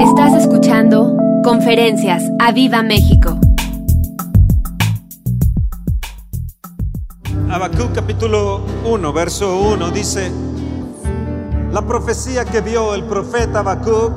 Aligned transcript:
Estás 0.00 0.34
escuchando 0.34 1.16
Conferencias 1.42 2.22
a 2.38 2.52
Viva 2.52 2.82
México. 2.82 3.40
Habacuc 7.50 7.94
capítulo 7.94 8.60
1, 8.84 9.12
verso 9.14 9.58
1 9.58 9.90
dice, 9.92 10.30
la 11.72 11.80
profecía 11.80 12.44
que 12.44 12.60
vio 12.60 12.94
el 12.94 13.04
profeta 13.04 13.60
Habacuc, 13.60 14.12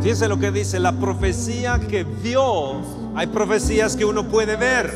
fíjense 0.00 0.28
lo 0.28 0.38
que 0.38 0.52
dice, 0.52 0.78
la 0.78 0.92
profecía 0.92 1.80
que 1.80 2.04
vio, 2.04 2.82
hay 3.16 3.26
profecías 3.26 3.96
que 3.96 4.04
uno 4.04 4.28
puede 4.28 4.54
ver, 4.54 4.92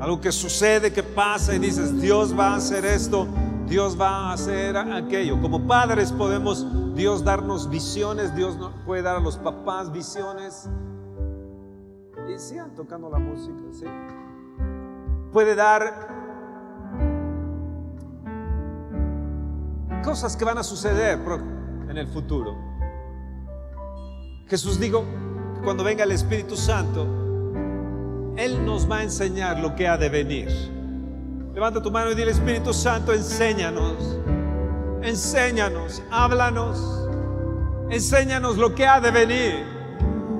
algo 0.00 0.20
que 0.20 0.32
sucede, 0.32 0.92
que 0.92 1.04
pasa 1.04 1.54
y 1.54 1.60
dices, 1.60 2.00
Dios 2.00 2.36
va 2.36 2.54
a 2.54 2.56
hacer 2.56 2.84
esto, 2.84 3.28
Dios 3.72 3.98
va 3.98 4.28
a 4.28 4.32
hacer 4.34 4.76
aquello. 4.76 5.40
Como 5.40 5.66
padres 5.66 6.12
podemos 6.12 6.66
Dios 6.94 7.24
darnos 7.24 7.70
visiones, 7.70 8.36
Dios 8.36 8.58
puede 8.84 9.00
dar 9.00 9.16
a 9.16 9.20
los 9.20 9.38
papás 9.38 9.90
visiones. 9.90 10.68
Y 12.28 12.38
sigan 12.38 12.74
tocando 12.74 13.08
la 13.08 13.18
música, 13.18 13.62
¿sí? 13.72 13.86
Puede 15.32 15.54
dar 15.54 15.90
cosas 20.04 20.36
que 20.36 20.44
van 20.44 20.58
a 20.58 20.62
suceder 20.62 21.18
en 21.88 21.96
el 21.96 22.08
futuro. 22.08 22.54
Jesús 24.48 24.78
dijo 24.78 25.02
que 25.54 25.62
cuando 25.62 25.82
venga 25.82 26.04
el 26.04 26.12
Espíritu 26.12 26.56
Santo, 26.56 27.06
Él 28.36 28.66
nos 28.66 28.90
va 28.90 28.98
a 28.98 29.02
enseñar 29.04 29.60
lo 29.60 29.74
que 29.74 29.88
ha 29.88 29.96
de 29.96 30.10
venir. 30.10 30.81
Levanta 31.54 31.82
tu 31.82 31.90
mano 31.90 32.10
y 32.10 32.14
dile, 32.14 32.30
Espíritu 32.30 32.72
Santo, 32.72 33.12
enséñanos. 33.12 34.18
Enséñanos, 35.02 36.02
háblanos. 36.10 37.08
Enséñanos 37.90 38.56
lo 38.56 38.74
que 38.74 38.86
ha 38.86 39.00
de 39.00 39.10
venir. 39.10 39.64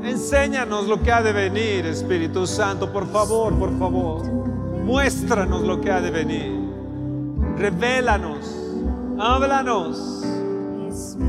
Enséñanos 0.02 0.86
lo 0.86 1.02
que 1.02 1.12
ha 1.12 1.22
de 1.22 1.32
venir, 1.32 1.84
Espíritu 1.86 2.46
Santo, 2.46 2.90
por 2.90 3.06
favor, 3.06 3.56
por 3.58 3.78
favor. 3.78 4.24
Muéstranos 4.24 5.62
lo 5.62 5.80
que 5.80 5.90
ha 5.90 6.00
de 6.00 6.10
venir. 6.10 6.58
Revélanos. 7.58 8.50
Háblanos. 9.20 10.24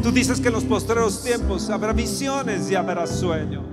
Tú 0.02 0.12
dices 0.12 0.40
que 0.40 0.48
en 0.48 0.54
los 0.54 0.64
postreros 0.64 1.24
tiempos 1.24 1.70
habrá 1.70 1.92
visiones 1.92 2.72
y 2.72 2.76
habrá 2.76 3.06
sueños. 3.06 3.64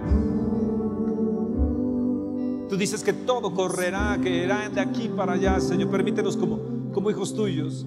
Tú 2.70 2.76
dices 2.76 3.02
que 3.02 3.12
todo 3.12 3.52
correrá, 3.52 4.16
que 4.22 4.44
irá 4.44 4.68
de 4.68 4.80
aquí 4.80 5.08
para 5.08 5.32
allá, 5.32 5.60
Señor. 5.60 5.90
Permítenos 5.90 6.36
como, 6.36 6.60
como 6.92 7.10
hijos 7.10 7.34
tuyos 7.34 7.84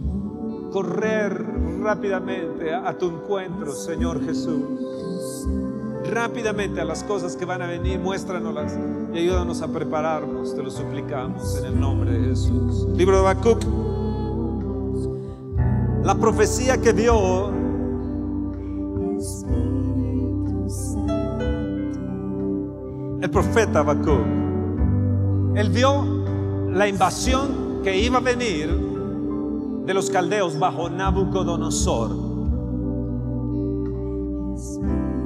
correr 0.73 1.45
rápidamente 1.81 2.73
a, 2.73 2.97
tu 2.97 3.05
encuentro, 3.05 3.71
Señor 3.73 4.25
Jesús. 4.25 5.47
Rápidamente 6.11 6.81
a 6.81 6.85
las 6.85 7.03
cosas 7.03 7.37
que 7.37 7.45
van 7.45 7.61
a 7.61 7.67
venir, 7.67 7.99
muéstranoslas 7.99 8.77
y 9.13 9.19
ayúdanos 9.19 9.61
a 9.61 9.67
prepararnos, 9.67 10.55
te 10.55 10.63
lo 10.63 10.71
suplicamos 10.71 11.57
en 11.59 11.65
el 11.65 11.79
nombre 11.79 12.11
de 12.11 12.29
Jesús. 12.29 12.87
Libro 12.95 13.21
de 13.21 13.29
Habacuc. 13.29 13.63
La 16.03 16.15
profecía 16.15 16.81
que 16.81 16.91
vio 16.91 17.51
el 23.21 23.29
profeta 23.29 23.79
Habacuc. 23.79 24.42
Él 25.55 25.69
vio 25.69 26.03
la 26.71 26.87
invasión 26.87 27.81
que 27.83 27.99
iba 27.99 28.17
a 28.17 28.21
venir 28.21 28.69
de 29.85 29.93
los 29.93 30.09
caldeos 30.09 30.57
bajo 30.57 30.89
Nabucodonosor. 30.89 32.09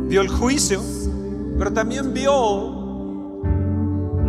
Vio 0.09 0.21
el 0.21 0.27
juicio, 0.27 0.81
pero 1.57 1.71
también 1.71 2.13
vio 2.13 3.41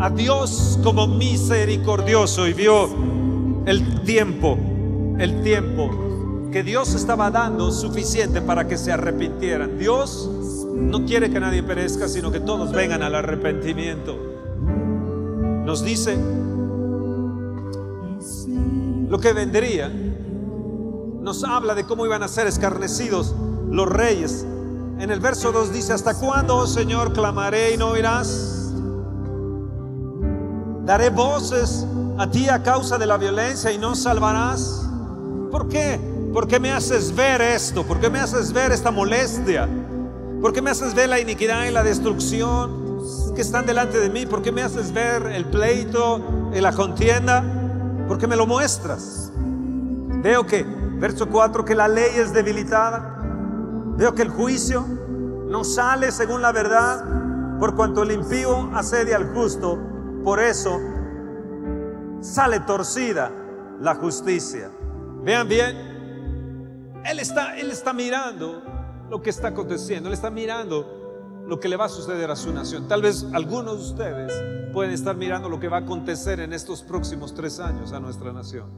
a 0.01 0.11
Dios 0.11 0.79
como 0.85 1.09
misericordioso 1.09 2.47
y 2.47 2.53
vio 2.53 2.89
el 3.67 4.03
tiempo, 4.03 4.57
el 5.19 5.43
tiempo 5.43 5.91
que 6.53 6.63
Dios 6.63 6.95
estaba 6.95 7.31
dando 7.33 7.73
suficiente 7.73 8.41
para 8.41 8.69
que 8.69 8.77
se 8.77 8.93
arrepintieran. 8.93 9.79
Dios 9.79 10.31
no 10.75 11.05
quiere 11.05 11.29
que 11.31 11.41
nadie 11.41 11.65
perezca, 11.65 12.07
sino 12.07 12.31
que 12.31 12.39
todos 12.39 12.71
vengan 12.71 13.03
al 13.03 13.17
arrepentimiento 13.17 14.28
nos 15.69 15.85
dice 15.85 16.17
lo 19.07 19.19
que 19.21 19.35
vendría. 19.35 19.89
Nos 21.21 21.45
habla 21.45 21.75
de 21.75 21.85
cómo 21.85 22.07
iban 22.07 22.23
a 22.23 22.29
ser 22.29 22.47
escarnecidos 22.47 23.35
los 23.71 23.87
reyes. 23.87 24.47
En 24.99 25.11
el 25.11 25.21
verso 25.21 25.53
2 25.53 25.71
dice, 25.71 25.93
¿hasta 25.93 26.15
cuándo, 26.15 26.57
oh 26.57 26.67
Señor, 26.67 27.13
clamaré 27.13 27.75
y 27.75 27.77
no 27.77 27.89
oirás? 27.89 28.73
Daré 30.87 31.11
voces 31.11 31.87
a 32.17 32.31
ti 32.31 32.49
a 32.49 32.63
causa 32.63 32.97
de 32.97 33.05
la 33.05 33.19
violencia 33.19 33.71
y 33.71 33.77
no 33.77 33.95
salvarás. 33.95 34.89
¿Por 35.51 35.69
qué? 35.69 36.01
¿Por 36.33 36.49
qué 36.49 36.59
me 36.59 36.73
haces 36.73 37.15
ver 37.15 37.43
esto? 37.43 37.85
¿Por 37.85 38.01
qué 38.01 38.09
me 38.09 38.21
haces 38.21 38.55
ver 38.55 38.73
esta 38.73 38.91
molestia? 38.91 39.69
¿Por 40.41 40.55
qué 40.55 40.63
me 40.63 40.71
haces 40.71 40.95
ver 40.95 41.11
la 41.11 41.21
iniquidad 41.21 41.67
y 41.67 41.73
la 41.73 41.83
destrucción? 41.83 42.88
Que 43.35 43.43
están 43.43 43.67
delante 43.67 43.99
de 43.99 44.11
mí? 44.11 44.27
¿Por 44.27 44.43
qué 44.43 44.53
me 44.53 44.63
haces 44.63 44.93
ver 44.93 45.27
el 45.27 45.47
pleito 45.47 46.51
y 46.55 46.61
la 46.61 46.73
contienda? 46.73 47.45
¿Por 48.07 48.19
qué 48.19 48.27
me 48.27 48.37
lo 48.37 48.47
muestras? 48.47 49.33
Veo 49.37 50.47
que, 50.47 50.65
verso 50.99 51.29
4, 51.29 51.65
que 51.65 51.75
la 51.75 51.89
ley 51.89 52.11
es 52.17 52.33
debilitada. 52.33 53.21
Veo 53.97 54.15
que 54.15 54.23
el 54.23 54.31
juicio 54.31 54.85
no 55.49 55.65
sale 55.65 56.13
según 56.13 56.43
la 56.43 56.53
verdad, 56.53 57.59
por 57.59 57.75
cuanto 57.75 58.03
el 58.03 58.13
impío 58.13 58.71
asedia 58.75 59.17
al 59.17 59.33
justo. 59.35 59.79
Por 60.25 60.41
eso 60.41 60.79
sale 62.21 62.61
torcida 62.61 63.31
la 63.81 63.95
justicia. 63.95 64.71
Vean 65.23 65.49
bien, 65.49 67.03
Él 67.05 67.19
está, 67.21 67.57
él 67.59 67.71
está 67.71 67.93
mirando 67.93 68.63
lo 69.11 69.23
que 69.23 69.31
está 69.31 69.49
aconteciendo. 69.49 70.09
Él 70.09 70.15
está 70.15 70.31
mirando 70.31 70.98
lo 71.49 71.59
que 71.59 71.69
le 71.69 71.77
va 71.77 71.87
a 71.87 71.89
suceder 71.89 72.31
a 72.31 72.37
su 72.37 72.53
nación. 72.53 72.87
Tal 72.89 73.01
vez 73.01 73.27
algunos 73.33 73.79
de 73.79 73.85
ustedes 73.93 74.45
pueden 74.73 74.93
estar 74.93 75.17
mirando 75.17 75.49
lo 75.49 75.59
que 75.59 75.69
va 75.69 75.79
a 75.79 75.81
acontecer 75.81 76.41
en 76.41 76.53
estos 76.53 76.83
próximos 76.83 77.35
tres 77.35 77.59
años 77.59 77.93
a 77.93 78.01
nuestra 78.01 78.33
nación. 78.33 78.69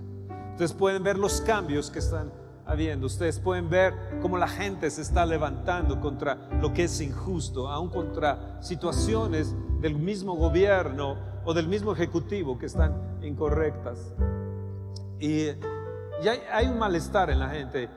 Ustedes 0.52 0.72
pueden 0.72 1.02
ver 1.02 1.18
los 1.18 1.40
cambios 1.40 1.90
que 1.90 1.98
están 1.98 2.32
habiendo. 2.66 3.06
Ustedes 3.06 3.40
pueden 3.40 3.68
ver 3.68 3.92
cómo 4.22 4.38
la 4.38 4.46
gente 4.46 4.88
se 4.90 5.02
está 5.02 5.26
levantando 5.26 6.00
contra 6.00 6.36
lo 6.60 6.72
que 6.72 6.84
es 6.84 7.00
injusto, 7.00 7.68
aún 7.68 7.90
contra 7.90 8.62
situaciones 8.62 9.52
del 9.80 9.96
mismo 9.96 10.36
gobierno 10.36 11.16
o 11.44 11.52
del 11.52 11.66
mismo 11.66 11.92
ejecutivo 11.92 12.56
que 12.56 12.66
están 12.66 13.18
incorrectas. 13.22 14.14
Y, 15.18 15.48
hay, 16.52 16.66
un 16.68 16.78
malestar 16.78 17.30
en 17.30 17.40
la 17.40 17.48
gente. 17.48 17.88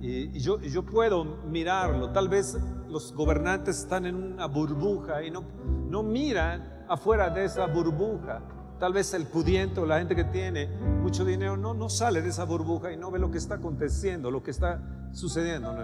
Y, 0.00 0.38
yo, 0.38 0.60
yo 0.60 0.84
puedo 0.84 1.24
mirarlo. 1.24 2.10
Tal 2.10 2.28
vez 2.28 2.56
los 2.94 3.12
gobernantes 3.12 3.80
están 3.80 4.06
en 4.06 4.14
una 4.14 4.46
burbuja 4.46 5.24
y 5.24 5.28
no, 5.28 5.42
no 5.88 6.04
miran 6.04 6.84
afuera 6.88 7.28
de 7.28 7.44
esa 7.44 7.66
burbuja. 7.66 8.40
Tal 8.78 8.92
vez 8.92 9.12
el 9.14 9.26
pudiente 9.26 9.80
o 9.80 9.86
la 9.86 9.98
gente 9.98 10.14
que 10.14 10.22
tiene 10.22 10.68
mucho 11.02 11.24
dinero 11.24 11.56
no, 11.56 11.74
no 11.74 11.88
sale 11.88 12.22
de 12.22 12.28
esa 12.28 12.44
burbuja 12.44 12.92
y 12.92 12.96
no 12.96 13.10
ve 13.10 13.18
lo 13.18 13.32
que 13.32 13.38
está 13.38 13.56
aconteciendo, 13.56 14.30
lo 14.30 14.44
que 14.44 14.52
está 14.52 14.80
sucediendo 15.10 15.72
en, 15.72 15.78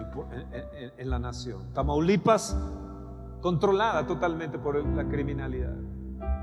el, 0.53 0.93
en, 0.97 1.09
la 1.09 1.19
nación. 1.19 1.73
Tamaulipas 1.73 2.55
controlada 3.41 4.07
totalmente 4.07 4.57
por 4.57 4.81
la 4.95 5.05
criminalidad. 5.09 5.75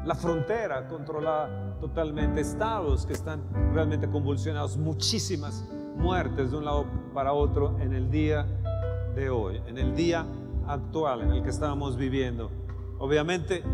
La 0.05 0.15
frontera 0.15 0.87
controlada 0.87 1.79
totalmente. 1.81 2.43
Estados 2.43 3.06
que 3.06 3.15
están 3.15 3.41
realmente 3.73 4.06
convulsionados. 4.06 4.77
Muchísimas 4.77 5.65
muertes 5.97 6.50
de 6.50 6.59
un 6.59 6.67
lado 6.67 6.85
para 7.15 7.33
otro 7.33 7.79
en 7.81 7.95
el 7.95 8.11
día 8.11 8.47
de 9.15 9.31
hoy. 9.31 9.62
En 9.67 9.79
el 9.79 9.97
día 9.97 10.26
actual 10.69 11.23
en 11.23 11.32
el 11.32 11.43
que 11.43 11.50
estamos 11.50 11.97
viviendo. 11.97 12.50
Obviamente, 12.99 13.65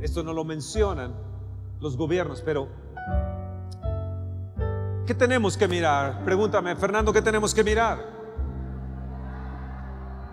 esto 0.00 0.22
no 0.22 0.32
lo 0.32 0.44
mencionan 0.44 1.14
los 1.80 1.96
gobiernos, 1.96 2.42
pero 2.42 2.68
¿qué 5.06 5.14
tenemos 5.14 5.56
que 5.56 5.68
mirar? 5.68 6.22
Pregúntame, 6.24 6.76
Fernando, 6.76 7.12
¿qué 7.12 7.22
tenemos 7.22 7.54
que 7.54 7.64
mirar? 7.64 8.16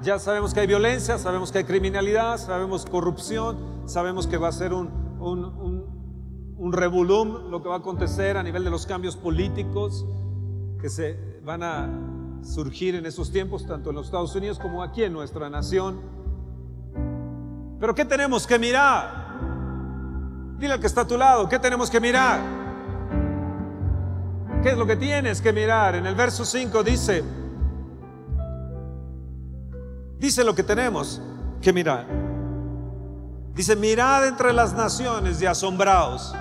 Ya 0.01 0.19
sabemos 0.19 0.53
que 0.53 0.59
hay 0.59 0.67
violencia, 0.67 1.17
sabemos 1.17 1.51
que 1.51 1.59
hay 1.59 1.63
criminalidad, 1.63 2.38
sabemos 2.38 2.85
corrupción, 2.85 3.57
sabemos 3.85 4.27
que 4.27 4.38
va 4.38 4.50
a 4.50 4.51
ser 4.51 4.73
un, 4.73 4.89
un, 5.19 5.45
un, 6.57 7.51
lo 7.51 7.61
que 7.61 7.69
va 7.69 7.75
a 7.75 7.77
acontecer 7.79 8.35
a 8.35 8.44
nivel 8.44 8.63
de 8.63 8.69
los 8.69 8.85
cambios 8.85 9.15
políticos 9.15 10.05
que 10.81 10.89
se 10.89 11.39
van 11.44 11.63
a 11.63 12.12
surgir 12.43 12.95
en 12.95 13.05
esos 13.05 13.31
tiempos, 13.31 13.65
tanto 13.65 13.89
en 13.89 13.95
los 13.95 14.05
Estados 14.05 14.35
Unidos 14.35 14.59
como 14.59 14.83
aquí 14.83 15.03
en 15.03 15.13
nuestra 15.13 15.49
nación. 15.49 15.99
Pero 17.79 17.95
¿qué 17.95 18.05
tenemos 18.05 18.45
que 18.45 18.59
mirar? 18.59 19.23
Dile 20.57 20.73
al 20.73 20.79
que 20.79 20.87
está 20.87 21.01
a 21.01 21.07
tu 21.07 21.17
lado, 21.17 21.47
¿qué 21.49 21.59
tenemos 21.59 21.89
que 21.89 21.99
mirar? 21.99 22.39
¿Qué 24.61 24.69
es 24.69 24.77
lo 24.77 24.85
que 24.85 24.95
tienes 24.95 25.41
que 25.41 25.51
mirar? 25.51 25.95
En 25.95 26.05
el 26.05 26.15
verso 26.15 26.45
5 26.45 26.83
dice, 26.83 27.23
dice 30.19 30.43
lo 30.43 30.55
que 30.55 30.63
tenemos 30.63 31.21
que 31.61 31.73
mirar. 31.73 32.05
Dice, 33.53 33.75
mirad 33.75 34.27
entre 34.27 34.53
las 34.53 34.73
naciones 34.73 35.41
y 35.41 35.45
asombraos, 35.45 36.33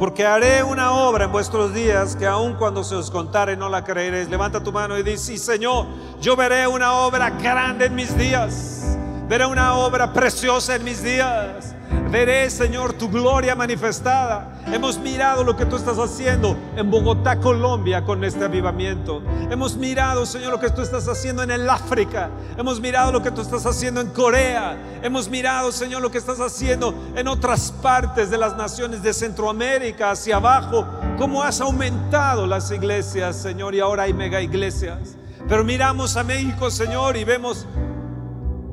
porque 0.00 0.24
haré 0.24 0.62
una 0.62 0.92
obra 0.92 1.26
en 1.26 1.30
vuestros 1.30 1.74
días 1.74 2.16
que 2.16 2.26
aun 2.26 2.54
cuando 2.54 2.82
se 2.82 2.94
os 2.94 3.10
contare 3.10 3.54
no 3.54 3.68
la 3.68 3.84
creeréis. 3.84 4.30
Levanta 4.30 4.58
tu 4.58 4.72
mano 4.72 4.98
y 4.98 5.02
dice, 5.02 5.18
sí 5.18 5.36
Señor, 5.36 5.86
yo 6.22 6.34
veré 6.36 6.66
una 6.66 6.94
obra 6.94 7.28
grande 7.28 7.84
en 7.84 7.94
mis 7.94 8.16
días, 8.16 8.96
veré 9.28 9.44
una 9.44 9.74
obra 9.74 10.10
preciosa 10.10 10.76
en 10.76 10.84
mis 10.84 11.02
días. 11.02 11.74
Veré, 12.10 12.50
Señor, 12.50 12.94
tu 12.94 13.08
gloria 13.08 13.54
manifestada. 13.54 14.60
Hemos 14.66 14.98
mirado 14.98 15.44
lo 15.44 15.56
que 15.56 15.64
tú 15.64 15.76
estás 15.76 15.96
haciendo 15.96 16.56
en 16.76 16.90
Bogotá, 16.90 17.38
Colombia, 17.38 18.04
con 18.04 18.24
este 18.24 18.44
avivamiento. 18.44 19.22
Hemos 19.48 19.76
mirado, 19.76 20.26
Señor, 20.26 20.50
lo 20.50 20.58
que 20.58 20.70
tú 20.70 20.82
estás 20.82 21.06
haciendo 21.06 21.44
en 21.44 21.52
el 21.52 21.70
África. 21.70 22.30
Hemos 22.58 22.80
mirado 22.80 23.12
lo 23.12 23.22
que 23.22 23.30
tú 23.30 23.40
estás 23.40 23.64
haciendo 23.64 24.00
en 24.00 24.08
Corea. 24.08 24.76
Hemos 25.02 25.28
mirado, 25.28 25.70
Señor, 25.70 26.02
lo 26.02 26.10
que 26.10 26.18
estás 26.18 26.40
haciendo 26.40 26.92
en 27.14 27.28
otras 27.28 27.70
partes 27.70 28.28
de 28.28 28.38
las 28.38 28.56
naciones 28.56 29.04
de 29.04 29.12
Centroamérica, 29.12 30.10
hacia 30.10 30.36
abajo. 30.36 30.84
Cómo 31.16 31.44
has 31.44 31.60
aumentado 31.60 32.44
las 32.44 32.72
iglesias, 32.72 33.36
Señor, 33.36 33.76
y 33.76 33.80
ahora 33.80 34.04
hay 34.04 34.14
mega 34.14 34.40
iglesias. 34.40 35.16
Pero 35.48 35.62
miramos 35.62 36.16
a 36.16 36.24
México, 36.24 36.72
Señor, 36.72 37.16
y 37.16 37.22
vemos 37.22 37.66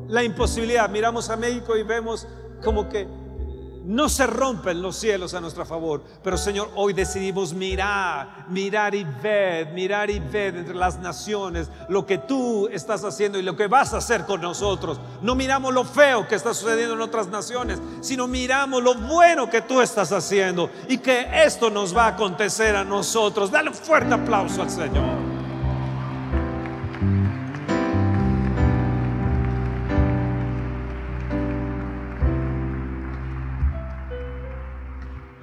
la 0.07 0.23
imposibilidad. 0.23 0.89
Miramos 0.89 1.29
a 1.29 1.37
México 1.37 1.77
y 1.77 1.83
vemos 1.83 2.27
como 2.63 2.89
que 2.89 3.07
no 3.87 4.09
se 4.09 4.27
rompen 4.27 4.81
los 4.81 4.97
cielos 4.97 5.33
a 5.33 5.39
nuestro 5.39 5.65
favor, 5.65 6.03
pero 6.21 6.37
Señor, 6.37 6.69
hoy 6.75 6.91
decidimos 6.91 7.53
mirar, 7.53 8.45
mirar 8.49 8.93
y 8.93 9.05
ver, 9.05 9.71
mirar 9.71 10.09
y 10.09 10.19
ver 10.19 10.57
entre 10.57 10.75
las 10.75 10.99
naciones 10.99 11.69
lo 11.87 12.05
que 12.05 12.17
tú 12.17 12.67
estás 12.67 13.05
haciendo 13.05 13.39
y 13.39 13.43
lo 13.43 13.55
que 13.55 13.67
vas 13.67 13.93
a 13.93 13.97
hacer 13.99 14.25
con 14.25 14.41
nosotros. 14.41 14.99
No 15.21 15.35
miramos 15.35 15.73
lo 15.73 15.85
feo 15.85 16.27
que 16.27 16.35
está 16.35 16.53
sucediendo 16.53 16.95
en 16.95 17.01
otras 17.01 17.27
naciones, 17.27 17.79
sino 18.01 18.27
miramos 18.27 18.83
lo 18.83 18.93
bueno 18.93 19.49
que 19.49 19.61
tú 19.61 19.79
estás 19.79 20.11
haciendo 20.11 20.69
y 20.89 20.97
que 20.97 21.25
esto 21.45 21.69
nos 21.69 21.95
va 21.95 22.07
a 22.07 22.09
acontecer 22.09 22.75
a 22.75 22.83
nosotros. 22.83 23.51
Dale 23.51 23.69
un 23.69 23.75
fuerte 23.75 24.13
aplauso 24.13 24.61
al 24.61 24.69
Señor. 24.69 25.36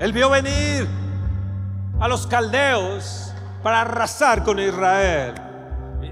Él 0.04 0.12
vio 0.12 0.28
venir 0.28 0.86
a 1.98 2.08
los 2.08 2.26
caldeos 2.26 3.32
para 3.62 3.80
arrasar 3.80 4.44
con 4.44 4.60
Israel. 4.60 5.32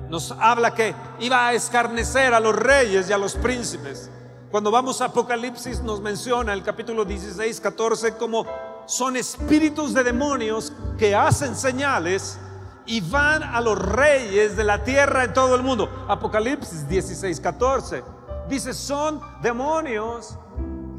Nos 0.09 0.33
habla 0.33 0.73
que 0.73 0.94
iba 1.21 1.49
a 1.49 1.53
escarnecer 1.53 2.33
a 2.33 2.41
los 2.41 2.56
reyes 2.56 3.11
y 3.11 3.12
a 3.12 3.19
los 3.19 3.35
príncipes. 3.35 4.11
Cuando 4.50 4.71
vamos 4.71 5.03
a 5.03 5.05
Apocalipsis 5.05 5.83
nos 5.83 6.00
menciona 6.00 6.55
el 6.55 6.62
capítulo 6.62 7.05
16, 7.05 7.61
14 7.61 8.15
como 8.15 8.47
son 8.87 9.15
espíritus 9.19 9.93
de 9.93 10.05
demonios 10.05 10.73
que 10.97 11.15
hacen 11.15 11.55
señales 11.55 12.39
y 12.87 13.03
van 13.03 13.43
a 13.43 13.61
los 13.61 13.79
reyes 13.79 14.56
de 14.56 14.65
la 14.65 14.83
tierra 14.83 15.25
en 15.25 15.35
todo 15.35 15.55
el 15.55 15.62
mundo. 15.62 16.06
Apocalipsis 16.09 16.89
16, 16.89 17.41
14. 17.41 18.03
Dice, 18.49 18.73
son 18.73 19.21
demonios 19.43 20.39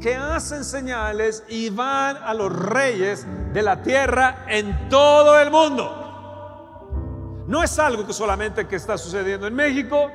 que 0.04 0.14
hacen 0.14 0.64
señales 0.64 1.44
y 1.48 1.70
van 1.70 2.18
a 2.18 2.34
los 2.34 2.54
reyes 2.54 3.26
de 3.54 3.62
la 3.62 3.80
tierra 3.80 4.44
en 4.48 4.90
todo 4.90 5.40
el 5.40 5.50
mundo. 5.50 7.44
No 7.46 7.62
es 7.62 7.78
algo 7.78 8.06
que 8.06 8.12
solamente 8.12 8.68
que 8.68 8.76
está 8.76 8.98
sucediendo 8.98 9.46
en 9.46 9.54
México, 9.54 10.10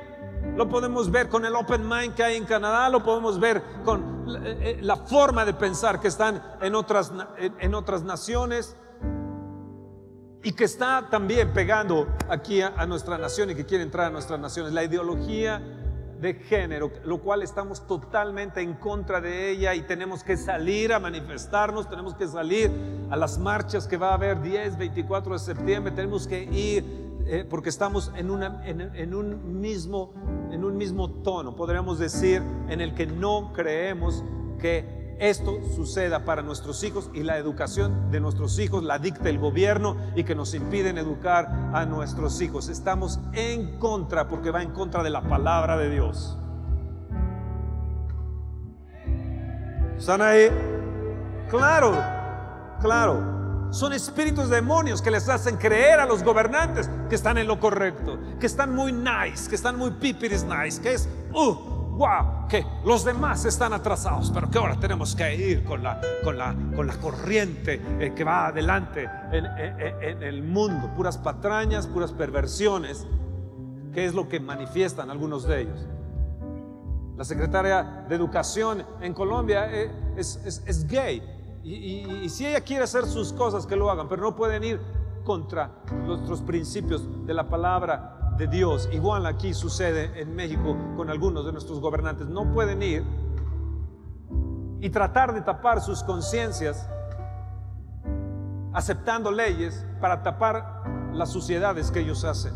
lo 0.54 0.68
podemos 0.68 1.10
ver 1.10 1.28
con 1.28 1.44
el 1.44 1.56
Open 1.56 1.88
Mind 1.88 2.14
que 2.14 2.22
hay 2.22 2.36
en 2.36 2.44
Canadá, 2.44 2.88
lo 2.88 3.02
podemos 3.02 3.40
ver 3.40 3.64
con 3.84 4.26
eh, 4.44 4.78
la 4.80 4.94
forma 4.94 5.44
de 5.44 5.54
pensar 5.54 5.98
que 5.98 6.06
están 6.06 6.40
en 6.60 6.76
otras, 6.76 7.12
en 7.36 7.74
otras 7.74 8.04
naciones 8.04 8.76
y 10.44 10.52
que 10.52 10.66
está 10.66 11.08
también 11.10 11.52
pegando 11.52 12.06
aquí 12.28 12.62
a, 12.62 12.74
a 12.76 12.86
nuestra 12.86 13.18
nación 13.18 13.50
y 13.50 13.56
que 13.56 13.66
quiere 13.66 13.82
entrar 13.82 14.06
a 14.06 14.10
nuestras 14.10 14.38
naciones. 14.38 14.72
La 14.72 14.84
ideología 14.84 15.60
de 16.20 16.34
género, 16.34 16.90
lo 17.04 17.20
cual 17.20 17.42
estamos 17.42 17.86
totalmente 17.86 18.60
en 18.60 18.74
contra 18.74 19.20
de 19.20 19.50
ella 19.50 19.74
y 19.74 19.82
tenemos 19.82 20.22
que 20.22 20.36
salir 20.36 20.92
a 20.92 20.98
manifestarnos, 20.98 21.88
tenemos 21.88 22.14
que 22.14 22.28
salir 22.28 22.70
a 23.10 23.16
las 23.16 23.38
marchas 23.38 23.86
que 23.86 23.96
va 23.96 24.10
a 24.10 24.14
haber 24.14 24.40
10, 24.42 24.78
24 24.78 25.32
de 25.32 25.38
septiembre, 25.38 25.92
tenemos 25.92 26.26
que 26.26 26.44
ir 26.44 26.84
eh, 27.26 27.46
porque 27.48 27.68
estamos 27.68 28.10
en, 28.16 28.28
en, 28.32 29.14
un 29.14 29.60
mismo, 29.60 30.12
en 30.50 30.64
un 30.64 30.76
mismo 30.76 31.10
tono, 31.22 31.54
podríamos 31.54 31.98
decir, 31.98 32.42
en 32.68 32.80
el 32.80 32.94
que 32.94 33.06
no 33.06 33.52
creemos 33.52 34.24
que 34.58 34.99
esto 35.20 35.60
suceda 35.76 36.24
para 36.24 36.40
nuestros 36.40 36.82
hijos 36.82 37.10
y 37.12 37.22
la 37.22 37.36
educación 37.36 38.10
de 38.10 38.20
nuestros 38.20 38.58
hijos 38.58 38.82
la 38.82 38.98
dicta 38.98 39.28
el 39.28 39.38
gobierno 39.38 39.96
y 40.16 40.24
que 40.24 40.34
nos 40.34 40.54
impiden 40.54 40.96
educar 40.96 41.70
a 41.74 41.84
nuestros 41.84 42.40
hijos. 42.40 42.70
Estamos 42.70 43.20
en 43.34 43.78
contra 43.78 44.28
porque 44.28 44.50
va 44.50 44.62
en 44.62 44.70
contra 44.70 45.02
de 45.02 45.10
la 45.10 45.20
palabra 45.20 45.76
de 45.76 45.90
Dios. 45.90 46.38
¿Están 49.98 50.22
ahí? 50.22 50.48
Claro, 51.50 51.92
claro. 52.80 53.68
Son 53.70 53.92
espíritus 53.92 54.48
demonios 54.48 55.02
que 55.02 55.10
les 55.10 55.28
hacen 55.28 55.58
creer 55.58 56.00
a 56.00 56.06
los 56.06 56.24
gobernantes 56.24 56.88
que 57.10 57.14
están 57.14 57.36
en 57.36 57.46
lo 57.46 57.60
correcto, 57.60 58.18
que 58.40 58.46
están 58.46 58.74
muy 58.74 58.90
nice, 58.90 59.48
que 59.48 59.54
están 59.54 59.76
muy 59.76 59.90
pipiris 59.90 60.44
nice, 60.44 60.80
que 60.80 60.94
es, 60.94 61.08
uh, 61.34 61.69
wow, 62.00 62.48
que 62.48 62.64
los 62.86 63.04
demás 63.04 63.44
están 63.44 63.74
atrasados, 63.74 64.30
pero 64.32 64.50
que 64.50 64.56
ahora 64.56 64.76
tenemos 64.80 65.14
que 65.14 65.34
ir 65.34 65.64
con 65.64 65.82
la, 65.82 66.00
con 66.24 66.38
la, 66.38 66.56
con 66.74 66.86
la 66.86 66.94
corriente 66.94 67.78
eh, 68.00 68.14
que 68.16 68.24
va 68.24 68.46
adelante 68.46 69.06
en, 69.30 69.44
en 69.44 70.22
el 70.22 70.42
mundo, 70.42 70.90
puras 70.96 71.18
patrañas, 71.18 71.86
puras 71.86 72.12
perversiones, 72.12 73.06
que 73.92 74.06
es 74.06 74.14
lo 74.14 74.30
que 74.30 74.40
manifiestan 74.40 75.10
algunos 75.10 75.46
de 75.46 75.60
ellos. 75.60 75.86
La 77.18 77.24
secretaria 77.24 78.06
de 78.08 78.14
Educación 78.14 78.82
en 79.02 79.12
Colombia 79.12 79.68
eh, 79.70 79.90
es, 80.16 80.40
es, 80.46 80.86
gay. 80.86 81.22
Y, 81.62 82.24
y, 82.24 82.28
si 82.30 82.46
ella 82.46 82.62
quiere 82.62 82.84
hacer 82.84 83.04
sus 83.04 83.34
cosas, 83.34 83.66
que 83.66 83.76
lo 83.76 83.90
hagan, 83.90 84.08
pero 84.08 84.22
no 84.22 84.34
pueden 84.34 84.64
ir 84.64 84.80
contra 85.22 85.70
nuestros 86.06 86.40
principios 86.40 87.26
de 87.26 87.34
la 87.34 87.46
palabra 87.46 88.19
de 88.40 88.48
Dios. 88.48 88.88
Igual 88.90 89.26
aquí 89.26 89.54
sucede 89.54 90.20
en 90.20 90.34
México 90.34 90.76
con 90.96 91.10
algunos 91.10 91.44
de 91.44 91.52
nuestros 91.52 91.78
gobernantes. 91.78 92.26
No 92.26 92.52
pueden 92.52 92.82
ir 92.82 93.04
y 94.80 94.88
tratar 94.88 95.34
de 95.34 95.42
tapar 95.42 95.82
sus 95.82 96.02
conciencias 96.02 96.88
aceptando 98.72 99.30
leyes 99.30 99.84
para 100.00 100.22
tapar 100.22 101.10
las 101.12 101.30
suciedades 101.30 101.90
que 101.90 102.00
ellos 102.00 102.24
hacen. 102.24 102.54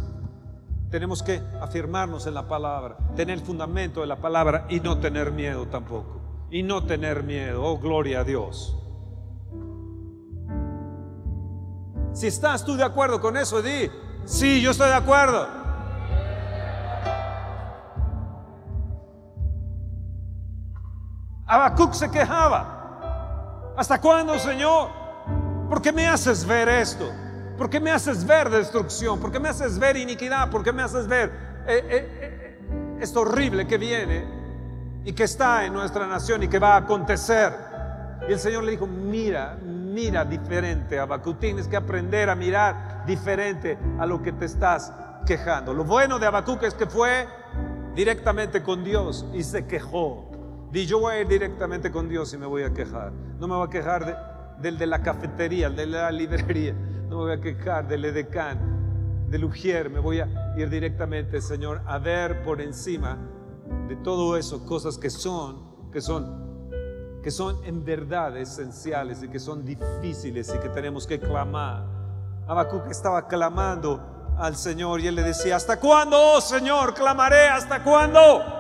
Tenemos 0.90 1.22
que 1.22 1.42
afirmarnos 1.60 2.26
en 2.26 2.34
la 2.34 2.48
palabra, 2.48 2.96
tener 3.14 3.38
el 3.38 3.44
fundamento 3.44 4.00
de 4.00 4.06
la 4.06 4.16
palabra 4.16 4.66
y 4.70 4.80
no 4.80 4.98
tener 5.00 5.32
miedo 5.32 5.66
tampoco. 5.66 6.20
Y 6.50 6.62
no 6.62 6.84
tener 6.84 7.24
miedo. 7.24 7.62
Oh, 7.62 7.78
gloria 7.78 8.20
a 8.20 8.24
Dios. 8.24 8.80
Si 12.12 12.28
estás 12.28 12.64
tú 12.64 12.76
de 12.76 12.84
acuerdo 12.84 13.20
con 13.20 13.36
eso, 13.36 13.60
di, 13.60 13.90
sí, 14.24 14.62
yo 14.62 14.70
estoy 14.70 14.88
de 14.88 14.94
acuerdo. 14.94 15.63
Habacuc 21.54 21.92
se 21.92 22.10
quejaba. 22.10 23.72
¿Hasta 23.76 24.00
cuándo, 24.00 24.36
Señor? 24.40 24.90
¿Por 25.68 25.80
qué 25.80 25.92
me 25.92 26.08
haces 26.08 26.44
ver 26.44 26.68
esto? 26.68 27.12
¿Por 27.56 27.70
qué 27.70 27.78
me 27.78 27.92
haces 27.92 28.26
ver 28.26 28.50
destrucción? 28.50 29.20
¿Por 29.20 29.30
qué 29.30 29.38
me 29.38 29.48
haces 29.48 29.78
ver 29.78 29.96
iniquidad? 29.96 30.50
¿Por 30.50 30.64
qué 30.64 30.72
me 30.72 30.82
haces 30.82 31.06
ver 31.06 31.30
eh, 31.66 31.86
eh, 31.88 32.18
eh, 32.20 32.98
esto 33.00 33.20
horrible 33.20 33.68
que 33.68 33.78
viene 33.78 34.24
y 35.04 35.12
que 35.12 35.22
está 35.22 35.64
en 35.64 35.72
nuestra 35.72 36.08
nación 36.08 36.42
y 36.42 36.48
que 36.48 36.58
va 36.58 36.74
a 36.74 36.78
acontecer? 36.78 37.52
Y 38.28 38.32
el 38.32 38.40
Señor 38.40 38.64
le 38.64 38.72
dijo, 38.72 38.88
mira, 38.88 39.56
mira 39.62 40.24
diferente, 40.24 40.98
Habacuc. 40.98 41.38
Tienes 41.38 41.68
que 41.68 41.76
aprender 41.76 42.30
a 42.30 42.34
mirar 42.34 43.04
diferente 43.06 43.78
a 44.00 44.06
lo 44.06 44.20
que 44.20 44.32
te 44.32 44.46
estás 44.46 44.92
quejando. 45.24 45.72
Lo 45.72 45.84
bueno 45.84 46.18
de 46.18 46.26
Habacuc 46.26 46.64
es 46.64 46.74
que 46.74 46.86
fue 46.86 47.28
directamente 47.94 48.60
con 48.62 48.82
Dios 48.82 49.24
y 49.32 49.44
se 49.44 49.66
quejó. 49.66 50.33
Di, 50.74 50.86
yo 50.86 50.98
voy 50.98 51.14
a 51.14 51.20
ir 51.20 51.28
directamente 51.28 51.92
con 51.92 52.08
Dios 52.08 52.34
y 52.34 52.36
me 52.36 52.46
voy 52.46 52.64
a 52.64 52.74
quejar. 52.74 53.12
No 53.38 53.46
me 53.46 53.54
voy 53.54 53.68
a 53.68 53.70
quejar 53.70 54.56
del 54.60 54.76
de 54.76 54.86
la 54.88 55.02
cafetería, 55.02 55.70
del 55.70 55.92
de 55.92 55.98
la 55.98 56.10
librería. 56.10 56.72
No 57.08 57.18
me 57.18 57.24
voy 57.26 57.32
a 57.34 57.40
quejar 57.40 57.86
del 57.86 58.04
edecán, 58.04 59.28
del 59.30 59.44
ujier. 59.44 59.88
Me 59.88 60.00
voy 60.00 60.18
a 60.18 60.54
ir 60.56 60.68
directamente, 60.68 61.40
Señor, 61.40 61.80
a 61.86 61.98
ver 61.98 62.42
por 62.42 62.60
encima 62.60 63.16
de 63.86 63.94
todo 63.94 64.36
eso 64.36 64.66
cosas 64.66 64.98
que 64.98 65.10
son, 65.10 65.90
que 65.92 66.00
son, 66.00 66.68
que 67.22 67.30
son 67.30 67.64
en 67.64 67.84
verdad 67.84 68.36
esenciales 68.36 69.22
y 69.22 69.28
que 69.28 69.38
son 69.38 69.64
difíciles 69.64 70.52
y 70.52 70.58
que 70.58 70.70
tenemos 70.70 71.06
que 71.06 71.20
clamar. 71.20 71.86
Habacuc 72.48 72.90
estaba 72.90 73.28
clamando 73.28 74.34
al 74.36 74.56
Señor 74.56 75.00
y 75.00 75.06
él 75.06 75.14
le 75.14 75.22
decía, 75.22 75.54
¿hasta 75.54 75.78
cuándo, 75.78 76.16
oh 76.18 76.40
Señor, 76.40 76.94
clamaré? 76.94 77.46
¿Hasta 77.46 77.84
cuándo? 77.84 78.53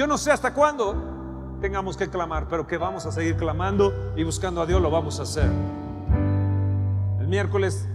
Yo 0.00 0.06
no 0.06 0.16
sé 0.16 0.32
hasta 0.32 0.54
cuándo 0.54 1.58
tengamos 1.60 1.94
que 1.94 2.08
clamar, 2.08 2.48
pero 2.48 2.66
que 2.66 2.78
vamos 2.78 3.04
a 3.04 3.12
seguir 3.12 3.36
clamando 3.36 4.14
y 4.16 4.24
buscando 4.24 4.62
a 4.62 4.64
Dios 4.64 4.80
lo 4.80 4.90
vamos 4.90 5.20
a 5.20 5.24
hacer. 5.24 5.50
El 7.20 7.28
miércoles 7.28 7.86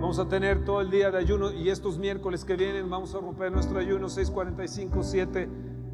vamos 0.00 0.18
a 0.18 0.26
tener 0.26 0.64
todo 0.64 0.80
el 0.80 0.90
día 0.90 1.10
de 1.10 1.18
ayuno 1.18 1.52
y 1.52 1.68
estos 1.68 1.98
miércoles 1.98 2.46
que 2.46 2.56
vienen 2.56 2.88
vamos 2.88 3.14
a 3.14 3.18
romper 3.18 3.52
nuestro 3.52 3.78
ayuno 3.78 4.08
6:45, 4.08 5.02
7. 5.02 5.50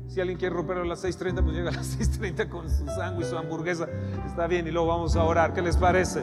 Si 0.07 0.21
alguien 0.21 0.39
quiere 0.39 0.55
romperlo 0.55 0.85
a 0.85 0.87
las 0.87 1.03
6:30, 1.03 1.43
pues 1.43 1.57
llega 1.57 1.71
a 1.71 1.73
las 1.73 1.99
6:30 1.99 2.49
con 2.49 2.71
su 2.71 2.87
sándwich, 2.87 3.27
su 3.27 3.37
hamburguesa. 3.37 3.89
Está 4.29 4.47
bien 4.47 4.69
y 4.69 4.71
luego 4.71 4.87
vamos 4.87 5.17
a 5.17 5.25
orar. 5.25 5.53
¿Qué 5.53 5.63
les 5.63 5.77
parece? 5.77 6.23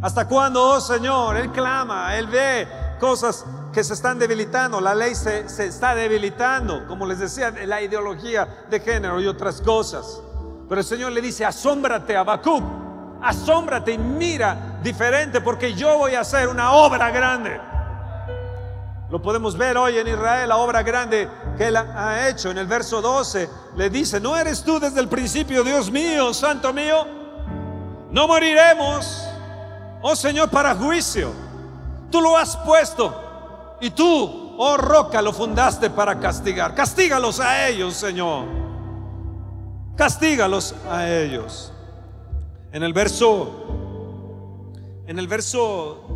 ¿Hasta 0.00 0.26
cuándo, 0.26 0.70
oh 0.70 0.80
Señor? 0.80 1.36
Él 1.36 1.52
clama, 1.52 2.16
Él 2.16 2.28
ve 2.28 2.66
cosas 3.00 3.44
que 3.72 3.82
se 3.82 3.94
están 3.94 4.18
debilitando, 4.18 4.80
la 4.80 4.94
ley 4.94 5.14
se, 5.14 5.48
se, 5.48 5.66
está 5.66 5.94
debilitando, 5.94 6.86
como 6.86 7.06
les 7.06 7.18
decía, 7.18 7.50
la 7.50 7.82
ideología 7.82 8.64
de 8.70 8.78
género 8.78 9.20
y 9.20 9.26
otras 9.26 9.60
cosas. 9.60 10.20
Pero 10.68 10.80
el 10.80 10.86
Señor 10.86 11.10
le 11.10 11.20
dice, 11.20 11.44
asómbrate, 11.44 12.16
Habacuc, 12.16 12.62
asómbrate 13.22 13.92
y 13.92 13.98
mira 13.98 14.78
diferente 14.82 15.40
porque 15.40 15.74
yo 15.74 15.98
voy 15.98 16.14
a 16.14 16.20
hacer 16.20 16.46
una 16.46 16.72
obra 16.72 17.10
grande. 17.10 17.60
Lo 19.10 19.20
podemos 19.20 19.58
ver 19.58 19.76
hoy 19.76 19.98
en 19.98 20.06
Israel, 20.06 20.48
la 20.48 20.58
obra 20.58 20.84
grande 20.84 21.28
que 21.56 21.66
Él 21.66 21.76
ha 21.76 22.28
hecho. 22.28 22.52
En 22.52 22.58
el 22.58 22.68
verso 22.68 23.02
12 23.02 23.50
le 23.76 23.90
dice, 23.90 24.20
¿no 24.20 24.36
eres 24.36 24.62
tú 24.62 24.78
desde 24.78 25.00
el 25.00 25.08
principio, 25.08 25.64
Dios 25.64 25.90
mío, 25.90 26.32
Santo 26.32 26.72
mío? 26.72 27.04
No 28.12 28.28
moriremos 28.28 29.26
oh 30.02 30.16
Señor, 30.16 30.50
para 30.50 30.74
juicio. 30.74 31.32
Tú 32.10 32.20
lo 32.20 32.36
has 32.36 32.56
puesto 32.56 33.76
y 33.80 33.90
tú, 33.90 34.54
oh 34.58 34.76
roca, 34.76 35.22
lo 35.22 35.32
fundaste 35.32 35.90
para 35.90 36.18
castigar. 36.18 36.74
Castígalos 36.74 37.40
a 37.40 37.68
ellos, 37.68 37.94
Señor. 37.94 38.44
Castígalos 39.96 40.74
a 40.88 41.08
ellos. 41.08 41.72
En 42.72 42.82
el 42.82 42.92
verso, 42.92 44.70
en 45.06 45.18
el 45.18 45.28
verso 45.28 46.06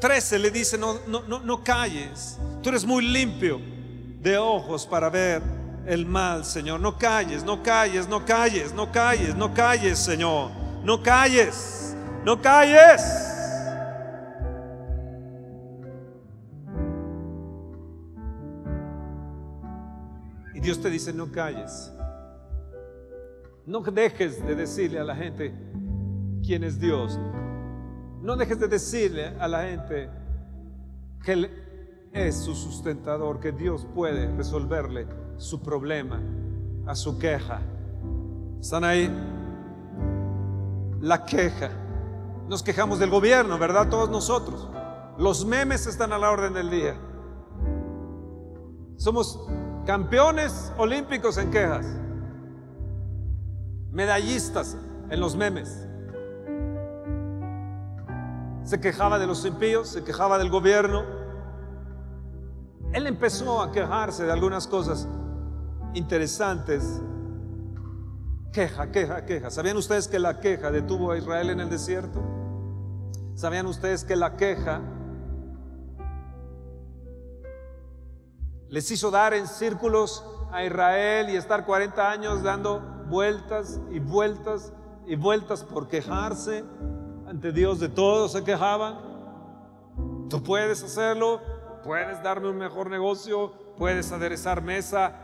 13 0.00 0.38
le 0.38 0.50
dice, 0.50 0.78
no, 0.78 0.96
no, 1.06 1.22
no, 1.22 1.40
no 1.40 1.62
calles. 1.62 2.38
Tú 2.62 2.70
eres 2.70 2.84
muy 2.84 3.04
limpio 3.04 3.60
de 4.20 4.38
ojos 4.38 4.86
para 4.86 5.08
ver 5.10 5.42
el 5.86 6.06
mal, 6.06 6.44
Señor. 6.44 6.80
No 6.80 6.98
calles, 6.98 7.44
no 7.44 7.62
calles, 7.62 8.08
no 8.08 8.24
calles, 8.24 8.72
no 8.72 8.90
calles, 8.90 9.34
no 9.34 9.54
calles, 9.54 9.98
Señor. 9.98 10.50
No 10.82 11.02
calles 11.02 11.78
no 12.24 12.36
calles. 12.40 13.27
Dios 20.68 20.80
te 20.80 20.90
dice, 20.90 21.14
no 21.14 21.32
calles. 21.32 21.90
No 23.64 23.80
dejes 23.80 24.46
de 24.46 24.54
decirle 24.54 24.98
a 24.98 25.04
la 25.04 25.16
gente 25.16 25.54
quién 26.44 26.62
es 26.62 26.78
Dios. 26.78 27.18
No 28.20 28.36
dejes 28.36 28.60
de 28.60 28.68
decirle 28.68 29.28
a 29.40 29.48
la 29.48 29.62
gente 29.62 30.10
que 31.24 31.32
Él 31.32 31.50
es 32.12 32.36
su 32.36 32.54
sustentador, 32.54 33.40
que 33.40 33.50
Dios 33.50 33.86
puede 33.94 34.30
resolverle 34.36 35.06
su 35.38 35.62
problema, 35.62 36.20
a 36.84 36.94
su 36.94 37.18
queja. 37.18 37.62
¿Están 38.60 38.84
ahí? 38.84 39.10
La 41.00 41.24
queja. 41.24 41.70
Nos 42.46 42.62
quejamos 42.62 42.98
del 42.98 43.08
gobierno, 43.08 43.58
¿verdad? 43.58 43.88
Todos 43.88 44.10
nosotros. 44.10 44.68
Los 45.16 45.46
memes 45.46 45.86
están 45.86 46.12
a 46.12 46.18
la 46.18 46.30
orden 46.30 46.52
del 46.52 46.68
día. 46.68 46.94
Somos 48.98 49.48
campeones 49.88 50.70
olímpicos 50.76 51.38
en 51.38 51.50
quejas. 51.50 51.86
Medallistas 53.90 54.76
en 55.08 55.18
los 55.18 55.34
memes. 55.34 55.88
Se 58.64 58.78
quejaba 58.82 59.18
de 59.18 59.26
los 59.26 59.46
impíos, 59.46 59.88
se 59.88 60.04
quejaba 60.04 60.36
del 60.36 60.50
gobierno. 60.50 61.04
Él 62.92 63.06
empezó 63.06 63.62
a 63.62 63.72
quejarse 63.72 64.26
de 64.26 64.32
algunas 64.32 64.66
cosas 64.66 65.08
interesantes 65.94 67.00
Queja, 68.52 68.90
queja, 68.90 69.24
queja. 69.24 69.50
¿Sabían 69.50 69.76
ustedes 69.76 70.08
que 70.08 70.18
la 70.18 70.40
queja 70.40 70.70
detuvo 70.70 71.12
a 71.12 71.18
Israel 71.18 71.48
en 71.50 71.60
el 71.60 71.70
desierto? 71.70 72.20
¿Sabían 73.34 73.66
ustedes 73.66 74.04
que 74.04 74.16
la 74.16 74.36
queja 74.36 74.82
les 78.68 78.90
hizo 78.90 79.10
dar 79.10 79.34
en 79.34 79.46
círculos 79.46 80.24
a 80.52 80.64
Israel 80.64 81.30
y 81.30 81.36
estar 81.36 81.64
40 81.64 82.10
años 82.10 82.42
dando 82.42 82.80
vueltas 83.08 83.80
y 83.90 83.98
vueltas 83.98 84.72
y 85.06 85.16
vueltas 85.16 85.64
por 85.64 85.88
quejarse 85.88 86.64
ante 87.26 87.52
Dios 87.52 87.80
de 87.80 87.88
todo? 87.88 88.28
Se 88.28 88.44
quejaban. 88.44 88.98
Tú 90.28 90.42
puedes 90.42 90.82
hacerlo, 90.82 91.40
puedes 91.82 92.22
darme 92.22 92.48
un 92.50 92.58
mejor 92.58 92.90
negocio, 92.90 93.52
puedes 93.76 94.12
aderezar 94.12 94.62
mesa, 94.62 95.14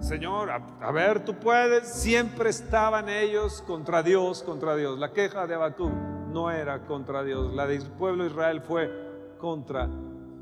Señor, 0.00 0.50
a, 0.50 0.92
ver, 0.92 1.24
tú 1.24 1.34
puedes. 1.34 1.88
Siempre 1.88 2.50
estaban 2.50 3.08
ellos 3.08 3.62
contra 3.66 4.02
Dios, 4.02 4.42
contra 4.42 4.76
Dios. 4.76 4.98
La 4.98 5.12
queja 5.12 5.46
de 5.46 5.54
Habacuc 5.54 5.92
no 6.32 6.50
era 6.50 6.84
contra 6.84 7.22
Dios. 7.22 7.54
La 7.54 7.66
del 7.66 7.82
pueblo 7.92 8.24
de 8.24 8.30
Israel 8.30 8.60
fue 8.60 8.90
contra 9.38 9.88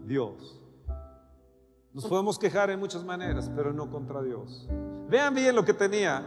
Dios. 0.05 0.62
Nos 1.95 2.07
podemos 2.07 2.39
quejar 2.39 2.71
en 2.71 2.81
muchas 2.81 3.05
maneras, 3.05 3.51
pero 3.55 3.71
no 3.71 3.91
contra 3.91 4.23
Dios. 4.23 4.67
Vean 5.11 5.35
bien 5.35 5.55
lo 5.55 5.63
que 5.63 5.75
tenía 5.75 6.25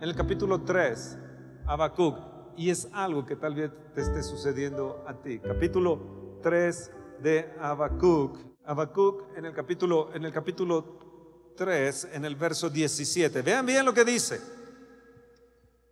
en 0.00 0.08
el 0.08 0.14
capítulo 0.14 0.62
3 0.62 1.18
Habacuc. 1.66 2.16
Y 2.56 2.70
es 2.70 2.88
algo 2.90 3.26
que 3.26 3.36
tal 3.36 3.54
vez 3.54 3.70
te 3.94 4.00
esté 4.00 4.22
sucediendo 4.22 5.04
a 5.06 5.20
ti. 5.20 5.40
Capítulo 5.40 6.38
3 6.42 6.90
de 7.20 7.52
Habacuc. 7.60 8.38
Habacuc 8.64 9.36
en 9.36 9.44
el 9.44 9.52
capítulo, 9.52 10.08
en 10.14 10.24
el 10.24 10.32
capítulo 10.32 11.52
3, 11.54 12.08
en 12.14 12.24
el 12.24 12.34
verso 12.34 12.70
17. 12.70 13.42
Vean 13.42 13.66
bien 13.66 13.84
lo 13.84 13.92
que 13.92 14.06
dice. 14.06 14.40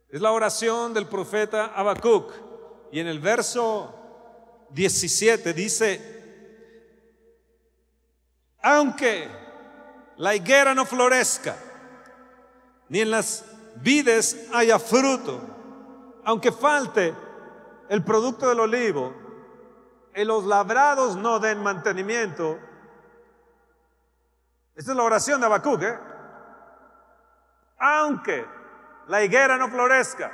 Es 0.09 0.23
la 0.23 0.33
oración 0.33 0.95
del 0.95 1.07
profeta 1.07 1.67
Habacuc. 1.75 2.33
Y 2.91 3.01
en 3.01 3.09
el 3.09 3.19
verso 3.19 3.95
17 4.71 5.53
dice, 5.53 6.22
aunque 8.63 9.29
la 10.17 10.35
higuera 10.35 10.75
no 10.75 10.87
florezca, 10.87 11.57
ni 12.89 13.01
en 13.01 13.11
las 13.11 13.45
vides 13.77 14.49
haya 14.55 14.79
fruto, 14.79 15.41
aunque 16.25 16.53
falte 16.53 17.15
el 17.89 18.05
producto 18.05 18.49
del 18.49 18.61
olivo, 18.61 19.15
y 20.15 20.25
los 20.25 20.45
labrados 20.45 21.17
no 21.17 21.39
den 21.39 21.63
mantenimiento, 21.63 22.59
esta 24.75 24.93
es 24.93 24.97
la 24.97 25.03
oración 25.03 25.41
de 25.41 25.47
Habacuc, 25.47 25.83
¿eh? 25.83 25.99
Aunque 27.79 28.47
la 29.09 29.23
higuera 29.25 29.57
no 29.57 29.69
florezca, 29.69 30.33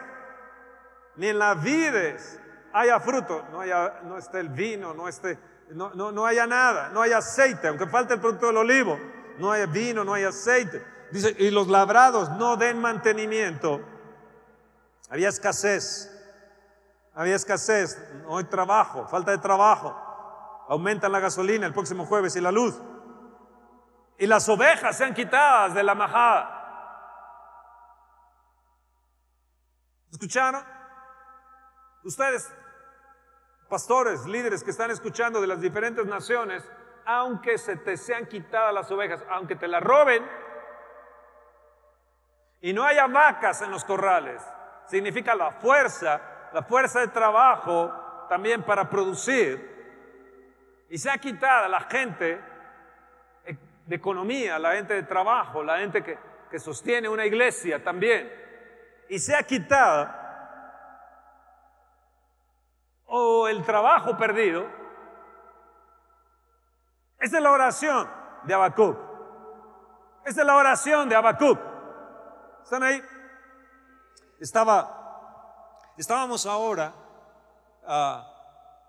ni 1.16 1.28
en 1.28 1.38
las 1.38 1.62
vides 1.62 2.40
haya 2.72 3.00
fruto, 3.00 3.44
no, 3.50 3.60
haya, 3.60 4.00
no 4.04 4.18
esté 4.18 4.40
el 4.40 4.50
vino, 4.50 4.94
no, 4.94 5.08
esté, 5.08 5.38
no, 5.72 6.12
no, 6.12 6.26
haya 6.26 6.46
nada, 6.46 6.90
no 6.90 7.02
haya 7.02 7.18
aceite, 7.18 7.68
aunque 7.68 7.86
falte 7.86 8.14
el 8.14 8.20
producto 8.20 8.46
del 8.46 8.56
olivo, 8.58 8.98
no 9.38 9.52
haya 9.52 9.66
vino, 9.66 10.04
no 10.04 10.14
hay 10.14 10.24
aceite. 10.24 10.84
Dice, 11.10 11.34
y 11.38 11.50
los 11.50 11.68
labrados 11.68 12.30
no 12.30 12.56
den 12.56 12.80
mantenimiento. 12.80 13.80
Había 15.10 15.28
escasez, 15.28 16.10
había 17.14 17.36
escasez, 17.36 17.98
no 18.22 18.38
hay 18.38 18.44
trabajo, 18.44 19.06
falta 19.08 19.30
de 19.30 19.38
trabajo. 19.38 19.96
Aumentan 20.68 21.12
la 21.12 21.20
gasolina 21.20 21.66
el 21.66 21.72
próximo 21.72 22.04
jueves 22.04 22.36
y 22.36 22.40
la 22.40 22.52
luz 22.52 22.74
y 24.18 24.26
las 24.26 24.48
ovejas 24.48 24.96
sean 24.96 25.14
quitadas 25.14 25.74
de 25.74 25.82
la 25.82 25.94
majada. 25.94 26.56
¿Escucharon? 30.10 30.64
Ustedes, 32.02 32.52
pastores, 33.68 34.26
líderes 34.26 34.64
que 34.64 34.70
están 34.70 34.90
escuchando 34.90 35.40
de 35.40 35.46
las 35.46 35.60
diferentes 35.60 36.06
naciones, 36.06 36.68
aunque 37.04 37.58
se 37.58 37.76
te 37.76 37.96
sean 37.96 38.26
quitadas 38.26 38.74
las 38.74 38.90
ovejas, 38.90 39.22
aunque 39.30 39.56
te 39.56 39.68
las 39.68 39.82
roben, 39.82 40.24
y 42.60 42.72
no 42.72 42.84
haya 42.84 43.06
vacas 43.06 43.62
en 43.62 43.70
los 43.70 43.84
corrales, 43.84 44.42
significa 44.86 45.34
la 45.34 45.52
fuerza, 45.52 46.20
la 46.52 46.62
fuerza 46.62 47.00
de 47.00 47.08
trabajo 47.08 47.92
también 48.28 48.62
para 48.62 48.88
producir, 48.88 49.76
y 50.90 50.98
se 50.98 51.10
ha 51.10 51.18
quitada 51.18 51.68
la 51.68 51.80
gente 51.82 52.40
de 53.88 53.96
economía, 53.96 54.58
la 54.58 54.72
gente 54.72 54.94
de 54.94 55.02
trabajo, 55.02 55.62
la 55.62 55.78
gente 55.78 56.02
que, 56.02 56.18
sostiene 56.58 57.08
una 57.08 57.26
iglesia 57.26 57.82
también, 57.82 58.30
y 59.08 59.18
se 59.18 59.34
ha 59.34 59.42
el 63.48 63.64
trabajo 63.64 64.16
perdido. 64.16 64.66
Esa 67.18 67.36
es 67.38 67.42
la 67.42 67.50
oración 67.50 68.08
de 68.44 68.54
Habacuc. 68.54 68.96
Esa 70.24 70.40
es 70.40 70.46
la 70.46 70.56
oración 70.56 71.08
de 71.08 71.16
Habacuc. 71.16 71.58
¿Están 72.62 72.82
ahí? 72.82 73.02
Estaba, 74.38 75.92
estábamos 75.96 76.46
ahora 76.46 76.94
uh, 77.82 78.22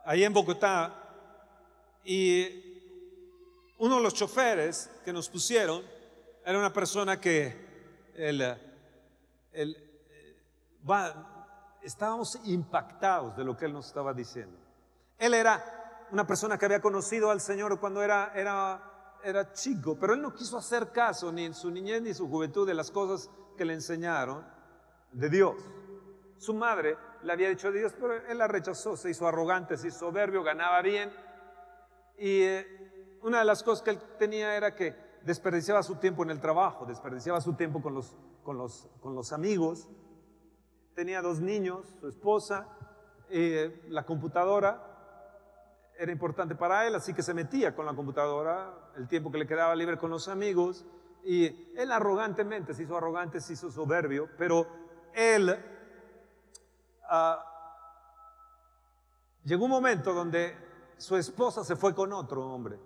ahí 0.06 0.24
en 0.24 0.34
Bogotá 0.34 0.94
y 2.04 2.70
uno 3.78 3.96
de 3.96 4.02
los 4.02 4.14
choferes 4.14 4.92
que 5.04 5.14
nos 5.14 5.30
pusieron 5.30 5.84
era 6.46 6.58
una 6.58 6.74
persona 6.74 7.20
que 7.20 8.10
el, 8.16 8.42
el, 9.54 9.90
va, 10.88 11.39
estábamos 11.82 12.40
impactados 12.46 13.36
de 13.36 13.44
lo 13.44 13.56
que 13.56 13.66
él 13.66 13.74
nos 13.74 13.88
estaba 13.88 14.14
diciendo. 14.14 14.58
Él 15.18 15.34
era 15.34 16.08
una 16.12 16.26
persona 16.26 16.58
que 16.58 16.66
había 16.66 16.82
conocido 16.82 17.30
al 17.30 17.42
Señor 17.42 17.80
cuando 17.80 18.02
era, 18.02 18.32
era, 18.36 19.20
era 19.24 19.54
chico, 19.54 19.98
pero 20.00 20.14
él 20.14 20.22
no 20.22 20.34
quiso 20.34 20.58
hacer 20.58 20.92
caso 20.92 21.32
ni 21.32 21.46
en 21.46 21.54
su 21.54 21.70
niñez 21.70 22.02
ni 22.02 22.10
en 22.10 22.16
su 22.16 22.28
juventud 22.28 22.66
de 22.66 22.74
las 22.74 22.92
cosas 22.92 23.30
que 23.58 23.66
le 23.66 23.74
enseñaron 23.74 24.46
de 25.12 25.30
Dios. 25.30 25.56
Su 26.38 26.54
madre 26.54 26.98
le 27.24 27.34
había 27.34 27.50
dicho 27.50 27.72
de 27.72 27.80
Dios, 27.80 27.94
pero 28.00 28.14
él 28.14 28.38
la 28.38 28.48
rechazó, 28.48 28.96
se 28.96 29.10
hizo 29.10 29.28
arrogante, 29.28 29.78
se 29.78 29.90
hizo 29.90 30.00
soberbio, 30.00 30.42
ganaba 30.44 30.82
bien. 30.82 31.12
Y 32.18 32.42
eh, 32.42 33.18
una 33.22 33.40
de 33.40 33.46
las 33.46 33.64
cosas 33.64 33.84
que 33.84 33.92
él 33.92 34.00
tenía 34.18 34.56
era 34.56 34.74
que 34.74 34.96
desperdiciaba 35.24 35.84
su 35.84 35.96
tiempo 35.96 36.24
en 36.24 36.30
el 36.30 36.40
trabajo, 36.40 36.86
desperdiciaba 36.86 37.42
su 37.42 37.54
tiempo 37.54 37.82
con 37.82 37.94
los, 37.94 38.16
con 38.44 38.58
los, 38.58 38.88
con 39.02 39.16
los 39.16 39.34
amigos. 39.34 39.90
Tenía 41.00 41.22
dos 41.22 41.40
niños, 41.40 41.86
su 42.02 42.10
esposa, 42.10 42.68
eh, 43.30 43.86
la 43.88 44.06
computadora 44.06 44.84
era 45.98 46.12
importante 46.12 46.56
para 46.56 46.86
él, 46.86 46.94
así 46.94 47.14
que 47.14 47.24
se 47.24 47.34
metía 47.34 47.74
con 47.74 47.86
la 47.86 47.94
computadora, 47.94 48.92
el 48.98 49.08
tiempo 49.08 49.32
que 49.32 49.38
le 49.38 49.48
quedaba 49.48 49.74
libre 49.78 49.98
con 49.98 50.12
los 50.12 50.28
amigos. 50.28 50.86
Y 51.24 51.72
él 51.78 51.94
arrogantemente 51.94 52.74
se 52.74 52.84
hizo 52.84 52.98
arrogante, 52.98 53.40
se 53.40 53.54
hizo 53.54 53.72
soberbio, 53.72 54.28
pero 54.38 54.68
él 55.14 55.58
ah, 57.10 57.46
llegó 59.46 59.64
un 59.64 59.72
momento 59.72 60.14
donde 60.14 60.54
su 60.98 61.16
esposa 61.16 61.64
se 61.64 61.78
fue 61.78 61.96
con 61.96 62.12
otro 62.12 62.46
hombre. 62.46 62.78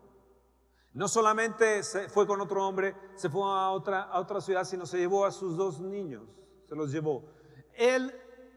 No 0.93 1.07
solamente 1.07 1.81
se 1.81 2.09
fue 2.09 2.27
con 2.27 2.41
otro 2.41 2.67
hombre, 2.67 2.95
se 3.15 3.27
fue 3.27 3.41
a 3.41 3.71
otra, 3.71 4.03
a 4.03 4.19
otra 4.19 4.39
ciudad, 4.39 4.65
sino 4.65 4.85
se 4.85 4.99
llevó 4.99 5.25
a 5.25 5.31
sus 5.31 5.57
dos 5.57 5.81
niños, 5.81 6.29
se 6.69 6.75
los 6.75 6.91
llevó. 6.91 7.41
Él 7.75 8.13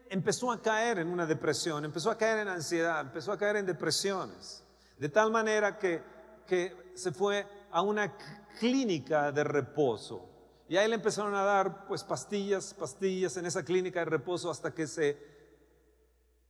empezó 0.09 0.51
a 0.51 0.61
caer 0.61 0.99
en 0.99 1.07
una 1.07 1.25
depresión, 1.25 1.85
empezó 1.85 2.11
a 2.11 2.17
caer 2.17 2.39
en 2.39 2.47
ansiedad, 2.47 3.01
empezó 3.01 3.31
a 3.31 3.37
caer 3.37 3.57
en 3.57 3.65
depresiones, 3.65 4.63
de 4.97 5.09
tal 5.09 5.31
manera 5.31 5.77
que, 5.77 6.01
que 6.45 6.91
se 6.95 7.11
fue 7.11 7.45
a 7.71 7.81
una 7.81 8.15
clínica 8.59 9.31
de 9.31 9.43
reposo. 9.43 10.29
Y 10.69 10.75
ahí 10.75 10.87
le 10.87 10.95
empezaron 10.95 11.33
a 11.33 11.43
dar 11.43 11.87
pues 11.87 12.03
pastillas, 12.03 12.73
pastillas 12.73 13.37
en 13.37 13.45
esa 13.45 13.63
clínica 13.63 13.99
de 13.99 14.05
reposo 14.05 14.49
hasta 14.49 14.73
que 14.73 14.87
se... 14.87 15.17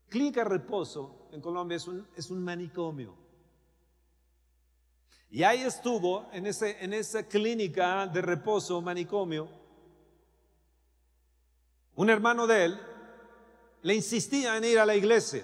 Clínica 0.10 0.44
de 0.44 0.50
reposo 0.50 1.28
en 1.32 1.42
Colombia 1.42 1.76
es 1.76 1.88
un, 1.88 2.08
es 2.16 2.30
un 2.32 2.44
manicomio. 2.44 3.14
Y 5.30 5.44
ahí 5.44 5.62
estuvo 5.62 6.26
en, 6.32 6.48
ese, 6.48 6.84
en 6.84 6.94
esa 6.94 7.24
clínica 7.24 8.08
de 8.08 8.22
reposo, 8.22 8.82
manicomio, 8.82 9.50
un 11.98 12.10
hermano 12.10 12.48
de 12.48 12.66
él 12.66 12.80
le 13.82 13.96
insistía 13.96 14.58
en 14.58 14.63
ir 14.63 14.80
a 14.80 14.86
la 14.86 14.96
iglesia. 14.96 15.44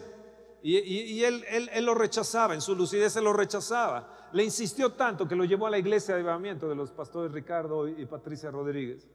Y, 0.66 1.22
él, 1.24 1.44
lo 1.82 1.94
rechazaba, 1.94 2.54
en 2.54 2.62
su 2.62 2.74
lucidez 2.74 3.18
él 3.18 3.26
lo 3.26 3.34
rechazaba. 3.34 4.30
Le 4.32 4.46
insistió 4.46 4.94
tanto 4.94 5.28
que 5.28 5.36
lo 5.36 5.44
llevó 5.44 5.68
a 5.68 5.70
la 5.70 5.78
iglesia 5.78 6.14
de 6.14 6.22
avivamiento 6.22 6.70
de 6.70 6.76
los 6.76 6.90
pastores 6.92 7.34
Ricardo 7.34 7.88
y 7.88 8.06
Patricia 8.06 8.50
Rodríguez. 8.50 9.06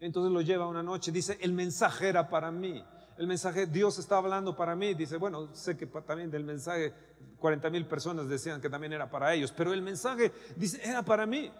Entonces 0.00 0.32
lo 0.32 0.40
lleva 0.40 0.66
una 0.66 0.82
noche, 0.82 1.12
dice, 1.12 1.38
el 1.40 1.52
mensaje 1.52 2.08
era 2.08 2.28
para 2.28 2.50
mí. 2.50 2.84
El 3.16 3.28
mensaje, 3.28 3.66
Dios 3.66 3.98
está 3.98 4.16
hablando 4.16 4.56
para 4.56 4.74
mí. 4.74 4.94
Dice, 4.94 5.16
bueno, 5.16 5.54
sé 5.54 5.76
que 5.76 5.86
también 5.86 6.30
del 6.30 6.42
mensaje 6.42 6.92
40 7.38 7.70
mil 7.70 7.86
personas 7.86 8.28
decían 8.28 8.60
que 8.60 8.68
también 8.68 8.92
era 8.92 9.08
para 9.08 9.32
ellos, 9.32 9.52
pero 9.56 9.72
el 9.72 9.82
mensaje 9.82 10.32
dice, 10.56 10.80
era 10.82 11.02
para 11.04 11.26
mí. 11.26 11.52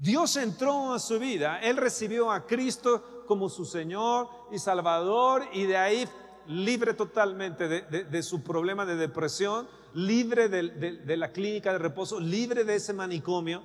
Dios 0.00 0.34
entró 0.36 0.94
a 0.94 0.98
su 0.98 1.18
vida, 1.18 1.60
Él 1.60 1.76
recibió 1.76 2.32
a 2.32 2.46
Cristo 2.46 3.24
como 3.26 3.50
su 3.50 3.66
Señor 3.66 4.30
y 4.50 4.58
Salvador 4.58 5.44
y 5.52 5.64
de 5.64 5.76
ahí 5.76 6.08
libre 6.46 6.94
totalmente 6.94 7.68
de, 7.68 8.22
su 8.22 8.42
problema 8.42 8.86
de 8.86 8.96
depresión, 8.96 9.68
libre 9.92 10.48
de, 10.48 11.16
la 11.18 11.30
clínica 11.32 11.72
de 11.72 11.78
reposo, 11.78 12.18
libre 12.18 12.64
de 12.64 12.76
ese 12.76 12.94
manicomio, 12.94 13.62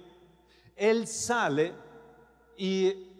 él 0.75 1.07
sale 1.07 1.73
y, 2.57 3.11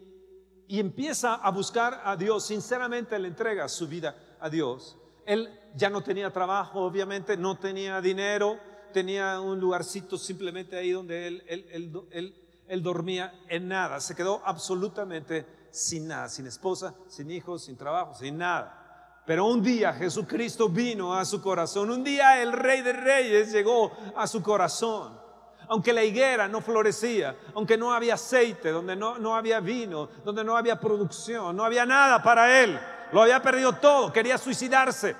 empieza 0.68 1.36
a 1.36 1.52
buscar 1.52 2.02
a 2.04 2.18
Dios, 2.18 2.46
sinceramente 2.46 3.18
le 3.18 3.30
entrega 3.30 3.70
su 3.70 3.88
vida 3.88 4.14
a 4.42 4.50
Dios. 4.50 4.98
Él 5.26 5.58
ya 5.74 5.90
no 5.90 6.02
tenía 6.02 6.32
trabajo, 6.32 6.82
obviamente, 6.82 7.38
no 7.38 7.58
tenía 7.58 8.02
dinero, 8.02 8.60
tenía 8.92 9.40
un 9.40 9.58
lugarcito 9.58 10.18
simplemente 10.18 10.76
ahí 10.76 10.92
donde 10.92 11.28
él 11.28 12.45
dormía 12.82 13.34
en 13.48 13.68
nada, 13.68 14.00
se 14.00 14.16
quedó 14.16 14.42
absolutamente 14.46 15.46
sin 15.72 16.08
nada, 16.08 16.30
sin 16.30 16.48
esposa, 16.48 16.96
sin 17.08 17.30
hijos, 17.32 17.66
sin 17.66 17.78
trabajo, 17.78 18.14
sin 18.14 18.38
nada. 18.38 19.22
Pero 19.26 19.46
un 19.46 19.62
día 19.62 19.94
Jesucristo 19.94 20.70
vino 20.70 21.14
a 21.14 21.26
su 21.26 21.42
corazón, 21.42 21.90
un 21.90 22.04
día 22.04 22.42
el 22.42 22.54
Rey 22.54 22.82
de 22.82 22.94
Reyes 22.94 23.52
llegó 23.52 23.92
a 24.16 24.28
su 24.28 24.42
corazón. 24.42 25.20
Aunque 25.68 25.94
la 25.94 26.04
higuera 26.04 26.48
no 26.48 26.62
florecía, 26.62 27.36
aunque 27.56 27.76
no 27.76 27.92
había 27.92 28.14
aceite, 28.14 28.70
donde 28.70 28.96
no, 28.96 29.18
no 29.18 29.36
había 29.36 29.60
vino, 29.60 30.10
donde 30.24 30.44
no 30.44 30.56
había 30.56 30.80
producción, 30.80 31.56
no 31.56 31.64
había 31.64 31.88
nada 31.88 32.22
para 32.22 32.62
él, 32.62 32.80
lo 33.12 33.24
había 33.24 33.42
perdido 33.42 33.74
todo, 33.74 34.14
quería 34.14 34.38
suicidarse. 34.38 35.16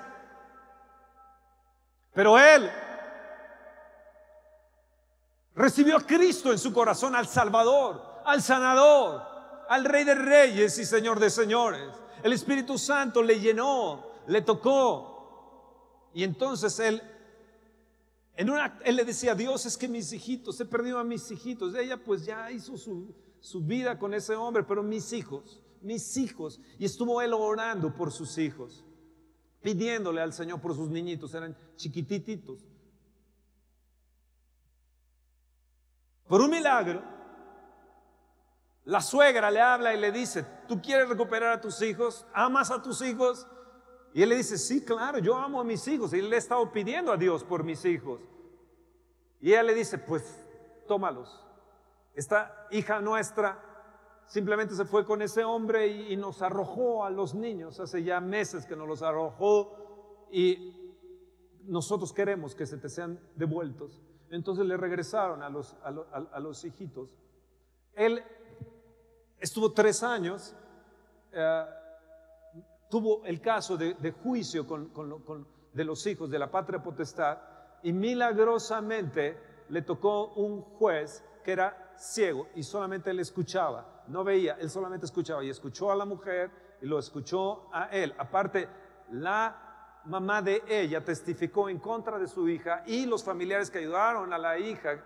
Pero 2.14 2.38
él 2.38 2.70
recibió 5.56 5.96
a 5.96 6.06
Cristo 6.06 6.52
en 6.52 6.58
su 6.58 6.72
corazón, 6.72 7.16
al 7.16 7.26
Salvador, 7.26 8.02
al 8.24 8.42
sanador, 8.42 9.22
al 9.68 9.84
Rey 9.84 10.04
de 10.04 10.14
Reyes 10.14 10.78
y 10.78 10.84
Señor 10.84 11.18
de 11.18 11.30
Señores. 11.30 11.88
El 12.22 12.32
Espíritu 12.32 12.78
Santo 12.78 13.22
le 13.22 13.40
llenó, 13.40 14.06
le 14.26 14.42
tocó. 14.42 16.10
Y 16.12 16.22
entonces 16.22 16.78
él, 16.78 17.02
en 18.36 18.50
una, 18.50 18.78
él 18.84 18.96
le 18.96 19.04
decía, 19.04 19.34
Dios, 19.34 19.66
es 19.66 19.76
que 19.76 19.88
mis 19.88 20.12
hijitos, 20.12 20.60
he 20.60 20.66
perdido 20.66 20.98
a 20.98 21.04
mis 21.04 21.30
hijitos. 21.30 21.74
Ella 21.74 21.96
pues 21.96 22.24
ya 22.24 22.50
hizo 22.50 22.76
su, 22.76 23.14
su 23.40 23.62
vida 23.62 23.98
con 23.98 24.12
ese 24.12 24.34
hombre, 24.34 24.62
pero 24.62 24.82
mis 24.82 25.12
hijos, 25.12 25.62
mis 25.80 26.16
hijos. 26.16 26.60
Y 26.78 26.84
estuvo 26.84 27.22
él 27.22 27.32
orando 27.32 27.94
por 27.94 28.12
sus 28.12 28.36
hijos, 28.38 28.84
pidiéndole 29.62 30.20
al 30.20 30.32
Señor 30.32 30.60
por 30.60 30.74
sus 30.74 30.90
niñitos, 30.90 31.34
eran 31.34 31.56
chiquititos. 31.76 32.66
Por 36.28 36.40
un 36.40 36.50
milagro, 36.50 37.02
la 38.84 39.00
suegra 39.00 39.50
le 39.50 39.60
habla 39.60 39.94
y 39.94 40.00
le 40.00 40.12
dice, 40.12 40.44
¿tú 40.68 40.80
quieres 40.80 41.08
recuperar 41.08 41.52
a 41.52 41.60
tus 41.60 41.82
hijos? 41.82 42.26
¿Amas 42.32 42.70
a 42.70 42.82
tus 42.82 43.02
hijos? 43.02 43.46
Y 44.14 44.22
él 44.22 44.30
le 44.30 44.36
dice, 44.36 44.56
sí, 44.56 44.84
claro, 44.84 45.18
yo 45.18 45.36
amo 45.36 45.60
a 45.60 45.64
mis 45.64 45.86
hijos. 45.88 46.14
Y 46.14 46.20
él 46.20 46.30
le 46.30 46.36
ha 46.36 46.38
estado 46.38 46.72
pidiendo 46.72 47.12
a 47.12 47.16
Dios 47.16 47.44
por 47.44 47.64
mis 47.64 47.84
hijos. 47.84 48.20
Y 49.40 49.50
ella 49.50 49.62
le 49.62 49.74
dice, 49.74 49.98
pues 49.98 50.46
tómalos. 50.86 51.44
Esta 52.14 52.66
hija 52.70 53.00
nuestra 53.00 53.62
simplemente 54.26 54.74
se 54.74 54.84
fue 54.84 55.04
con 55.04 55.20
ese 55.20 55.44
hombre 55.44 55.86
y, 55.86 56.16
nos 56.16 56.40
arrojó 56.42 57.04
a 57.04 57.10
los 57.10 57.34
niños. 57.34 57.78
Hace 57.80 58.02
ya 58.02 58.20
meses 58.20 58.66
que 58.66 58.74
nos 58.76 58.88
los 58.88 59.02
arrojó 59.02 60.28
y 60.30 60.94
nosotros 61.64 62.12
queremos 62.12 62.54
que 62.54 62.66
se 62.66 62.78
te 62.78 62.88
sean 62.88 63.20
devueltos. 63.34 64.00
Entonces 64.30 64.66
le 64.66 64.76
regresaron 64.76 65.42
a 65.42 65.48
los, 65.48 65.76
a 65.82 66.40
los 66.40 66.64
hijitos. 66.64 67.14
Él 67.94 68.22
estuvo 69.38 69.72
tres 69.72 70.02
años, 70.02 70.54
eh, 71.32 71.64
tuvo 72.90 73.24
el 73.24 73.40
caso 73.40 73.76
de, 73.76 74.14
juicio 74.22 74.66
con, 74.66 75.46
de 75.72 75.84
los 75.84 76.06
hijos 76.06 76.30
de 76.30 76.38
la 76.38 76.50
patria 76.50 76.82
potestad 76.82 77.38
y 77.82 77.92
milagrosamente 77.92 79.38
le 79.68 79.82
tocó 79.82 80.34
un 80.34 80.62
juez 80.62 81.24
que 81.44 81.52
era 81.52 81.94
ciego 81.96 82.48
y 82.54 82.62
solamente 82.62 83.10
él 83.10 83.20
escuchaba, 83.20 84.04
no 84.08 84.24
veía, 84.24 84.56
él 84.60 84.70
solamente 84.70 85.06
escuchaba 85.06 85.44
y 85.44 85.50
escuchó 85.50 85.90
a 85.90 85.96
la 85.96 86.04
mujer 86.04 86.50
y 86.80 86.86
lo 86.86 86.98
escuchó 86.98 87.68
a 87.72 87.86
él. 87.86 88.14
Aparte, 88.18 88.68
la 89.10 89.65
mamá 90.06 90.42
de 90.42 90.62
ella 90.68 91.04
testificó 91.04 91.68
en 91.68 91.78
contra 91.78 92.18
de 92.18 92.26
su 92.26 92.48
hija 92.48 92.82
y 92.86 93.06
los 93.06 93.24
familiares 93.24 93.70
que 93.70 93.78
ayudaron 93.78 94.32
a 94.32 94.38
la 94.38 94.58
hija 94.58 95.02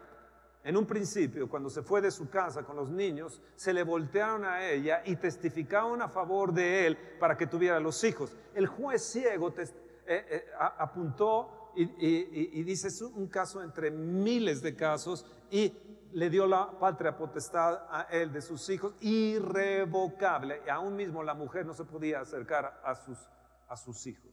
en 0.62 0.76
un 0.76 0.84
principio, 0.84 1.48
cuando 1.48 1.70
se 1.70 1.82
fue 1.82 2.02
de 2.02 2.10
su 2.10 2.28
casa 2.28 2.62
con 2.64 2.76
los 2.76 2.90
niños, 2.90 3.40
se 3.56 3.72
le 3.72 3.82
voltearon 3.82 4.44
a 4.44 4.62
ella 4.62 5.02
y 5.06 5.16
testificaron 5.16 6.02
a 6.02 6.08
favor 6.08 6.52
de 6.52 6.86
él 6.86 6.98
para 7.18 7.36
que 7.36 7.46
tuviera 7.46 7.80
los 7.80 8.04
hijos. 8.04 8.36
El 8.54 8.66
juez 8.66 9.02
ciego 9.02 9.54
eh, 9.56 9.72
eh, 10.06 10.44
apuntó 10.78 11.72
y, 11.74 12.62
dice, 12.62 12.88
es 12.88 13.00
un 13.00 13.28
caso 13.28 13.62
entre 13.62 13.90
miles 13.90 14.60
de 14.60 14.76
casos 14.76 15.24
y 15.50 15.72
le 16.12 16.28
dio 16.28 16.46
la 16.46 16.78
patria 16.78 17.16
potestad 17.16 17.86
a 17.88 18.08
él 18.10 18.30
de 18.30 18.42
sus 18.42 18.68
hijos, 18.68 18.94
irrevocable. 19.00 20.60
Y 20.66 20.68
aún 20.68 20.94
mismo 20.94 21.22
la 21.22 21.32
mujer 21.32 21.64
no 21.64 21.72
se 21.72 21.84
podía 21.84 22.20
acercar 22.20 22.82
a 22.84 23.76
sus 23.76 24.06
hijos. 24.06 24.30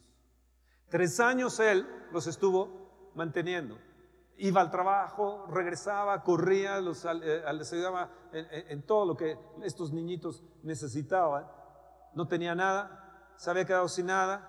Tres 0.90 1.20
años 1.20 1.60
él 1.60 1.88
los 2.12 2.28
estuvo 2.28 3.12
manteniendo. 3.16 3.78
Iba 4.38 4.62
al 4.62 4.70
trabajo, 4.70 5.48
regresaba, 5.50 6.24
corría, 6.24 6.80
los, 6.80 7.06
eh, 7.06 7.44
ayudaba 7.46 8.12
en, 8.32 8.84
todo 8.84 9.06
lo 9.06 9.18
que 9.18 9.38
estos 9.64 9.92
niñitos 9.92 10.44
necesitaban. 10.64 11.48
No 12.14 12.28
tenía 12.28 12.54
nada, 12.54 13.34
se 13.36 13.50
había 13.50 13.66
quedado 13.66 13.88
sin 13.90 14.06
nada, 14.06 14.48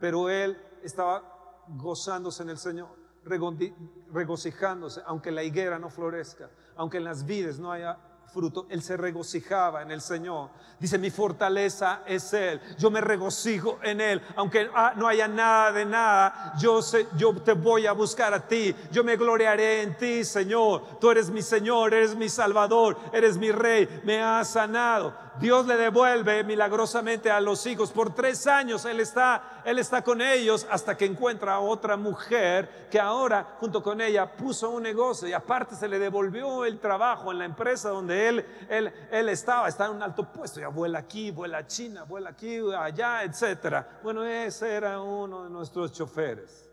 pero 0.00 0.30
él 0.30 0.60
estaba 0.82 1.22
gozándose 1.68 2.42
en 2.42 2.50
el 2.50 2.58
Señor 2.58 3.00
regocijándose, 3.24 5.02
aunque 5.04 5.30
la 5.30 5.42
higuera 5.42 5.78
no 5.78 5.90
florezca, 5.90 6.50
aunque 6.76 6.96
en 6.96 7.04
las 7.04 7.24
vides 7.26 7.58
no 7.58 7.70
haya 7.70 7.98
fruto, 8.32 8.66
él 8.70 8.82
se 8.82 8.96
regocijaba 8.96 9.82
en 9.82 9.90
el 9.90 10.00
Señor. 10.00 10.50
Dice, 10.78 10.96
mi 10.96 11.10
fortaleza 11.10 12.00
es 12.06 12.32
Él. 12.32 12.58
Yo 12.78 12.90
me 12.90 13.02
regocijo 13.02 13.78
en 13.82 14.00
Él. 14.00 14.22
Aunque 14.34 14.70
ah, 14.74 14.94
no 14.96 15.06
haya 15.06 15.28
nada 15.28 15.72
de 15.72 15.84
nada, 15.84 16.54
yo, 16.58 16.80
sé, 16.80 17.06
yo 17.18 17.34
te 17.34 17.52
voy 17.52 17.86
a 17.86 17.92
buscar 17.92 18.32
a 18.32 18.40
ti. 18.40 18.74
Yo 18.90 19.04
me 19.04 19.16
gloriaré 19.16 19.82
en 19.82 19.96
ti, 19.98 20.24
Señor. 20.24 20.98
Tú 20.98 21.10
eres 21.10 21.28
mi 21.28 21.42
Señor, 21.42 21.92
eres 21.92 22.16
mi 22.16 22.30
Salvador, 22.30 22.96
eres 23.12 23.36
mi 23.36 23.52
Rey. 23.52 24.00
Me 24.04 24.22
has 24.22 24.52
sanado. 24.52 25.12
Dios 25.38 25.66
le 25.66 25.76
devuelve 25.76 26.44
milagrosamente 26.44 27.30
a 27.30 27.40
los 27.40 27.66
hijos. 27.66 27.92
Por 27.92 28.14
tres 28.14 28.46
años 28.46 28.84
Él 28.84 29.00
está, 29.00 29.62
Él 29.64 29.78
está 29.78 30.02
con 30.02 30.20
ellos 30.20 30.66
hasta 30.70 30.96
que 30.96 31.04
encuentra 31.04 31.54
a 31.54 31.60
otra 31.60 31.96
mujer 31.96 32.88
que 32.90 32.98
ahora 32.98 33.56
junto 33.58 33.82
con 33.82 34.00
ella 34.00 34.30
puso 34.30 34.70
un 34.70 34.82
negocio 34.82 35.28
y 35.28 35.32
aparte 35.32 35.76
se 35.76 35.88
le 35.88 35.98
devolvió 35.98 36.64
el 36.64 36.78
trabajo 36.78 37.30
en 37.30 37.38
la 37.38 37.44
empresa 37.44 37.90
donde 37.90 38.28
Él, 38.28 38.46
él, 38.68 38.92
él 39.10 39.28
estaba. 39.28 39.68
Está 39.68 39.86
en 39.86 39.92
un 39.92 40.02
alto 40.02 40.24
puesto. 40.24 40.60
Ya 40.60 40.68
vuela 40.68 41.00
aquí, 41.00 41.30
vuela 41.30 41.58
a 41.58 41.66
China, 41.66 42.04
vuela 42.04 42.30
aquí, 42.30 42.58
allá, 42.76 43.22
etc. 43.24 43.84
Bueno, 44.02 44.24
ese 44.24 44.72
era 44.72 45.00
uno 45.00 45.44
de 45.44 45.50
nuestros 45.50 45.92
choferes. 45.92 46.69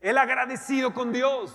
Él 0.00 0.16
agradecido 0.16 0.94
con 0.94 1.12
Dios, 1.12 1.52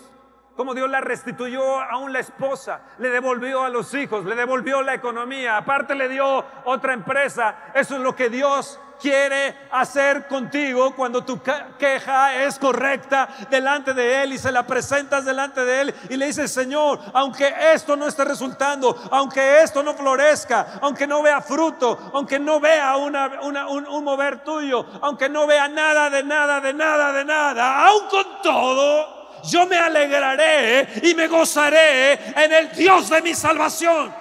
como 0.56 0.74
Dios 0.74 0.90
la 0.90 1.02
restituyó 1.02 1.80
a 1.80 2.10
la 2.10 2.20
esposa, 2.20 2.82
le 3.00 3.10
devolvió 3.10 3.64
a 3.64 3.70
los 3.70 3.94
hijos, 3.94 4.26
le 4.26 4.36
devolvió 4.36 4.82
la 4.82 4.94
economía, 4.94 5.58
aparte 5.58 5.96
le 5.96 6.10
dio 6.10 6.46
otra 6.66 6.94
empresa. 6.94 7.56
Eso 7.74 7.96
es 7.96 8.02
lo 8.02 8.16
que 8.16 8.30
Dios 8.30 8.80
quiere 9.02 9.56
hacer 9.72 10.28
contigo 10.28 10.96
cuando 10.96 11.24
tu 11.24 11.42
queja 11.42 12.36
es 12.44 12.60
correcta 12.60 13.28
delante 13.50 13.94
de 13.94 14.24
Él 14.24 14.34
y 14.34 14.38
se 14.38 14.52
la 14.52 14.66
presentas 14.66 15.26
delante 15.26 15.66
de 15.66 15.82
Él 15.82 15.96
y 16.10 16.18
le 16.18 16.28
dices, 16.28 16.54
Señor, 16.54 17.00
aunque 17.14 17.54
esto 17.74 17.96
no 17.96 18.08
esté 18.08 18.24
resultando, 18.24 18.96
aunque 19.12 19.62
esto 19.62 19.84
no 19.84 19.94
florezca, 19.94 20.80
aunque 20.82 21.08
no 21.08 21.22
vea 21.22 21.42
fruto, 21.42 22.12
aunque 22.14 22.40
no 22.40 22.60
vea 22.60 22.96
una, 22.96 23.42
un, 23.42 23.58
un 23.58 24.04
mover 24.04 24.44
tuyo, 24.44 24.86
aunque 25.02 25.28
no 25.30 25.48
vea 25.48 25.68
nada 25.68 26.10
de 26.10 26.24
nada, 26.24 26.62
de 26.62 26.74
nada, 26.74 27.12
de 27.12 27.26
nada, 27.26 27.88
aun 27.88 28.08
con 28.08 28.42
todo, 28.42 29.23
yo 29.44 29.66
me 29.66 29.78
alegraré 29.78 30.88
y 31.04 31.14
me 31.16 31.28
gozaré 31.28 32.14
en 32.14 32.52
el 32.52 32.72
Dios 32.72 33.10
de 33.10 33.22
mi 33.22 33.34
salvación. 33.34 34.14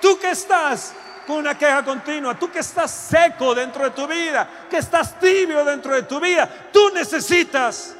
Tú 0.00 0.18
que 0.18 0.30
estás 0.30 0.94
con 1.26 1.36
una 1.36 1.56
queja 1.56 1.84
continua, 1.84 2.34
tú 2.34 2.50
que 2.50 2.60
estás 2.60 2.90
seco 2.90 3.54
dentro 3.54 3.84
de 3.84 3.90
tu 3.90 4.06
vida, 4.06 4.48
que 4.68 4.78
estás 4.78 5.18
tibio 5.18 5.64
dentro 5.64 5.94
de 5.94 6.02
tu 6.02 6.18
vida, 6.18 6.48
tú 6.72 6.90
necesitas 6.94 7.94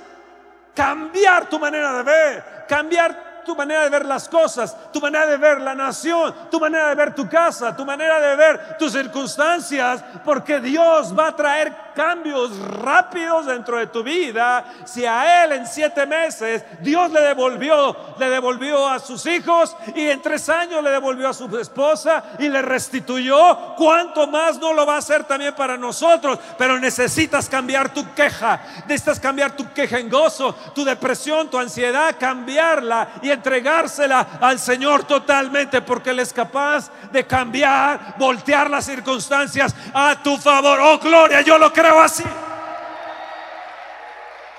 cambiar 0.74 1.48
tu 1.48 1.58
manera 1.58 1.92
de 1.98 2.02
ver, 2.02 2.64
cambiar 2.66 3.30
tu 3.44 3.54
manera 3.56 3.82
de 3.82 3.90
ver 3.90 4.06
las 4.06 4.28
cosas, 4.28 4.76
tu 4.92 5.00
manera 5.00 5.26
de 5.26 5.36
ver 5.36 5.60
la 5.60 5.74
nación, 5.74 6.34
tu 6.50 6.60
manera 6.60 6.88
de 6.88 6.94
ver 6.94 7.14
tu 7.14 7.28
casa, 7.28 7.76
tu 7.76 7.84
manera 7.84 8.20
de 8.20 8.36
ver 8.36 8.78
tus 8.78 8.92
circunstancias, 8.92 10.02
porque 10.24 10.60
Dios 10.60 11.16
va 11.18 11.28
a 11.28 11.36
traer 11.36 11.72
cambios 11.94 12.58
rápidos 12.58 13.46
dentro 13.46 13.78
de 13.78 13.86
tu 13.86 14.02
vida. 14.02 14.64
Si 14.84 15.04
a 15.04 15.44
Él 15.44 15.52
en 15.52 15.66
siete 15.66 16.06
meses 16.06 16.64
Dios 16.80 17.10
le 17.10 17.20
devolvió, 17.20 17.96
le 18.18 18.30
devolvió 18.30 18.88
a 18.88 18.98
sus 18.98 19.24
hijos 19.26 19.76
y 19.94 20.08
en 20.08 20.22
tres 20.22 20.48
años 20.48 20.82
le 20.82 20.90
devolvió 20.90 21.28
a 21.28 21.34
su 21.34 21.58
esposa 21.58 22.22
y 22.38 22.48
le 22.48 22.62
restituyó, 22.62 23.74
¿cuánto 23.76 24.26
más 24.26 24.58
no 24.58 24.72
lo 24.72 24.86
va 24.86 24.96
a 24.96 24.98
hacer 24.98 25.24
también 25.24 25.54
para 25.54 25.76
nosotros? 25.76 26.38
Pero 26.58 26.78
necesitas 26.78 27.48
cambiar 27.48 27.92
tu 27.92 28.14
queja, 28.14 28.60
necesitas 28.86 29.20
cambiar 29.20 29.56
tu 29.56 29.72
queja 29.72 29.98
en 29.98 30.08
gozo, 30.08 30.54
tu 30.74 30.84
depresión, 30.84 31.50
tu 31.50 31.58
ansiedad, 31.58 32.16
cambiarla 32.18 33.08
y 33.22 33.30
entregársela 33.30 34.26
al 34.40 34.58
Señor 34.58 35.04
totalmente 35.04 35.82
porque 35.82 36.10
Él 36.10 36.20
es 36.20 36.32
capaz 36.32 36.90
de 37.10 37.26
cambiar, 37.26 38.14
voltear 38.18 38.70
las 38.70 38.84
circunstancias 38.84 39.74
a 39.92 40.16
tu 40.22 40.36
favor. 40.36 40.78
Oh, 40.80 40.98
gloria, 40.98 41.40
yo 41.40 41.58
lo 41.58 41.72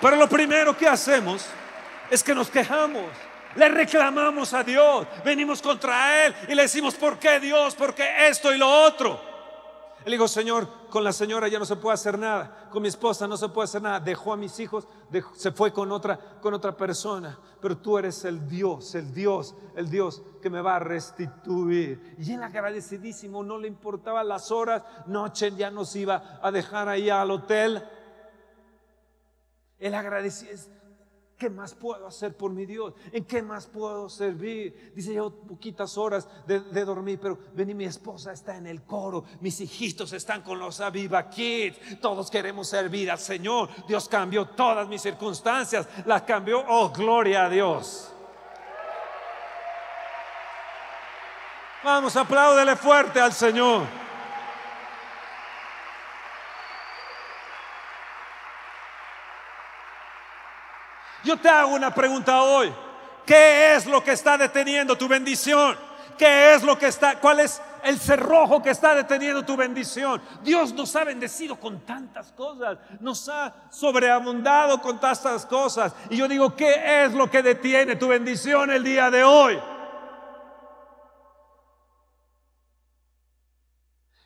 Pero 0.01 0.15
lo 0.15 0.27
primero 0.27 0.75
que 0.75 0.87
hacemos 0.87 1.45
es 2.09 2.23
que 2.23 2.33
nos 2.33 2.49
quejamos. 2.49 3.05
Le 3.55 3.67
reclamamos 3.69 4.53
a 4.53 4.63
Dios, 4.63 5.05
venimos 5.23 5.61
contra 5.61 6.25
Él 6.25 6.35
y 6.47 6.55
le 6.55 6.63
decimos, 6.63 6.95
¿por 6.95 7.19
qué 7.19 7.39
Dios? 7.39 7.75
¿Por 7.75 7.93
qué 7.93 8.27
esto 8.27 8.53
y 8.53 8.57
lo 8.57 8.69
otro? 8.69 9.30
Le 10.05 10.11
digo, 10.11 10.27
Señor, 10.27 10.67
con 10.89 11.03
la 11.03 11.13
señora 11.13 11.47
ya 11.47 11.59
no 11.59 11.65
se 11.65 11.75
puede 11.75 11.93
hacer 11.93 12.17
nada, 12.17 12.69
con 12.71 12.81
mi 12.81 12.87
esposa 12.87 13.27
no 13.27 13.37
se 13.37 13.49
puede 13.49 13.65
hacer 13.65 13.83
nada, 13.83 13.99
dejó 13.99 14.33
a 14.33 14.37
mis 14.37 14.59
hijos, 14.59 14.87
se 15.33 15.51
fue 15.51 15.71
con 15.71 15.91
otra, 15.91 16.17
con 16.41 16.55
otra 16.55 16.75
persona, 16.75 17.37
pero 17.61 17.77
tú 17.77 17.99
eres 17.99 18.25
el 18.25 18.47
Dios, 18.47 18.95
el 18.95 19.13
Dios, 19.13 19.53
el 19.75 19.91
Dios 19.91 20.23
que 20.41 20.49
me 20.49 20.61
va 20.61 20.77
a 20.77 20.79
restituir. 20.79 22.15
Y 22.17 22.33
él 22.33 22.41
agradecidísimo, 22.41 23.43
no 23.43 23.59
le 23.59 23.67
importaba 23.67 24.23
las 24.23 24.49
horas, 24.49 24.81
noche 25.05 25.51
ya 25.55 25.69
nos 25.69 25.95
iba 25.95 26.39
a 26.41 26.49
dejar 26.51 26.89
ahí 26.89 27.11
al 27.11 27.29
hotel. 27.29 27.83
Él 29.77 29.93
agradecía, 29.93 30.49
¿Qué 31.41 31.49
más 31.49 31.73
puedo 31.73 32.05
hacer 32.05 32.37
por 32.37 32.51
mi 32.51 32.67
Dios? 32.67 32.93
¿En 33.11 33.25
qué 33.25 33.41
más 33.41 33.65
puedo 33.65 34.07
servir? 34.09 34.93
Dice, 34.95 35.11
yo 35.11 35.31
poquitas 35.31 35.97
horas 35.97 36.27
de, 36.45 36.85
dormir, 36.85 37.17
pero 37.19 37.35
vení, 37.55 37.73
mi 37.73 37.85
esposa 37.85 38.31
está 38.31 38.57
en 38.57 38.67
el 38.67 38.83
coro, 38.83 39.23
mis 39.39 39.59
hijitos 39.59 40.13
están 40.13 40.43
con 40.43 40.59
los 40.59 40.79
Aviva 40.81 41.27
Kids, 41.31 41.99
todos 41.99 42.29
queremos 42.29 42.67
servir 42.67 43.09
al 43.09 43.17
Señor. 43.17 43.69
Dios 43.87 44.07
cambió 44.07 44.49
todas 44.49 44.87
mis 44.87 45.01
circunstancias, 45.01 45.87
las 46.05 46.21
cambió, 46.21 46.63
oh, 46.67 46.91
gloria 46.91 47.45
a 47.45 47.49
Dios. 47.49 48.13
Vamos, 51.83 52.15
apláudele 52.17 52.75
fuerte 52.75 53.19
al 53.19 53.33
Señor. 53.33 54.00
Yo 61.31 61.37
te 61.37 61.47
hago 61.47 61.75
una 61.75 61.95
pregunta 61.95 62.41
hoy. 62.41 62.73
¿Qué 63.25 63.73
es 63.73 63.85
lo 63.85 64.03
que 64.03 64.11
está 64.11 64.37
deteniendo 64.37 64.97
tu 64.97 65.07
bendición? 65.07 65.77
¿Qué 66.17 66.53
es 66.53 66.61
lo 66.61 66.77
que 66.77 66.87
está, 66.87 67.21
cuál 67.21 67.39
es 67.39 67.61
el 67.85 67.97
cerrojo 67.97 68.61
que 68.61 68.71
está 68.71 68.93
deteniendo 68.93 69.41
tu 69.45 69.55
bendición? 69.55 70.21
Dios 70.43 70.73
nos 70.73 70.93
ha 70.97 71.05
bendecido 71.05 71.57
con 71.57 71.85
tantas 71.85 72.33
cosas, 72.33 72.79
nos 72.99 73.29
ha 73.29 73.55
sobreabundado 73.69 74.81
con 74.81 74.99
tantas 74.99 75.45
cosas. 75.45 75.93
Y 76.09 76.17
yo 76.17 76.27
digo, 76.27 76.53
¿qué 76.53 77.05
es 77.05 77.13
lo 77.13 77.31
que 77.31 77.41
detiene 77.41 77.95
tu 77.95 78.09
bendición 78.09 78.69
el 78.69 78.83
día 78.83 79.09
de 79.09 79.23
hoy? 79.23 79.57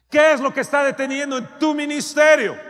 ¿Qué 0.10 0.32
es 0.32 0.40
lo 0.42 0.52
que 0.52 0.62
está 0.62 0.84
deteniendo 0.84 1.38
en 1.38 1.60
tu 1.60 1.76
ministerio? 1.76 2.65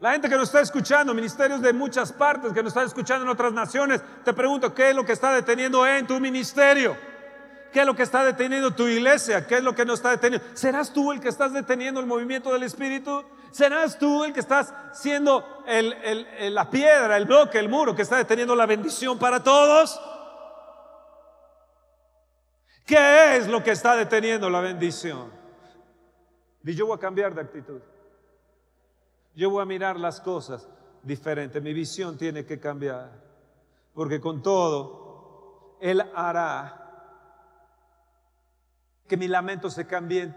La 0.00 0.12
gente 0.12 0.30
que 0.30 0.36
nos 0.36 0.48
está 0.48 0.62
escuchando, 0.62 1.12
ministerios 1.12 1.60
de 1.60 1.74
muchas 1.74 2.10
partes, 2.10 2.54
que 2.54 2.62
nos 2.62 2.70
está 2.70 2.84
escuchando 2.84 3.26
en 3.26 3.30
otras 3.30 3.52
naciones, 3.52 4.00
te 4.24 4.32
pregunto, 4.32 4.74
¿qué 4.74 4.90
es 4.90 4.96
lo 4.96 5.04
que 5.04 5.12
está 5.12 5.34
deteniendo 5.34 5.86
en 5.86 6.06
tu 6.06 6.18
ministerio? 6.18 6.96
¿Qué 7.70 7.80
es 7.80 7.86
lo 7.86 7.94
que 7.94 8.02
está 8.02 8.24
deteniendo 8.24 8.70
tu 8.70 8.88
iglesia? 8.88 9.46
¿Qué 9.46 9.58
es 9.58 9.62
lo 9.62 9.74
que 9.74 9.84
no 9.84 9.92
está 9.92 10.10
deteniendo? 10.10 10.44
¿Serás 10.54 10.90
tú 10.90 11.12
el 11.12 11.20
que 11.20 11.28
estás 11.28 11.52
deteniendo 11.52 12.00
el 12.00 12.06
movimiento 12.06 12.50
del 12.50 12.62
Espíritu? 12.62 13.22
¿Serás 13.50 13.98
tú 13.98 14.24
el 14.24 14.32
que 14.32 14.40
estás 14.40 14.72
siendo 14.94 15.44
la 15.66 16.70
piedra, 16.70 17.18
el 17.18 17.26
bloque, 17.26 17.58
el 17.58 17.68
muro 17.68 17.94
que 17.94 18.02
está 18.02 18.16
deteniendo 18.16 18.56
la 18.56 18.64
bendición 18.64 19.18
para 19.18 19.42
todos? 19.42 20.00
¿Qué 22.86 23.36
es 23.36 23.48
lo 23.48 23.62
que 23.62 23.72
está 23.72 23.96
deteniendo 23.96 24.48
la 24.48 24.62
bendición? 24.62 25.30
Y 26.64 26.74
yo 26.74 26.86
voy 26.86 26.96
a 26.96 27.00
cambiar 27.00 27.34
de 27.34 27.42
actitud. 27.42 27.80
Yo 29.34 29.50
voy 29.50 29.62
a 29.62 29.66
mirar 29.66 29.98
las 29.98 30.20
cosas 30.20 30.68
diferente. 31.02 31.60
Mi 31.60 31.72
visión 31.72 32.16
tiene 32.16 32.44
que 32.44 32.58
cambiar. 32.58 33.10
Porque 33.94 34.20
con 34.20 34.42
todo, 34.42 35.76
Él 35.80 36.02
hará 36.14 36.76
que 39.06 39.16
mi 39.16 39.28
lamento 39.28 39.70
se 39.70 39.86
cambie 39.86 40.32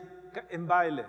en, 0.49 0.67
baile. 0.67 1.06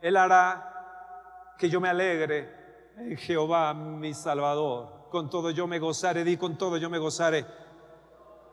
Él 0.00 0.16
hará 0.16 1.54
que 1.56 1.68
yo 1.68 1.80
me 1.80 1.88
alegre 1.88 2.92
en 2.96 3.16
Jehová 3.16 3.72
mi 3.72 4.14
Salvador. 4.14 5.08
Con 5.10 5.30
todo 5.30 5.50
yo 5.50 5.66
me 5.66 5.78
gozaré, 5.78 6.24
di 6.24 6.36
con 6.36 6.58
todo 6.58 6.76
yo 6.76 6.90
me 6.90 6.98
gozaré. 6.98 7.46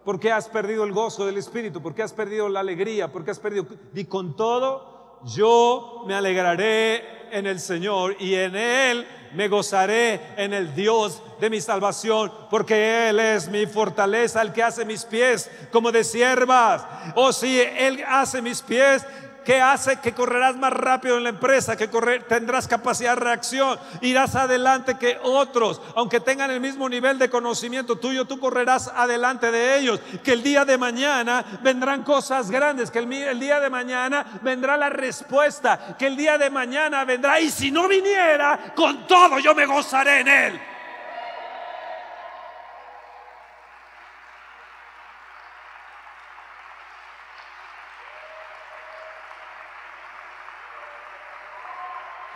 ¿Por 0.04 0.20
qué 0.20 0.32
has 0.32 0.48
perdido 0.48 0.84
el 0.84 0.94
gozo 0.94 1.26
del 1.26 1.38
Espíritu? 1.38 1.82
¿Por 1.82 1.94
qué 1.94 2.04
has 2.04 2.14
perdido 2.14 2.48
la 2.50 2.62
alegría? 2.62 3.12
¿Por 3.12 3.26
qué 3.26 3.32
has 3.32 3.40
perdido? 3.40 3.66
Di 3.92 4.06
con 4.06 4.36
todo 4.36 4.97
yo 5.26 6.04
me 6.08 6.14
alegraré 6.14 7.30
en 7.32 7.48
el 7.48 7.60
Señor 7.60 8.16
y 8.20 8.36
en 8.36 8.56
Él 8.56 9.08
me 9.34 9.48
gozaré 9.48 10.22
en 10.38 10.54
el 10.54 10.74
Dios 10.74 11.22
de 11.40 11.50
mi 11.50 11.62
salvación, 11.62 12.32
porque 12.50 13.10
Él 13.10 13.20
es 13.20 13.48
mi 13.50 13.66
fortaleza, 13.66 14.42
el 14.42 14.54
que 14.54 14.64
hace 14.64 14.86
mis 14.86 15.06
pies 15.06 15.50
como 15.72 15.92
de 15.92 16.04
siervas. 16.04 16.86
Oh, 17.16 17.32
sí, 17.34 17.62
Él 17.62 18.04
hace 18.08 18.42
mis 18.42 18.62
pies 18.62 19.06
que 19.48 19.62
hace 19.62 20.02
que 20.02 20.14
correrás 20.14 20.58
más 20.58 20.74
rápido 20.74 21.16
en 21.16 21.24
la 21.24 21.30
empresa, 21.30 21.78
que 21.78 21.90
correr, 21.90 22.24
tendrás 22.24 22.68
capacidad 22.68 23.16
de 23.16 23.22
reacción, 23.22 23.80
irás 24.02 24.36
adelante 24.36 24.98
que 24.98 25.18
otros, 25.24 25.82
aunque 25.96 26.20
tengan 26.20 26.52
el 26.52 26.60
mismo 26.60 26.90
nivel 26.90 27.18
de 27.18 27.30
conocimiento 27.30 27.96
tuyo, 27.96 28.26
tú 28.26 28.42
correrás 28.42 28.92
adelante 28.94 29.50
de 29.50 29.80
ellos, 29.80 30.02
que 30.22 30.34
el 30.34 30.44
día 30.44 30.66
de 30.66 30.78
mañana 30.78 31.46
vendrán 31.64 32.04
cosas 32.04 32.52
grandes, 32.52 32.92
que 32.92 33.00
el, 33.00 33.14
el 33.14 33.40
día 33.40 33.62
de 33.62 33.70
mañana 33.70 34.26
vendrá 34.42 34.76
la 34.76 34.90
respuesta, 34.90 35.96
que 35.98 36.08
el 36.08 36.18
día 36.18 36.38
de 36.38 36.50
mañana 36.50 37.06
vendrá, 37.06 37.40
y 37.40 37.50
si 37.50 37.72
no 37.72 37.88
viniera, 37.88 38.74
con 38.76 39.08
todo 39.08 39.40
yo 39.40 39.56
me 39.56 39.66
gozaré 39.66 40.20
en 40.20 40.28
él. 40.28 40.62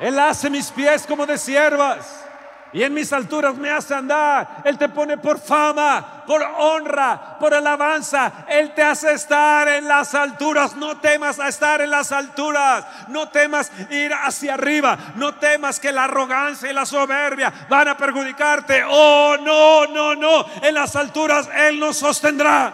Él 0.01 0.17
hace 0.17 0.49
mis 0.49 0.71
pies 0.71 1.05
como 1.05 1.27
de 1.27 1.37
siervas. 1.37 2.25
Y 2.73 2.83
en 2.83 2.93
mis 2.93 3.13
alturas 3.13 3.53
me 3.55 3.69
hace 3.69 3.93
andar. 3.93 4.63
Él 4.63 4.77
te 4.77 4.89
pone 4.89 5.17
por 5.17 5.39
fama, 5.39 6.23
por 6.25 6.41
honra, 6.41 7.37
por 7.37 7.53
alabanza. 7.53 8.45
Él 8.47 8.73
te 8.73 8.81
hace 8.81 9.11
estar 9.11 9.67
en 9.67 9.87
las 9.87 10.15
alturas. 10.15 10.75
No 10.75 10.97
temas 10.97 11.39
a 11.39 11.49
estar 11.49 11.81
en 11.81 11.91
las 11.91 12.11
alturas. 12.11 12.83
No 13.09 13.29
temas 13.29 13.71
ir 13.91 14.11
hacia 14.11 14.55
arriba. 14.55 14.97
No 15.17 15.35
temas 15.35 15.79
que 15.79 15.91
la 15.91 16.05
arrogancia 16.05 16.71
y 16.71 16.73
la 16.73 16.85
soberbia 16.87 17.53
van 17.69 17.89
a 17.89 17.97
perjudicarte. 17.97 18.83
Oh, 18.89 19.35
no, 19.39 19.85
no, 19.85 20.15
no. 20.15 20.45
En 20.63 20.73
las 20.73 20.95
alturas 20.95 21.47
Él 21.53 21.79
nos 21.79 21.97
sostendrá. 21.97 22.73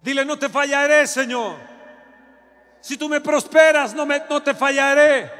Dile, 0.00 0.24
no 0.24 0.38
te 0.38 0.48
fallaré, 0.48 1.06
Señor. 1.06 1.71
Si 2.82 2.98
tú 2.98 3.08
me 3.08 3.20
prosperas, 3.20 3.94
no, 3.94 4.04
me, 4.04 4.18
te 4.18 4.54
fallaré. 4.54 5.30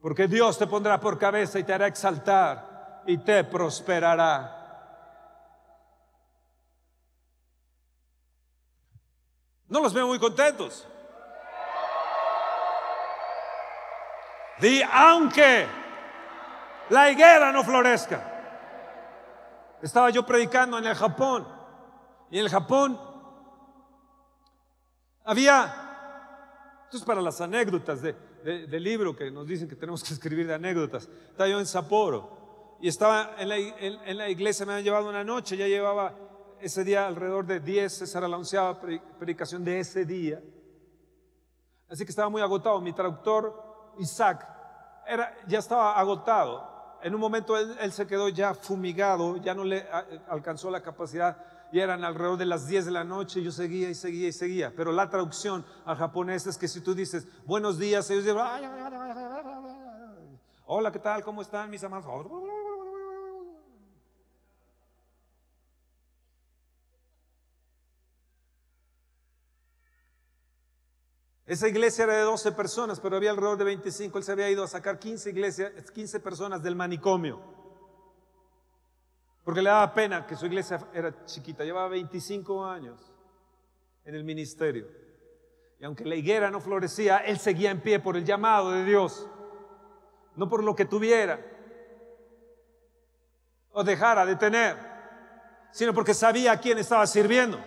Porque 0.00 0.26
Dios 0.26 0.58
te 0.58 0.66
pondrá 0.66 0.98
por 0.98 1.18
cabeza 1.18 1.58
y 1.58 1.64
te 1.64 1.74
hará 1.74 1.86
exaltar 1.86 3.02
y 3.06 3.18
te 3.18 3.44
prosperará. 3.44 4.58
No 9.68 9.80
los 9.80 9.92
veo 9.92 10.06
muy 10.06 10.18
contentos. 10.18 10.88
Di, 14.60 14.82
aunque 14.90 15.66
la 16.88 17.10
higuera 17.10 17.52
no 17.52 17.62
florezca. 17.62 18.30
Estaba 19.82 20.08
yo 20.08 20.24
predicando 20.24 20.78
en 20.78 20.86
el 20.86 20.94
Japón 20.94 21.61
y 22.32 22.38
en 22.38 22.44
el 22.46 22.50
Japón 22.50 22.98
había, 25.22 25.66
esto 26.84 26.96
es 26.96 27.04
para 27.04 27.20
las 27.20 27.42
anécdotas 27.42 28.00
de, 28.00 28.14
del 28.42 28.82
libro 28.82 29.14
que 29.14 29.30
nos 29.30 29.46
dicen 29.46 29.68
que 29.68 29.76
tenemos 29.76 30.02
que 30.02 30.14
escribir 30.14 30.46
de 30.46 30.54
anécdotas. 30.54 31.10
Estaba 31.28 31.46
yo 31.46 31.60
en 31.60 31.66
Sapporo 31.66 32.78
y 32.80 32.88
estaba 32.88 33.34
en 33.36 34.16
la, 34.16 34.30
iglesia, 34.30 34.64
me 34.64 34.72
han 34.72 34.82
llevado 34.82 35.10
una 35.10 35.22
noche, 35.22 35.58
ya 35.58 35.66
llevaba 35.66 36.14
ese 36.58 36.82
día 36.84 37.06
alrededor 37.06 37.44
de 37.44 37.60
10, 37.60 38.00
esa 38.00 38.18
era 38.18 38.28
la 38.28 38.38
onceava 38.38 38.80
predicación 38.80 39.62
de 39.62 39.80
ese 39.80 40.06
día. 40.06 40.42
Así 41.90 42.06
que 42.06 42.12
estaba 42.12 42.30
muy 42.30 42.40
agotado. 42.40 42.80
Mi 42.80 42.94
traductor, 42.94 43.92
Isaac, 43.98 44.48
era, 45.06 45.36
ya 45.46 45.58
estaba 45.58 45.98
agotado. 46.00 46.98
En 47.02 47.14
un 47.14 47.20
momento 47.20 47.58
él, 47.58 47.92
se 47.92 48.06
quedó 48.06 48.30
ya 48.30 48.54
fumigado, 48.54 49.36
ya 49.36 49.52
no 49.52 49.64
le 49.64 49.86
alcanzó 50.30 50.70
la 50.70 50.80
capacidad 50.80 51.51
y 51.72 51.80
eran 51.80 52.04
alrededor 52.04 52.36
de 52.36 52.44
las 52.44 52.66
10 52.66 52.84
de 52.84 52.90
la 52.90 53.02
noche, 53.02 53.42
yo 53.42 53.50
seguía 53.50 53.88
y 53.88 53.94
seguía 53.94 54.28
y 54.28 54.32
seguía. 54.32 54.72
Pero 54.76 54.92
la 54.92 55.08
traducción 55.08 55.64
al 55.86 55.96
japonés 55.96 56.46
es 56.46 56.58
que 56.58 56.68
si 56.68 56.82
tú 56.82 56.94
dices 56.94 57.26
buenos 57.46 57.78
días, 57.78 58.08
ellos 58.10 58.24
dicen, 58.24 58.38
hola, 60.66 60.92
¿qué 60.92 60.98
tal? 60.98 61.24
¿Cómo 61.24 61.40
están 61.40 61.70
mis 61.70 61.82
amados? 61.82 62.04
Esa 71.46 71.68
iglesia 71.68 72.04
era 72.04 72.16
de 72.16 72.22
12 72.22 72.52
personas, 72.52 73.00
pero 73.00 73.16
había 73.16 73.30
alrededor 73.30 73.56
de 73.58 73.64
25. 73.64 74.18
Él 74.18 74.24
se 74.24 74.32
había 74.32 74.50
ido 74.50 74.62
a 74.62 74.68
sacar 74.68 74.98
15 74.98 75.30
iglesias, 75.30 75.90
15 75.90 76.20
personas 76.20 76.62
del 76.62 76.76
manicomio. 76.76 77.61
Porque 79.44 79.62
le 79.62 79.70
daba 79.70 79.92
pena 79.92 80.26
que 80.26 80.36
su 80.36 80.46
iglesia 80.46 80.78
era 80.92 81.24
chiquita, 81.24 81.64
llevaba 81.64 81.88
25 81.88 82.64
años 82.64 83.12
en 84.04 84.14
el 84.14 84.24
ministerio. 84.24 84.86
Y 85.80 85.84
aunque 85.84 86.04
la 86.04 86.14
higuera 86.14 86.50
no 86.50 86.60
florecía, 86.60 87.18
él 87.18 87.38
seguía 87.38 87.70
en 87.70 87.80
pie 87.80 87.98
por 87.98 88.16
el 88.16 88.24
llamado 88.24 88.70
de 88.70 88.84
Dios, 88.84 89.28
no 90.36 90.48
por 90.48 90.62
lo 90.62 90.76
que 90.76 90.84
tuviera 90.84 91.40
o 93.72 93.82
dejara 93.82 94.24
de 94.24 94.36
tener, 94.36 94.76
sino 95.72 95.92
porque 95.92 96.14
sabía 96.14 96.52
a 96.52 96.60
quién 96.60 96.78
estaba 96.78 97.06
sirviendo. 97.06 97.58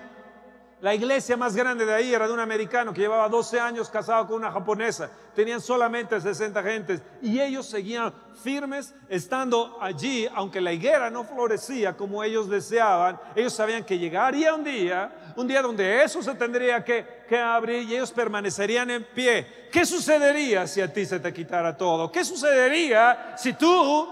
La 0.86 0.94
iglesia 0.94 1.36
más 1.36 1.56
grande 1.56 1.84
de 1.84 1.96
ahí 1.96 2.14
era 2.14 2.28
de 2.28 2.34
un 2.34 2.40
americano 2.40 2.94
que 2.94 3.02
llevaba 3.02 3.28
12 3.28 3.60
años 3.60 3.90
casado 3.90 4.28
con 4.28 4.36
una 4.36 4.52
japonesa. 4.52 5.10
Tenían 5.34 5.60
solamente 5.60 6.22
60 6.22 6.62
gentes 6.62 7.02
y 7.24 7.42
ellos 7.42 7.66
seguían 7.66 8.14
firmes 8.44 8.94
estando 9.10 9.80
allí, 9.82 10.30
aunque 10.36 10.62
la 10.62 10.72
higuera 10.72 11.10
no 11.10 11.24
florecía 11.24 11.98
como 11.98 12.24
ellos 12.24 12.48
deseaban. 12.48 13.20
Ellos 13.36 13.54
sabían 13.54 13.84
que 13.84 13.98
llegaría 13.98 14.54
un 14.54 14.64
día, 14.64 15.34
un 15.36 15.48
día 15.48 15.64
donde 15.64 16.04
eso 16.04 16.22
se 16.22 16.36
tendría 16.36 16.84
que, 16.84 17.24
que 17.28 17.40
abrir 17.40 17.82
y 17.82 17.96
ellos 17.96 18.12
permanecerían 18.12 18.92
en 18.92 19.06
pie. 19.06 19.70
¿Qué 19.72 19.88
sucedería 19.88 20.68
si 20.68 20.82
a 20.82 20.94
ti 20.94 21.04
se 21.04 21.20
te 21.20 21.34
quitara 21.34 21.76
todo? 21.76 22.12
¿Qué 22.12 22.24
sucedería 22.24 23.34
si 23.40 23.54
tú 23.54 24.08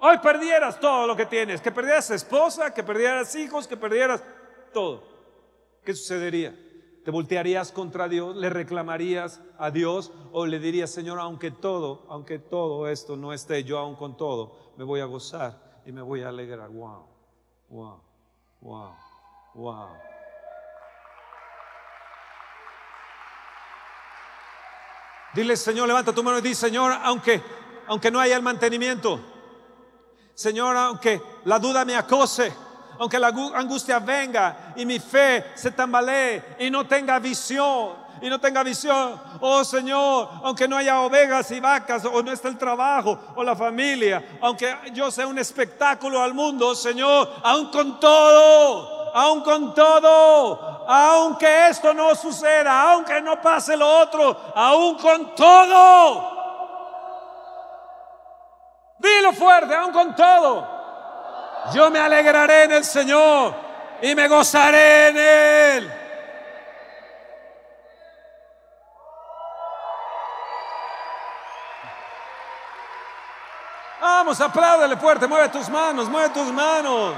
hoy 0.00 0.18
perdieras 0.22 0.80
todo 0.80 1.06
lo 1.06 1.14
que 1.14 1.26
tienes? 1.26 1.60
Que 1.60 1.70
perdieras 1.70 2.08
esposa, 2.12 2.72
que 2.72 2.82
perdieras 2.82 3.34
hijos, 3.34 3.68
que 3.68 3.76
perdieras 3.76 4.24
todo. 4.72 5.15
¿Qué 5.86 5.94
sucedería? 5.94 6.54
¿Te 7.04 7.12
voltearías 7.12 7.70
contra 7.70 8.08
Dios? 8.08 8.36
¿Le 8.36 8.50
reclamarías 8.50 9.40
a 9.56 9.70
Dios? 9.70 10.12
¿O 10.32 10.44
le 10.44 10.58
dirías, 10.58 10.90
Señor, 10.90 11.20
aunque 11.20 11.52
todo, 11.52 12.04
aunque 12.10 12.40
todo 12.40 12.88
esto 12.88 13.16
no 13.16 13.32
esté, 13.32 13.62
yo 13.62 13.78
aún 13.78 13.94
con 13.94 14.16
todo, 14.16 14.74
me 14.76 14.84
voy 14.84 15.00
a 15.00 15.04
gozar 15.04 15.80
y 15.86 15.92
me 15.92 16.02
voy 16.02 16.22
a 16.22 16.28
alegrar? 16.28 16.68
Wow, 16.68 17.06
wow, 17.70 18.00
wow, 18.60 18.94
wow. 19.54 19.88
Dile, 25.32 25.56
Señor, 25.56 25.86
levanta 25.86 26.12
tu 26.12 26.24
mano 26.24 26.38
y 26.38 26.42
di, 26.42 26.54
Señor, 26.54 26.92
aunque, 27.04 27.40
aunque 27.86 28.10
no 28.10 28.18
haya 28.18 28.36
el 28.36 28.42
mantenimiento, 28.42 29.20
Señor, 30.34 30.76
aunque 30.76 31.22
la 31.44 31.60
duda 31.60 31.84
me 31.84 31.94
acose, 31.94 32.52
aunque 32.98 33.18
la 33.18 33.28
angustia 33.28 33.98
venga 33.98 34.74
y 34.76 34.86
mi 34.86 34.98
fe 34.98 35.52
se 35.54 35.70
tambalee 35.70 36.56
y 36.58 36.70
no 36.70 36.86
tenga 36.86 37.18
visión, 37.18 38.06
y 38.20 38.28
no 38.28 38.40
tenga 38.40 38.62
visión, 38.62 39.20
oh 39.40 39.64
Señor, 39.64 40.28
aunque 40.42 40.66
no 40.66 40.76
haya 40.76 41.00
ovejas 41.00 41.50
y 41.50 41.60
vacas, 41.60 42.04
o 42.04 42.22
no 42.22 42.32
esté 42.32 42.48
el 42.48 42.58
trabajo 42.58 43.18
o 43.34 43.44
la 43.44 43.54
familia, 43.54 44.38
aunque 44.40 44.74
yo 44.92 45.10
sea 45.10 45.26
un 45.26 45.38
espectáculo 45.38 46.22
al 46.22 46.32
mundo, 46.32 46.74
Señor, 46.74 47.30
aún 47.42 47.70
con 47.70 48.00
todo, 48.00 49.12
aún 49.14 49.42
con 49.42 49.74
todo, 49.74 50.86
aunque 50.88 51.68
esto 51.68 51.92
no 51.92 52.14
suceda, 52.14 52.92
aunque 52.92 53.20
no 53.20 53.40
pase 53.40 53.76
lo 53.76 54.00
otro, 54.00 54.52
aún 54.54 54.96
con 54.96 55.34
todo. 55.34 56.36
Dilo 58.98 59.32
fuerte, 59.34 59.74
aún 59.74 59.92
con 59.92 60.14
todo. 60.14 60.75
Yo 61.72 61.90
me 61.90 61.98
alegraré 61.98 62.64
en 62.64 62.72
el 62.72 62.84
Señor 62.84 63.54
y 64.02 64.14
me 64.14 64.28
gozaré 64.28 65.08
en 65.08 65.16
Él. 65.16 65.92
Vamos, 74.00 74.40
apláudele 74.40 74.96
fuerte, 74.96 75.26
mueve 75.26 75.48
tus 75.48 75.68
manos, 75.68 76.08
mueve 76.08 76.30
tus 76.30 76.52
manos. 76.52 77.14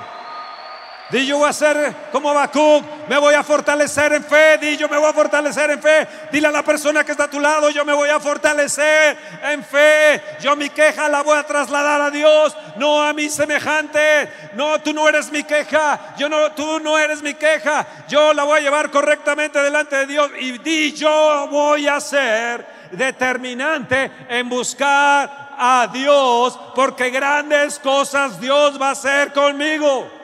Di 1.10 1.32
voy 1.32 1.48
a 1.48 1.52
ser 1.54 1.94
como 2.12 2.28
Habacuc, 2.28 2.84
me 3.08 3.16
voy 3.16 3.34
a 3.34 3.42
fortalecer 3.42 4.12
en 4.12 4.22
fe. 4.22 4.58
Di 4.58 4.76
me 4.90 4.98
voy 4.98 5.08
a 5.08 5.14
fortalecer 5.14 5.70
en 5.70 5.80
fe. 5.80 6.06
Dile 6.30 6.48
a 6.48 6.52
la 6.52 6.62
persona 6.62 7.02
que 7.02 7.12
está 7.12 7.24
a 7.24 7.30
tu 7.30 7.40
lado, 7.40 7.70
yo 7.70 7.82
me 7.86 7.94
voy 7.94 8.10
a 8.10 8.20
fortalecer 8.20 9.16
en 9.42 9.64
fe. 9.64 10.22
Yo 10.40 10.54
mi 10.54 10.68
queja 10.68 11.08
la 11.08 11.22
voy 11.22 11.38
a 11.38 11.44
trasladar 11.44 12.02
a 12.02 12.10
Dios, 12.10 12.54
no 12.76 13.02
a 13.02 13.14
mi 13.14 13.30
semejante. 13.30 14.50
No, 14.54 14.80
tú 14.80 14.92
no 14.92 15.08
eres 15.08 15.32
mi 15.32 15.44
queja. 15.44 16.14
Yo 16.18 16.28
no, 16.28 16.52
tú 16.52 16.78
no 16.80 16.98
eres 16.98 17.22
mi 17.22 17.32
queja. 17.32 17.86
Yo 18.06 18.34
la 18.34 18.44
voy 18.44 18.58
a 18.58 18.62
llevar 18.62 18.90
correctamente 18.90 19.62
delante 19.62 19.96
de 19.96 20.06
Dios 20.06 20.30
y 20.38 20.58
di 20.58 20.92
yo 20.92 21.48
voy 21.50 21.88
a 21.88 22.00
ser 22.00 22.66
determinante 22.92 24.10
en 24.28 24.46
buscar 24.48 25.54
a 25.58 25.88
Dios 25.90 26.58
porque 26.74 27.08
grandes 27.08 27.78
cosas 27.78 28.38
Dios 28.38 28.80
va 28.80 28.88
a 28.88 28.92
hacer 28.92 29.32
conmigo. 29.32 30.17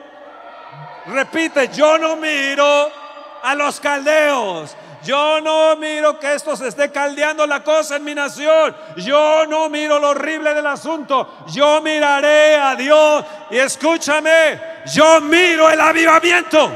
Repite, 1.07 1.69
yo 1.69 1.97
no 1.97 2.15
miro 2.15 2.91
a 3.43 3.55
los 3.55 3.79
caldeos. 3.79 4.75
Yo 5.03 5.39
no 5.39 5.75
miro 5.75 6.19
que 6.19 6.33
esto 6.33 6.55
se 6.55 6.67
esté 6.67 6.91
caldeando 6.91 7.45
la 7.45 7.63
cosa 7.63 7.97
en 7.97 8.03
mi 8.03 8.15
nación. 8.15 8.75
Yo 8.97 9.45
no 9.45 9.69
miro 9.69 9.99
lo 9.99 10.09
horrible 10.09 10.53
del 10.55 10.65
asunto. 10.65 11.45
Yo 11.53 11.79
miraré 11.81 12.55
a 12.55 12.75
Dios. 12.75 13.23
Y 13.51 13.57
escúchame, 13.57 14.59
yo 14.91 15.21
miro 15.21 15.69
el 15.69 15.79
avivamiento. 15.79 16.71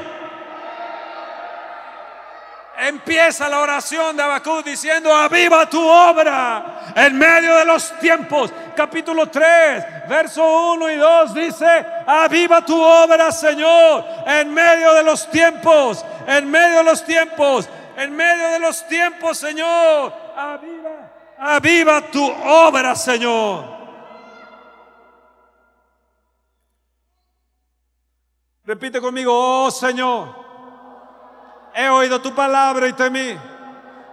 Empieza 2.82 3.50
la 3.50 3.60
oración 3.60 4.16
de 4.16 4.24
Abacú 4.24 4.62
diciendo, 4.64 5.14
aviva 5.14 5.70
tu 5.70 5.86
obra 5.86 6.94
en 6.96 7.18
medio 7.18 7.58
de 7.58 7.66
los 7.66 7.92
tiempos. 8.00 8.54
Capítulo 8.74 9.28
3, 9.28 10.08
verso 10.08 10.72
1 10.72 10.90
y 10.92 10.96
2 10.96 11.34
dice, 11.34 11.86
aviva 12.08 12.64
tu 12.64 12.82
obra, 12.82 13.34
Señor, 13.34 14.06
en 14.26 14.54
medio 14.54 14.94
de 14.94 15.04
los 15.04 15.30
tiempos, 15.30 16.06
en 16.26 16.50
medio 16.50 16.78
de 16.78 16.84
los 16.86 17.04
tiempos, 17.04 17.68
en 17.98 18.16
medio 18.16 18.48
de 18.48 18.60
los 18.60 18.88
tiempos, 18.88 19.38
Señor. 19.38 20.14
Aviva, 20.38 21.12
aviva 21.38 22.02
tu 22.10 22.26
obra, 22.26 22.96
Señor. 22.96 23.78
Repite 28.64 29.02
conmigo, 29.02 29.34
oh 29.66 29.70
Señor 29.70 30.39
he 31.80 31.90
oído 31.90 32.20
tu 32.20 32.36
palabra 32.36 32.88
y 32.88 32.94
temí. 32.94 33.38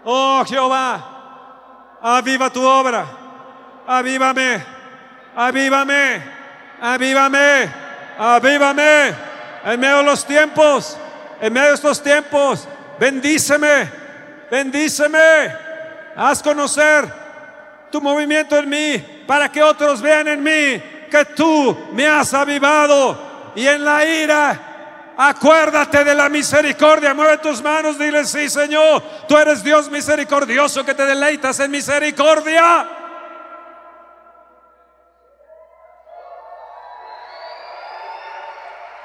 Oh 0.05 0.45
Jehová, 0.47 1.99
aviva 2.01 2.49
tu 2.49 2.65
obra, 2.65 3.05
avívame, 3.87 4.65
avívame, 5.35 6.23
avívame, 6.81 7.69
avívame, 8.17 9.15
en 9.65 9.81
medio 9.81 9.97
de 9.99 10.05
los 10.05 10.25
tiempos, 10.25 10.97
en 11.41 11.53
medio 11.53 11.71
de 11.71 11.75
estos 11.75 12.01
tiempos, 12.01 12.69
bendíceme, 13.01 13.91
bendíceme, 14.49 15.53
haz 16.15 16.41
conocer 16.45 17.13
tu 17.91 18.01
movimiento 18.01 18.57
en 18.59 18.69
mí, 18.69 19.25
para 19.27 19.51
que 19.51 19.61
otros 19.61 20.01
vean 20.01 20.29
en 20.29 20.41
mí 20.41 20.81
que 21.11 21.25
tú 21.35 21.77
me 21.93 22.07
has 22.07 22.33
avivado. 22.33 23.27
Y 23.57 23.67
en 23.67 23.85
la 23.85 24.05
ira 24.05 24.76
Acuérdate 25.17 26.05
de 26.05 26.15
la 26.15 26.29
misericordia. 26.29 27.15
Mueve 27.15 27.39
tus 27.39 27.63
manos. 27.63 27.99
Dile, 27.99 28.25
sí, 28.25 28.51
Señor. 28.51 29.03
Tú 29.27 29.37
eres 29.37 29.63
Dios 29.63 29.91
misericordioso 29.91 30.85
que 30.85 30.95
te 30.95 31.07
deleitas 31.07 31.59
en 31.61 31.71
misericordia. 31.71 32.87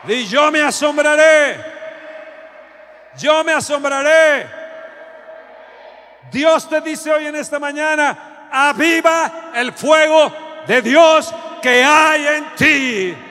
Y 0.07 0.25
yo 0.25 0.51
me 0.51 0.61
asombraré. 0.61 1.63
Yo 3.17 3.43
me 3.43 3.53
asombraré. 3.53 4.49
Dios 6.31 6.67
te 6.67 6.81
dice 6.81 7.11
hoy 7.11 7.27
en 7.27 7.35
esta 7.35 7.59
mañana, 7.59 8.47
aviva 8.51 9.51
el 9.53 9.73
fuego 9.73 10.33
de 10.65 10.81
Dios 10.81 11.33
que 11.61 11.83
hay 11.83 12.27
en 12.27 12.55
ti 12.55 13.30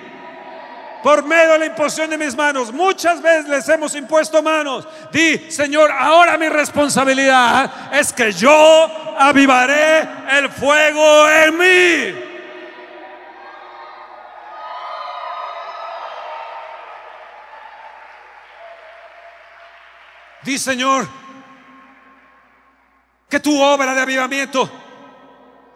por 1.02 1.24
medio 1.24 1.52
de 1.52 1.58
la 1.60 1.66
imposición 1.66 2.10
de 2.10 2.18
mis 2.18 2.34
manos. 2.34 2.72
Muchas 2.72 3.22
veces 3.22 3.48
les 3.48 3.68
hemos 3.68 3.94
impuesto 3.94 4.42
manos. 4.42 4.86
Di, 5.12 5.50
Señor, 5.50 5.90
ahora 5.90 6.36
mi 6.36 6.48
responsabilidad 6.48 7.92
es 7.92 8.12
que 8.12 8.32
yo 8.32 9.16
avivaré 9.18 10.08
el 10.32 10.48
fuego 10.50 11.28
en 11.28 11.58
mí. 11.58 12.24
Di, 20.42 20.58
Señor, 20.58 21.08
que 23.28 23.40
tu 23.40 23.60
obra 23.62 23.94
de 23.94 24.00
avivamiento 24.00 24.70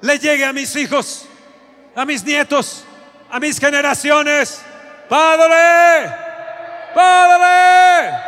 le 0.00 0.18
llegue 0.18 0.44
a 0.44 0.52
mis 0.52 0.74
hijos, 0.76 1.26
a 1.94 2.04
mis 2.04 2.24
nietos, 2.24 2.84
a 3.30 3.38
mis 3.38 3.58
generaciones 3.58 4.64
Padre, 5.14 6.12
Padre. 6.92 8.18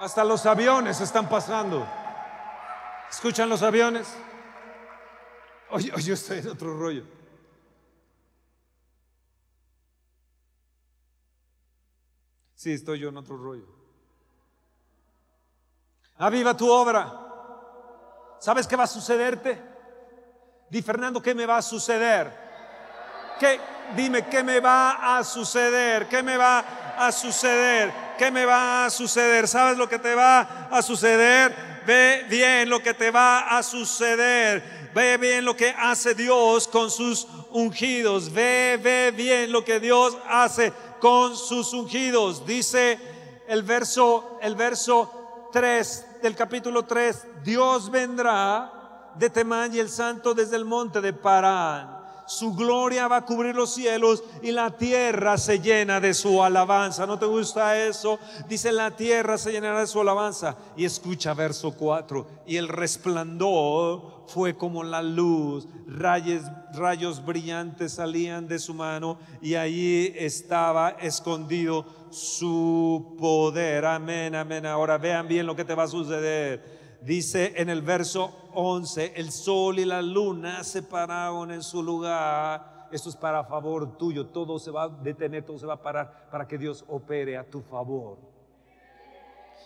Hasta 0.00 0.24
los 0.24 0.44
aviones 0.46 1.00
están 1.00 1.28
pasando. 1.28 1.86
¿Escuchan 3.08 3.48
los 3.48 3.62
aviones? 3.62 4.12
Oye, 5.70 5.92
yo 6.02 6.14
estoy 6.14 6.38
en 6.38 6.48
otro 6.48 6.76
rollo. 6.76 7.04
Sí, 12.56 12.72
estoy 12.72 12.98
yo 12.98 13.10
en 13.10 13.16
otro 13.16 13.36
rollo. 13.36 13.66
Aviva 16.16 16.56
tu 16.56 16.68
obra. 16.68 17.21
¿Sabes 18.42 18.66
qué 18.66 18.74
va 18.74 18.82
a 18.82 18.88
sucederte? 18.88 19.56
Di 20.68 20.82
Fernando, 20.82 21.22
¿qué 21.22 21.32
me 21.32 21.46
va 21.46 21.58
a 21.58 21.62
suceder? 21.62 22.28
¿Qué? 23.38 23.60
Dime, 23.94 24.26
¿qué 24.26 24.42
me 24.42 24.58
va 24.58 25.16
a 25.16 25.22
suceder? 25.22 26.08
¿Qué 26.08 26.24
me 26.24 26.36
va 26.36 26.64
a 26.98 27.12
suceder? 27.12 27.92
¿Qué 28.18 28.32
me 28.32 28.44
va 28.44 28.86
a 28.86 28.90
suceder? 28.90 29.46
¿Sabes 29.46 29.78
lo 29.78 29.88
que 29.88 30.00
te 30.00 30.16
va 30.16 30.40
a 30.72 30.82
suceder? 30.82 31.54
Ve 31.86 32.26
bien 32.28 32.68
lo 32.68 32.82
que 32.82 32.94
te 32.94 33.12
va 33.12 33.56
a 33.56 33.62
suceder. 33.62 34.90
Ve 34.92 35.18
bien 35.18 35.44
lo 35.44 35.56
que 35.56 35.72
hace 35.78 36.12
Dios 36.16 36.66
con 36.66 36.90
sus 36.90 37.28
ungidos. 37.50 38.32
Ve, 38.32 38.76
ve 38.82 39.12
bien 39.14 39.52
lo 39.52 39.64
que 39.64 39.78
Dios 39.78 40.18
hace 40.28 40.72
con 40.98 41.36
sus 41.36 41.72
ungidos. 41.72 42.44
Dice 42.44 42.98
el 43.46 43.62
verso, 43.62 44.36
el 44.42 44.56
verso 44.56 45.48
3 45.52 46.06
del 46.22 46.36
capítulo 46.36 46.84
3, 46.84 47.26
Dios 47.44 47.90
vendrá 47.90 49.12
de 49.16 49.28
Temán 49.28 49.74
y 49.74 49.78
el 49.78 49.88
santo 49.88 50.34
desde 50.34 50.56
el 50.56 50.64
monte 50.64 51.00
de 51.00 51.12
Parán. 51.12 52.02
Su 52.26 52.54
gloria 52.54 53.08
va 53.08 53.18
a 53.18 53.26
cubrir 53.26 53.54
los 53.54 53.74
cielos 53.74 54.22
y 54.42 54.52
la 54.52 54.70
tierra 54.70 55.36
se 55.36 55.58
llena 55.58 56.00
de 56.00 56.14
su 56.14 56.42
alabanza. 56.42 57.06
¿No 57.06 57.18
te 57.18 57.26
gusta 57.26 57.76
eso? 57.76 58.18
Dice 58.48 58.72
la 58.72 58.92
tierra 58.92 59.36
se 59.36 59.52
llenará 59.52 59.80
de 59.80 59.86
su 59.86 60.00
alabanza. 60.00 60.56
Y 60.76 60.84
escucha 60.84 61.34
verso 61.34 61.72
4. 61.72 62.26
Y 62.46 62.56
el 62.56 62.68
resplandor 62.68 64.24
fue 64.28 64.56
como 64.56 64.82
la 64.84 65.02
luz. 65.02 65.66
Rayos, 65.86 66.44
rayos 66.72 67.24
brillantes 67.24 67.94
salían 67.94 68.46
de 68.46 68.58
su 68.58 68.72
mano 68.72 69.18
y 69.42 69.56
allí 69.56 70.14
estaba 70.16 70.90
escondido 70.90 71.84
su 72.12 73.16
poder. 73.18 73.84
Amén, 73.84 74.34
amén. 74.34 74.66
Ahora 74.66 74.98
vean 74.98 75.26
bien 75.26 75.46
lo 75.46 75.56
que 75.56 75.64
te 75.64 75.74
va 75.74 75.84
a 75.84 75.88
suceder. 75.88 76.98
Dice 77.02 77.54
en 77.56 77.68
el 77.68 77.82
verso 77.82 78.50
11, 78.54 79.14
el 79.16 79.32
sol 79.32 79.78
y 79.78 79.84
la 79.84 80.02
luna 80.02 80.62
se 80.62 80.82
pararon 80.82 81.50
en 81.50 81.62
su 81.62 81.82
lugar. 81.82 82.88
Esto 82.92 83.08
es 83.08 83.16
para 83.16 83.44
favor 83.44 83.96
tuyo. 83.96 84.26
Todo 84.26 84.58
se 84.58 84.70
va 84.70 84.84
a 84.84 84.88
detener, 84.88 85.44
todo 85.44 85.58
se 85.58 85.66
va 85.66 85.74
a 85.74 85.82
parar 85.82 86.28
para 86.30 86.46
que 86.46 86.58
Dios 86.58 86.84
opere 86.88 87.36
a 87.36 87.48
tu 87.48 87.62
favor. 87.62 88.18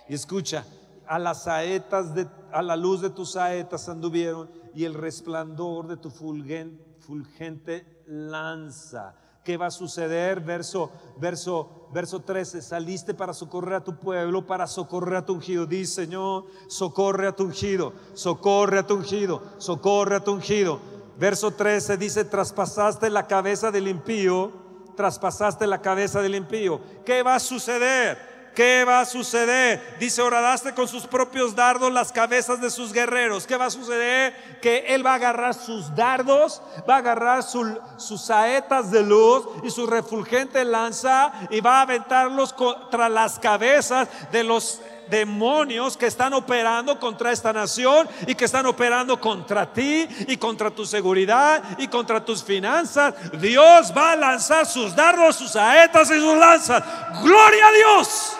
Y 0.08 0.14
escucha, 0.14 0.64
a 1.06 1.18
las 1.18 1.44
saetas 1.44 2.14
de, 2.14 2.26
a 2.52 2.62
la 2.62 2.76
luz 2.76 3.00
de 3.00 3.10
tus 3.10 3.32
saetas 3.32 3.88
anduvieron 3.88 4.50
y 4.74 4.84
el 4.84 4.94
resplandor 4.94 5.88
de 5.88 5.96
tu 5.96 6.10
fulgente 6.10 8.02
lanza 8.06 9.14
¿Qué 9.46 9.56
va 9.56 9.66
a 9.66 9.70
suceder? 9.70 10.40
Verso, 10.40 10.90
verso, 11.18 11.88
verso 11.92 12.18
13. 12.18 12.60
Saliste 12.60 13.14
para 13.14 13.32
socorrer 13.32 13.74
a 13.74 13.84
tu 13.84 13.96
pueblo, 13.96 14.44
para 14.44 14.66
socorrer 14.66 15.14
a 15.14 15.24
tu 15.24 15.34
ungido. 15.34 15.66
Dice, 15.66 16.04
Señor, 16.04 16.46
socorre 16.66 17.28
a 17.28 17.32
tu 17.32 17.44
ungido, 17.44 17.92
socorre 18.14 18.80
a 18.80 18.82
tu 18.88 18.94
ungido, 18.94 19.40
socorre 19.58 20.16
a 20.16 20.24
tu 20.24 20.32
ungido. 20.32 20.80
Verso 21.16 21.52
13 21.52 21.96
dice, 21.96 22.24
traspasaste 22.24 23.08
la 23.08 23.28
cabeza 23.28 23.70
del 23.70 23.86
impío, 23.86 24.50
traspasaste 24.96 25.68
la 25.68 25.80
cabeza 25.80 26.20
del 26.20 26.34
impío. 26.34 26.80
¿Qué 27.04 27.22
va 27.22 27.36
a 27.36 27.40
suceder? 27.40 28.35
¿Qué 28.56 28.84
va 28.84 29.00
a 29.00 29.04
suceder? 29.04 29.96
Dice, 30.00 30.22
horadaste 30.22 30.72
con 30.72 30.88
sus 30.88 31.06
propios 31.06 31.54
dardos 31.54 31.92
las 31.92 32.10
cabezas 32.10 32.58
de 32.58 32.70
sus 32.70 32.90
guerreros. 32.90 33.46
¿Qué 33.46 33.54
va 33.54 33.66
a 33.66 33.70
suceder? 33.70 34.58
Que 34.62 34.86
él 34.88 35.04
va 35.04 35.12
a 35.12 35.16
agarrar 35.16 35.52
sus 35.52 35.94
dardos, 35.94 36.62
va 36.88 36.94
a 36.94 36.98
agarrar 36.98 37.42
sus 37.42 38.22
saetas 38.22 38.90
de 38.90 39.02
luz 39.02 39.46
y 39.62 39.70
su 39.70 39.86
refulgente 39.86 40.64
lanza 40.64 41.34
y 41.50 41.60
va 41.60 41.80
a 41.80 41.82
aventarlos 41.82 42.54
contra 42.54 43.10
las 43.10 43.38
cabezas 43.38 44.08
de 44.32 44.42
los 44.42 44.80
demonios 45.10 45.98
que 45.98 46.06
están 46.06 46.32
operando 46.32 46.98
contra 46.98 47.32
esta 47.32 47.52
nación 47.52 48.08
y 48.26 48.34
que 48.34 48.46
están 48.46 48.64
operando 48.64 49.20
contra 49.20 49.70
ti 49.70 50.08
y 50.28 50.38
contra 50.38 50.70
tu 50.70 50.86
seguridad 50.86 51.62
y 51.76 51.88
contra 51.88 52.24
tus 52.24 52.42
finanzas. 52.42 53.12
Dios 53.38 53.92
va 53.94 54.12
a 54.12 54.16
lanzar 54.16 54.64
sus 54.64 54.96
dardos, 54.96 55.36
sus 55.36 55.50
saetas 55.50 56.10
y 56.10 56.18
sus 56.18 56.38
lanzas. 56.38 56.82
Gloria 57.22 57.68
a 57.68 57.72
Dios. 57.72 58.36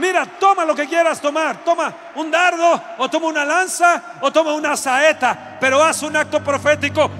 Mira, 0.00 0.24
toma 0.24 0.64
lo 0.64 0.74
que 0.74 0.88
quieras 0.88 1.20
tomar. 1.20 1.62
Toma 1.64 1.92
un 2.14 2.30
dardo 2.30 2.82
o 2.98 3.08
toma 3.08 3.26
una 3.26 3.44
lanza 3.44 4.02
o 4.20 4.32
toma 4.32 4.54
una 4.54 4.76
saeta, 4.76 5.58
pero 5.60 5.82
haz 5.82 6.02
un 6.02 6.16
acto 6.16 6.42
profético 6.42 7.10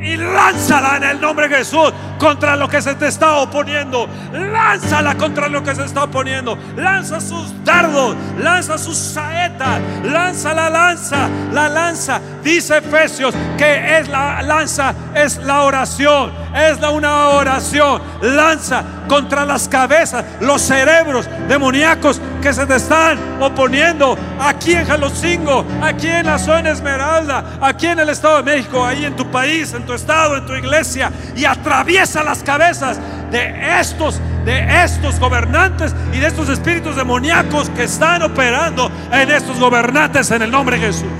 y 0.00 0.16
lánzala 0.16 0.96
en 0.96 1.04
el 1.04 1.20
nombre 1.20 1.48
de 1.48 1.58
Jesús 1.58 1.92
contra 2.18 2.56
lo 2.56 2.68
que 2.68 2.80
se 2.82 2.94
te 2.94 3.08
está 3.08 3.36
oponiendo. 3.36 4.08
Lánzala 4.32 5.14
contra 5.16 5.48
lo 5.48 5.62
que 5.62 5.74
se 5.74 5.84
está 5.84 6.04
oponiendo. 6.04 6.58
Lanza 6.76 7.20
sus 7.20 7.52
dardos, 7.64 8.16
lanza 8.38 8.78
sus 8.78 8.96
saetas, 8.96 9.80
lanza 10.04 10.54
la 10.54 10.70
lanza, 10.70 11.28
la 11.52 11.68
lanza. 11.68 12.20
Dice 12.42 12.78
Efesios 12.78 13.34
que 13.56 13.98
es 13.98 14.08
la 14.08 14.42
lanza, 14.42 14.94
es 15.14 15.38
la 15.38 15.62
oración, 15.62 16.32
es 16.54 16.80
la 16.80 16.90
una 16.90 17.28
oración. 17.28 18.00
Lanza 18.22 18.84
contra 19.08 19.44
las 19.44 19.68
cabezas, 19.68 20.24
los 20.40 20.62
cerebros 20.62 21.28
demoníacos 21.48 22.20
que 22.42 22.52
se 22.52 22.66
te 22.66 22.76
están 22.76 23.18
oponiendo 23.40 24.16
aquí 24.40 24.72
en 24.72 24.86
Jalocingo, 24.86 25.64
aquí 25.82 26.08
en 26.08 26.26
la 26.26 26.38
zona 26.38 26.70
Esmeralda, 26.70 27.58
aquí 27.60 27.86
en 27.86 28.00
el 28.00 28.08
Estado 28.08 28.38
de 28.38 28.42
México, 28.42 28.84
ahí 28.84 29.04
en 29.04 29.16
tu 29.16 29.26
país, 29.30 29.72
en 29.74 29.85
tu 29.86 29.92
estado, 29.92 30.36
en 30.36 30.46
tu 30.46 30.54
iglesia 30.54 31.10
y 31.34 31.44
atraviesa 31.44 32.22
las 32.22 32.42
cabezas 32.42 32.98
de 33.30 33.80
estos 33.80 34.20
de 34.44 34.84
estos 34.84 35.18
gobernantes 35.18 35.92
y 36.12 36.18
de 36.18 36.28
estos 36.28 36.48
espíritus 36.48 36.94
demoníacos 36.94 37.68
que 37.70 37.82
están 37.82 38.22
operando 38.22 38.90
en 39.10 39.30
estos 39.30 39.58
gobernantes 39.58 40.30
en 40.30 40.42
el 40.42 40.50
nombre 40.52 40.78
de 40.78 40.86
Jesús. 40.86 41.10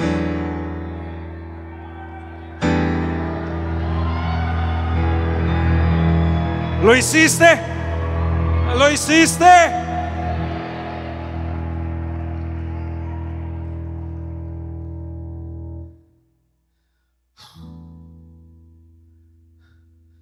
¿Lo 6.85 6.95
hiciste? 6.95 7.59
¿Lo 8.79 8.89
hiciste? 8.89 9.86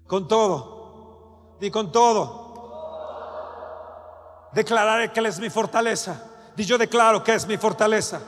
Con 0.06 0.28
todo. 0.28 1.56
Di 1.60 1.70
con 1.70 1.90
todo. 1.90 2.42
Declararé 4.52 5.12
que 5.12 5.20
Él 5.20 5.26
es 5.26 5.40
mi 5.40 5.50
fortaleza. 5.50 6.22
Di 6.54 6.64
yo 6.64 6.78
declaro 6.78 7.22
que 7.24 7.34
es 7.34 7.46
mi 7.46 7.56
fortaleza. 7.56 8.20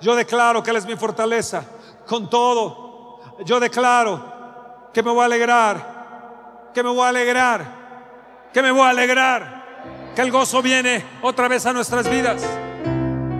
Yo 0.00 0.16
declaro 0.16 0.62
que 0.62 0.70
Él 0.70 0.76
es 0.76 0.86
mi 0.86 0.96
fortaleza. 0.96 1.64
Con 2.06 2.28
todo. 2.30 3.36
Yo 3.44 3.60
declaro 3.60 4.90
que 4.92 5.02
me 5.02 5.10
voy 5.10 5.22
a 5.22 5.26
alegrar. 5.26 6.70
Que 6.74 6.82
me 6.82 6.90
voy 6.90 7.04
a 7.04 7.08
alegrar. 7.08 8.50
Que 8.52 8.62
me 8.62 8.70
voy 8.72 8.82
a 8.82 8.90
alegrar. 8.90 10.12
Que 10.14 10.22
el 10.22 10.32
gozo 10.32 10.62
viene 10.62 11.04
otra 11.22 11.48
vez 11.48 11.66
a 11.66 11.72
nuestras 11.72 12.08
vidas. 12.08 12.42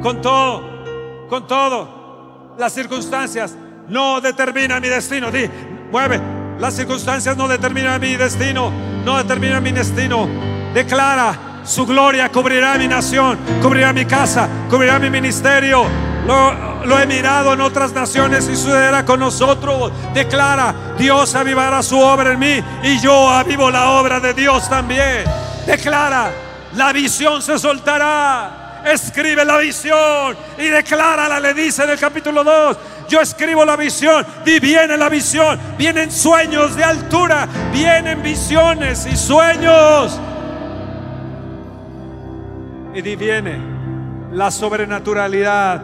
Con 0.02 0.20
todo. 0.20 1.28
Con 1.28 1.46
todo. 1.46 2.54
Las 2.58 2.72
circunstancias 2.72 3.56
no 3.88 4.20
determinan 4.20 4.80
mi 4.80 4.88
destino. 4.88 5.30
Di, 5.30 5.50
mueve. 5.90 6.29
Las 6.60 6.74
circunstancias 6.74 7.36
no 7.38 7.48
determinan 7.48 7.98
mi 7.98 8.16
destino, 8.16 8.70
no 9.02 9.16
determinan 9.16 9.62
mi 9.62 9.72
destino. 9.72 10.28
Declara, 10.74 11.62
su 11.64 11.86
gloria 11.86 12.28
cubrirá 12.28 12.76
mi 12.76 12.86
nación, 12.86 13.38
cubrirá 13.62 13.94
mi 13.94 14.04
casa, 14.04 14.46
cubrirá 14.68 14.98
mi 14.98 15.08
ministerio. 15.08 15.86
Lo, 16.26 17.00
he 17.00 17.06
mirado 17.06 17.54
en 17.54 17.62
otras 17.62 17.92
naciones 17.92 18.46
y 18.46 18.56
sucederá 18.56 19.06
con 19.06 19.20
nosotros. 19.20 19.90
Declara, 20.12 20.74
Dios 20.98 21.34
avivará 21.34 21.82
su 21.82 21.98
obra 21.98 22.32
en 22.32 22.38
mí 22.38 22.62
y 22.82 23.00
yo 23.00 23.30
avivo 23.30 23.70
la 23.70 23.92
obra 23.92 24.20
de 24.20 24.34
Dios 24.34 24.68
también. 24.68 25.24
Declara, 25.66 26.30
la 26.74 26.92
visión 26.92 27.40
se 27.40 27.58
soltará. 27.58 28.82
Escribe 28.84 29.44
la 29.44 29.58
visión 29.58 30.36
y 30.58 30.68
declárala, 30.68 31.40
le 31.40 31.54
dice 31.54 31.84
en 31.84 31.90
el 31.90 31.98
capítulo 31.98 32.44
2. 32.44 32.76
Yo 33.10 33.20
escribo 33.20 33.64
la 33.64 33.76
visión. 33.76 34.24
Y 34.46 34.60
viene 34.60 34.96
la 34.96 35.08
visión. 35.08 35.58
Vienen 35.76 36.10
sueños 36.10 36.76
de 36.76 36.84
altura. 36.84 37.48
Vienen 37.72 38.22
visiones 38.22 39.06
y 39.06 39.16
sueños. 39.16 40.18
Y 42.94 43.02
viene 43.16 43.58
la 44.32 44.50
sobrenaturalidad 44.50 45.80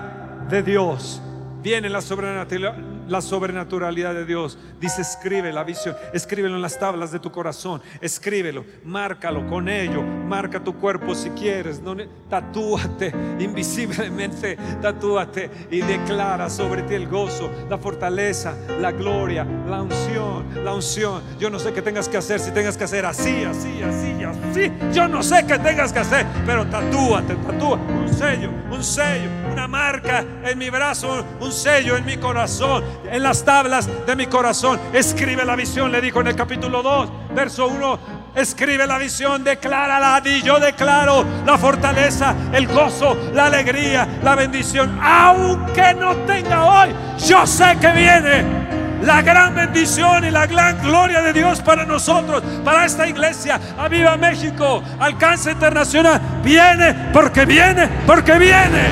de 0.49 0.63
Dios. 0.63 1.21
Viene 1.63 1.89
la 1.89 2.01
sobrenaturalidad 2.01 2.96
la 3.09 3.21
sobrenaturalidad 3.21 4.15
de 4.15 4.25
Dios. 4.25 4.59
Dice, 4.81 5.03
escribe 5.03 5.53
la 5.53 5.65
visión, 5.65 5.97
escríbelo 6.13 6.57
en 6.57 6.63
las 6.63 6.79
tablas 6.79 7.13
de 7.13 7.19
tu 7.19 7.31
corazón, 7.31 7.83
escríbelo, 8.01 8.65
márcalo 8.85 9.47
con 9.47 9.69
ello, 9.69 10.03
marca 10.03 10.63
tu 10.63 10.75
cuerpo 10.75 11.15
si 11.15 11.31
quieres, 11.31 11.81
no, 11.81 11.97
tatúate 12.29 13.13
invisiblemente, 13.39 14.57
tatúate 14.81 15.51
y 15.71 15.81
declara 15.81 16.51
sobre 16.51 16.83
ti 16.83 16.95
el 16.95 17.09
gozo, 17.09 17.51
la 17.69 17.79
fortaleza, 17.79 18.55
la 18.81 18.93
gloria, 18.93 19.45
la 19.69 19.83
unción, 19.83 20.65
la 20.65 20.75
unción. 20.75 21.23
Yo 21.39 21.51
no 21.51 21.59
sé 21.59 21.73
qué 21.73 21.83
tengas 21.83 22.09
que 22.09 22.17
hacer, 22.17 22.41
si 22.41 22.51
tengas 22.51 22.77
que 22.77 22.85
hacer 22.85 23.07
así, 23.07 23.45
así, 23.45 23.83
así, 23.83 24.25
así. 24.25 24.73
Yo 24.93 25.09
no 25.09 25.23
sé 25.23 25.45
qué 25.47 25.59
tengas 25.59 25.93
que 25.93 26.01
hacer, 26.01 26.27
pero 26.45 26.67
tatúate, 26.67 27.35
tatúa 27.37 27.77
un 27.77 28.09
sello, 28.09 28.51
un 28.71 28.83
sello, 28.83 29.31
una 29.53 29.69
marca 29.69 30.25
en 30.45 30.59
mi 30.59 30.71
brazo, 30.71 31.25
un 31.41 31.53
sello 31.53 31.97
en 31.97 32.05
mi 32.05 32.17
corazón 32.17 32.85
en 33.11 33.23
las 33.23 33.45
tablas 33.45 33.89
de 34.07 34.17
mi 34.17 34.27
corazón. 34.27 34.79
Escribe 34.93 35.45
la 35.45 35.57
visión, 35.57 35.93
le 35.93 36.01
dijo 36.01 36.21
en 36.21 36.29
el 36.29 36.37
capítulo 36.37 36.83
2, 36.83 37.11
verso 37.35 37.69
1. 37.69 37.99
Escribe 38.35 38.87
la 38.87 38.99
visión, 38.99 39.43
declárala 39.43 40.21
y 40.25 40.43
yo 40.43 40.59
declaro 40.61 41.25
la 41.47 41.57
fortaleza, 41.57 42.35
el 42.53 42.67
gozo, 42.67 43.17
la 43.33 43.47
alegría, 43.47 44.07
la 44.23 44.35
bendición. 44.35 44.99
Aunque 45.03 45.95
no 45.95 46.15
tenga 46.27 46.65
hoy, 46.65 46.91
yo 47.27 47.47
sé 47.47 47.79
que 47.81 47.93
viene 47.93 48.67
la 49.03 49.23
gran 49.23 49.55
bendición 49.55 50.25
y 50.25 50.31
la 50.31 50.47
gran 50.47 50.83
gloria 50.83 51.23
de 51.23 51.33
Dios 51.33 51.61
para 51.61 51.85
nosotros, 51.85 52.43
para 52.65 52.85
esta 52.85 53.07
iglesia. 53.07 53.61
Aviva 53.79 54.17
México, 54.17 54.83
alcance 54.99 55.53
internacional. 55.53 56.21
Viene 56.43 57.11
porque 57.13 57.47
viene, 57.47 57.89
porque 58.07 58.39
viene. 58.39 58.91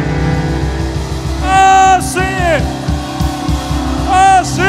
¡Oh! 1.47 2.34
Sí. 4.45 4.63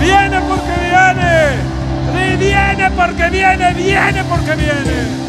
Viene 0.00 0.40
porque 0.48 0.72
viene. 0.80 1.72
Viene 2.38 2.90
porque 2.90 3.30
viene, 3.30 3.74
viene 3.74 4.24
porque 4.24 4.56
viene. 4.56 5.22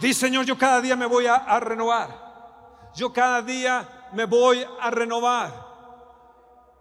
Dice 0.00 0.20
Señor, 0.20 0.44
yo 0.46 0.56
cada 0.56 0.80
día 0.80 0.96
me 0.96 1.06
voy 1.06 1.26
a 1.26 1.60
renovar. 1.60 2.08
Yo 2.94 3.12
cada 3.12 3.42
día 3.42 3.86
me 4.12 4.24
voy 4.24 4.64
a 4.80 4.90
renovar. 4.90 5.63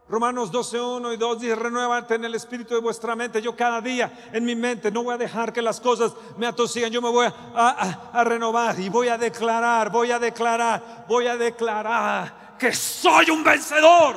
Romanos 0.09 0.51
12, 0.51 0.81
1 0.81 1.13
y 1.13 1.17
2 1.17 1.39
dice, 1.39 1.55
renuévate 1.55 2.15
en 2.15 2.25
el 2.25 2.35
espíritu 2.35 2.73
de 2.75 2.81
vuestra 2.81 3.15
mente. 3.15 3.41
Yo 3.41 3.55
cada 3.55 3.79
día 3.79 4.11
en 4.33 4.43
mi 4.43 4.55
mente 4.55 4.91
no 4.91 5.03
voy 5.03 5.15
a 5.15 5.17
dejar 5.17 5.53
que 5.53 5.61
las 5.61 5.79
cosas 5.79 6.11
me 6.37 6.45
atosigan. 6.45 6.91
Yo 6.91 7.01
me 7.01 7.09
voy 7.09 7.27
a, 7.55 8.23
renovar 8.23 8.77
y 8.79 8.89
voy 8.89 9.07
a 9.07 9.17
declarar, 9.17 9.89
voy 9.89 10.11
a 10.11 10.19
declarar, 10.19 11.05
voy 11.07 11.27
a 11.27 11.37
declarar 11.37 12.55
que 12.59 12.73
soy 12.73 13.29
un 13.29 13.43
vencedor. 13.43 14.15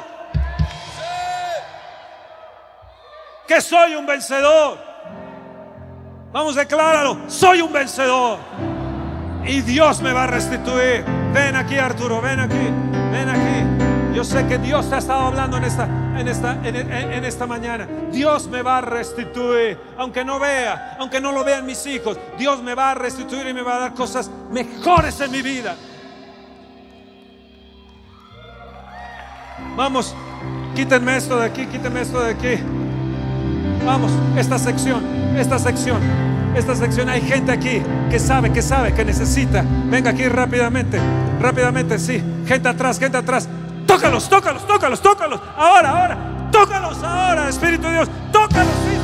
Que 3.47 3.61
soy 3.61 3.95
un 3.95 4.05
vencedor. 4.05 4.79
Vamos, 6.33 6.57
decláralo. 6.57 7.21
Soy 7.29 7.63
un 7.63 7.73
vencedor. 7.73 8.39
Y 9.47 9.61
Dios 9.61 10.01
me 10.03 10.13
va 10.13 10.25
a 10.25 10.27
restituir. 10.27 11.05
Ven 11.33 11.55
aquí, 11.55 11.79
Arturo, 11.79 12.21
ven 12.21 12.41
aquí, 12.41 12.55
ven 13.13 13.29
aquí. 13.29 13.56
Yo 14.17 14.25
sé 14.25 14.47
que 14.47 14.57
Dios 14.57 14.89
te 14.89 14.95
ha 14.95 14.99
estado 14.99 15.27
hablando 15.27 15.59
en 15.59 15.65
esta, 15.65 15.85
en 16.19 16.27
esta, 16.27 16.53
en, 16.67 17.23
esta 17.27 17.47
mañana. 17.47 17.87
Dios 18.11 18.49
me 18.49 18.63
va 18.63 18.79
a 18.79 18.81
restituir, 18.81 19.77
aunque 19.99 20.25
no 20.25 20.41
vea, 20.41 20.97
aunque 20.99 21.21
no 21.21 21.33
lo 21.33 21.45
vean 21.45 21.67
mis 21.67 21.85
hijos. 21.85 22.19
Dios 22.39 22.63
me 22.63 22.75
va 22.75 22.93
a 22.93 22.95
restituir 22.95 23.47
y 23.47 23.53
me 23.53 23.61
va 23.61 23.77
a 23.77 23.79
dar 23.81 23.95
cosas 23.95 24.31
mejores 24.51 25.21
en 25.21 25.31
mi 25.31 25.43
vida. 25.43 25.77
Vamos, 29.77 30.15
quítenme 30.75 31.15
esto 31.19 31.39
de 31.39 31.45
aquí, 31.45 31.67
quítenme 31.67 32.01
esto 32.01 32.19
de 32.23 32.31
aquí. 32.31 32.63
Vamos, 33.85 34.11
esta 34.39 34.59
sección, 34.59 35.05
esta 35.37 35.59
sección, 35.59 36.01
esta 36.57 36.75
sección. 36.75 37.11
Hay 37.11 37.21
gente 37.21 37.53
aquí 37.53 37.83
que 38.09 38.19
sabe, 38.19 38.51
que 38.51 38.63
sabe, 38.63 38.95
que 38.95 39.05
necesita. 39.05 39.63
Venga 39.91 40.13
aquí 40.13 40.27
rápidamente, 40.27 40.99
rápidamente, 41.39 41.99
sí. 41.99 42.23
Gente 42.47 42.67
atrás, 42.71 42.99
gente 42.99 43.19
atrás. 43.19 43.47
Tócalos, 43.97 44.29
tócalos, 44.29 44.67
tócalos, 44.67 45.01
tócalos. 45.01 45.41
Ahora, 45.57 45.89
ahora. 45.89 46.19
Tócalos 46.53 47.03
ahora, 47.03 47.49
Espíritu 47.49 47.87
de 47.87 47.95
Dios. 47.95 48.11
Tócalos, 48.31 48.75
sí. 48.85 48.95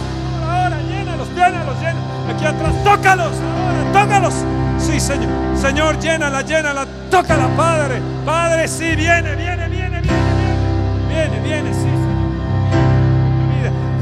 Ahora, 0.46 0.78
llénalos, 0.82 1.28
llénalos, 1.30 1.80
llénalos. 1.80 2.34
Aquí 2.34 2.44
atrás, 2.44 2.74
tócalos 2.84 3.32
ahora, 3.32 3.92
tócalos. 4.04 4.34
Sí, 4.78 5.00
Señor. 5.00 5.30
Señor, 5.56 5.98
llénala, 5.98 6.42
llénala. 6.42 6.86
Tócala, 7.10 7.48
Padre. 7.56 8.02
Padre, 8.26 8.68
sí, 8.68 8.94
viene, 8.94 9.34
viene, 9.34 9.66
viene, 9.70 10.00
viene, 10.00 10.00
viene. 10.02 11.08
Viene, 11.08 11.40
viene, 11.40 11.72
sí, 11.72 11.80
Señor. 11.80 12.12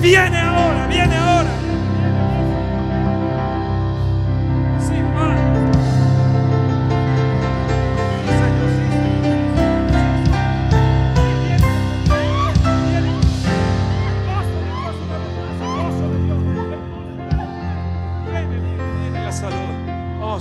Viene 0.00 0.40
ahora, 0.40 0.86
viene 0.88 1.16
ahora. 1.16 1.50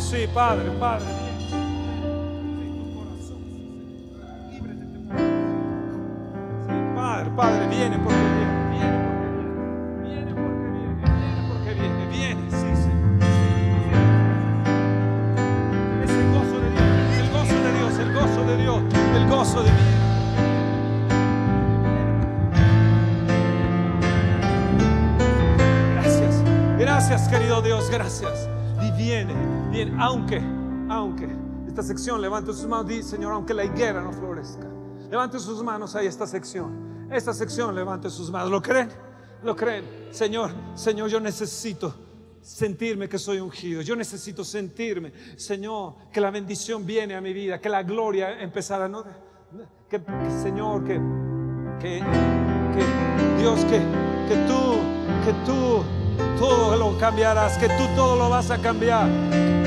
Sí, 0.10 0.28
Padre, 0.34 0.72
Padre. 0.80 1.06
Sí, 6.66 6.74
Padre, 6.96 7.30
Padre, 7.36 7.68
viene 7.68 8.00
porque 8.00 8.18
viene, 8.18 8.70
viene 8.72 8.98
porque 9.06 9.30
viene, 10.02 10.34
viene 10.34 10.34
porque 10.34 10.68
viene, 10.74 10.96
viene 11.06 11.42
porque 11.48 11.74
viene, 11.76 12.06
viene, 12.08 12.42
sí, 12.50 12.70
Señor. 12.76 13.22
Es 16.04 16.10
el 16.10 16.28
gozo 16.34 16.58
de 16.60 16.70
Dios, 16.72 16.90
el 17.20 17.30
gozo 17.30 17.58
de 17.64 17.72
Dios, 17.78 18.00
el 18.00 18.14
gozo 18.14 18.42
de 18.46 18.58
Dios, 18.58 18.82
el 19.16 19.28
gozo 19.28 19.64
de 19.64 19.70
Dios. 19.70 19.90
Gracias, 25.94 26.44
gracias 26.80 27.28
querido 27.28 27.62
Dios, 27.62 27.90
gracias. 27.92 28.49
Aunque, 30.00 30.42
aunque, 30.90 31.28
esta 31.68 31.84
sección, 31.84 32.22
levante 32.22 32.54
sus 32.54 32.66
manos, 32.66 32.88
di 32.88 33.04
Señor, 33.04 33.34
aunque 33.34 33.54
la 33.54 33.66
higuera 33.66 34.02
no 34.02 34.14
florezca. 34.14 34.66
Levante 35.12 35.40
sus 35.40 35.62
manos 35.62 35.94
ahí, 35.96 36.08
esta 36.08 36.26
sección. 36.26 37.08
Esta 37.12 37.34
sección, 37.34 37.76
levante 37.76 38.10
sus 38.10 38.32
manos. 38.32 38.50
¿Lo 38.50 38.62
creen? 38.62 38.90
¿Lo 39.44 39.56
creen? 39.56 39.84
Señor, 40.12 40.52
Señor, 40.74 41.10
yo 41.10 41.20
necesito 41.20 41.94
sentirme 42.42 43.10
que 43.10 43.18
soy 43.18 43.40
ungido. 43.42 43.82
Yo 43.82 43.94
necesito 43.96 44.46
sentirme, 44.46 45.12
Señor, 45.36 45.96
que 46.14 46.22
la 46.22 46.32
bendición 46.32 46.86
viene 46.86 47.16
a 47.16 47.22
mi 47.22 47.34
vida, 47.34 47.60
que 47.60 47.68
la 47.68 47.84
gloria 47.84 48.40
empezará, 48.40 48.88
¿no? 48.88 49.04
Que, 49.90 50.02
Señor, 50.42 50.86
que, 50.86 50.94
que, 51.82 52.00
que 52.74 53.42
Dios, 53.42 53.66
que, 53.66 53.80
que 54.30 54.36
tú, 54.48 54.78
que 55.26 55.34
tú 55.46 55.99
todo 56.38 56.76
lo 56.78 56.98
cambiarás, 56.98 57.58
que 57.58 57.68
tú 57.68 57.88
todo 57.96 58.16
lo 58.16 58.30
vas 58.30 58.52
a 58.52 58.58
cambiar. 58.58 59.08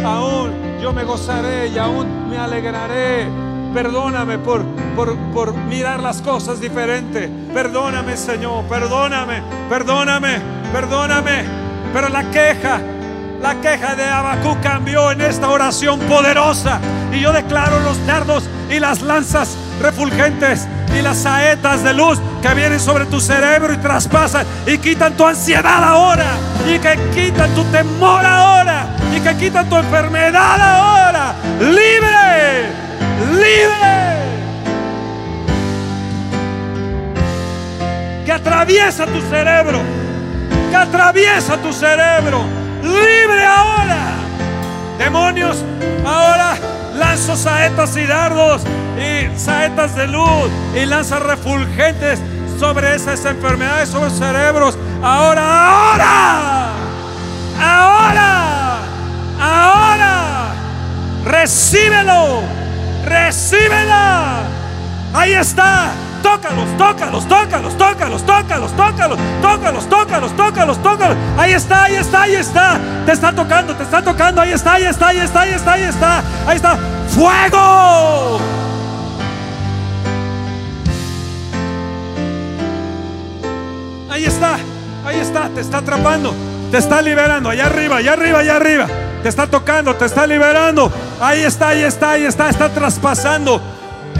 Aún 0.04 0.52
yo 0.80 0.92
me 0.92 1.04
gozaré 1.04 1.68
y 1.68 1.78
aún 1.78 2.28
me 2.28 2.38
alegraré. 2.38 3.28
Perdóname 3.72 4.38
por, 4.38 4.62
por, 5.34 5.54
mirar 5.54 6.00
las 6.00 6.20
cosas 6.20 6.60
diferente. 6.60 7.30
Perdóname, 7.54 8.16
Señor, 8.16 8.64
perdóname, 8.64 9.42
perdóname, 9.68 10.40
perdóname. 10.72 11.44
Pero 11.92 12.08
la 12.08 12.30
queja, 12.30 12.80
la 13.42 13.60
queja 13.60 13.96
de 13.96 14.04
Abacú 14.04 14.56
cambió 14.62 15.10
en 15.10 15.20
esta 15.20 15.50
oración 15.50 15.98
poderosa. 16.00 16.80
Y 17.12 17.20
yo 17.20 17.32
declaro 17.32 17.80
los 17.80 18.06
dardos 18.06 18.44
y 18.70 18.78
las 18.78 19.02
lanzas 19.02 19.56
refulgentes 19.80 20.66
y 20.96 21.02
las 21.02 21.18
saetas 21.18 21.82
de 21.82 21.92
luz 21.92 22.20
que 22.40 22.54
vienen 22.54 22.78
sobre 22.78 23.04
tu 23.06 23.20
cerebro 23.20 23.74
y 23.74 23.78
traspasan 23.78 24.46
y 24.66 24.78
quitan 24.78 25.14
tu 25.14 25.26
ansiedad 25.26 25.82
ahora 25.82 26.36
y 26.66 26.78
que 26.78 26.98
quitan 27.14 27.52
tu 27.54 27.64
temor 27.64 28.24
ahora 28.24 28.86
y 29.14 29.20
que 29.20 29.34
quitan 29.34 29.68
tu 29.68 29.76
enfermedad 29.76 30.60
ahora. 30.60 31.34
Libre, 31.58 32.70
libre. 33.32 34.12
Que 38.24 38.32
atraviesa 38.32 39.04
tu 39.04 39.20
cerebro, 39.22 39.80
que 40.70 40.76
atraviesa 40.76 41.56
tu 41.56 41.72
cerebro. 41.72 42.61
Libre 42.82 43.44
ahora. 43.44 43.98
Demonios, 44.98 45.64
ahora 46.04 46.56
lanzo 46.94 47.36
saetas 47.36 47.96
y 47.96 48.06
dardos 48.06 48.62
y 48.98 49.38
saetas 49.38 49.96
de 49.96 50.06
luz 50.06 50.50
y 50.74 50.84
lanzas 50.84 51.22
refulgentes 51.22 52.20
sobre 52.58 52.94
esas 52.94 53.24
enfermedades, 53.24 53.88
sobre 53.88 54.10
los 54.10 54.18
cerebros. 54.18 54.78
Ahora, 55.02 55.42
ahora, 55.68 56.70
ahora, 57.60 58.78
ahora, 59.40 60.54
recíbelo, 61.24 62.42
recíbela. 63.04 64.42
Ahí 65.14 65.32
está. 65.32 65.90
Tócalos, 66.22 66.76
tócalos, 66.78 67.28
tócalos, 67.28 67.76
tócalos, 67.76 68.24
tócalos, 68.24 68.72
tócalos, 68.76 69.18
tócalos, 69.42 69.88
tócalos, 69.88 70.36
tócalos, 70.36 70.82
tócalos. 70.82 71.16
Ahí 71.36 71.52
está, 71.52 71.84
ahí 71.84 71.96
está, 71.96 72.22
ahí 72.22 72.34
está. 72.34 72.80
Te 73.04 73.12
está 73.12 73.32
tocando, 73.32 73.74
te 73.74 73.82
está 73.82 74.02
tocando. 74.02 74.40
Ahí 74.40 74.52
está, 74.52 74.74
ahí 74.74 74.84
está, 74.84 75.08
ahí 75.08 75.18
está, 75.18 75.40
ahí 75.42 75.52
está, 75.52 75.72
ahí 75.72 75.82
está. 75.82 76.22
Ahí 76.46 76.56
está. 76.56 76.78
Fuego. 77.08 78.40
Ahí 84.12 84.26
está, 84.26 84.58
ahí 85.06 85.20
está, 85.20 85.48
te 85.48 85.62
está 85.62 85.78
atrapando, 85.78 86.34
te 86.70 86.76
está 86.76 87.00
liberando, 87.00 87.48
allá 87.48 87.64
arriba, 87.64 87.96
allá 87.96 88.12
arriba, 88.12 88.38
allá 88.40 88.56
arriba. 88.56 88.86
Te 89.22 89.28
está 89.30 89.46
tocando, 89.46 89.96
te 89.96 90.04
está 90.04 90.26
liberando. 90.26 90.92
Ahí 91.18 91.42
está, 91.42 91.68
ahí 91.68 91.82
está, 91.82 92.10
ahí 92.10 92.26
está, 92.26 92.50
está 92.50 92.68
traspasando 92.68 93.60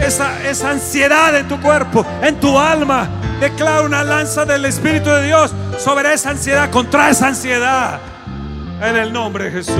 esa, 0.01 0.43
esa 0.47 0.71
ansiedad 0.71 1.35
en 1.37 1.47
tu 1.47 1.59
cuerpo, 1.61 2.05
en 2.21 2.39
tu 2.39 2.57
alma. 2.57 3.09
Declara 3.39 3.81
una 3.81 4.03
lanza 4.03 4.45
del 4.45 4.65
Espíritu 4.65 5.09
de 5.09 5.25
Dios 5.25 5.51
sobre 5.77 6.13
esa 6.13 6.29
ansiedad, 6.31 6.69
contra 6.69 7.09
esa 7.09 7.27
ansiedad. 7.27 7.99
En 8.81 8.95
el 8.95 9.11
nombre 9.11 9.45
de 9.45 9.51
Jesús. 9.51 9.75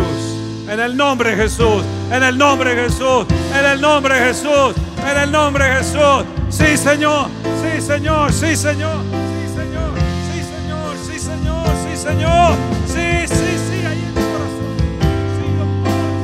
En 0.67 0.79
el 0.79 0.95
nombre 0.95 1.31
de 1.31 1.43
Jesús. 1.43 1.83
En 2.11 2.23
el 2.23 2.37
nombre 2.37 2.75
de 2.75 2.83
Jesús. 2.83 3.25
En 3.53 3.65
el 3.65 3.81
nombre 3.81 4.15
de 4.19 4.25
Jesús. 4.27 4.75
En 5.09 5.17
el 5.17 5.31
nombre 5.31 5.65
de 5.65 5.75
Jesús. 5.75 6.25
Sí, 6.49 6.77
Señor. 6.77 7.27
Sí, 7.61 7.81
Señor. 7.81 8.31
Sí, 8.31 8.55
Señor. 8.55 9.01
Sí, 9.01 9.47
Señor. 9.55 9.91
Sí, 10.31 10.39
Señor. 10.39 10.95
Sí, 11.05 11.19
Señor. 11.19 11.67
Sí, 11.83 11.97
Señor. 11.97 12.55
Sí, 12.87 13.27
sí, 13.27 13.57
sí. 13.57 13.85
Ahí 13.85 14.03
en 14.07 14.13
tu 14.13 14.21
corazón. 14.21 14.75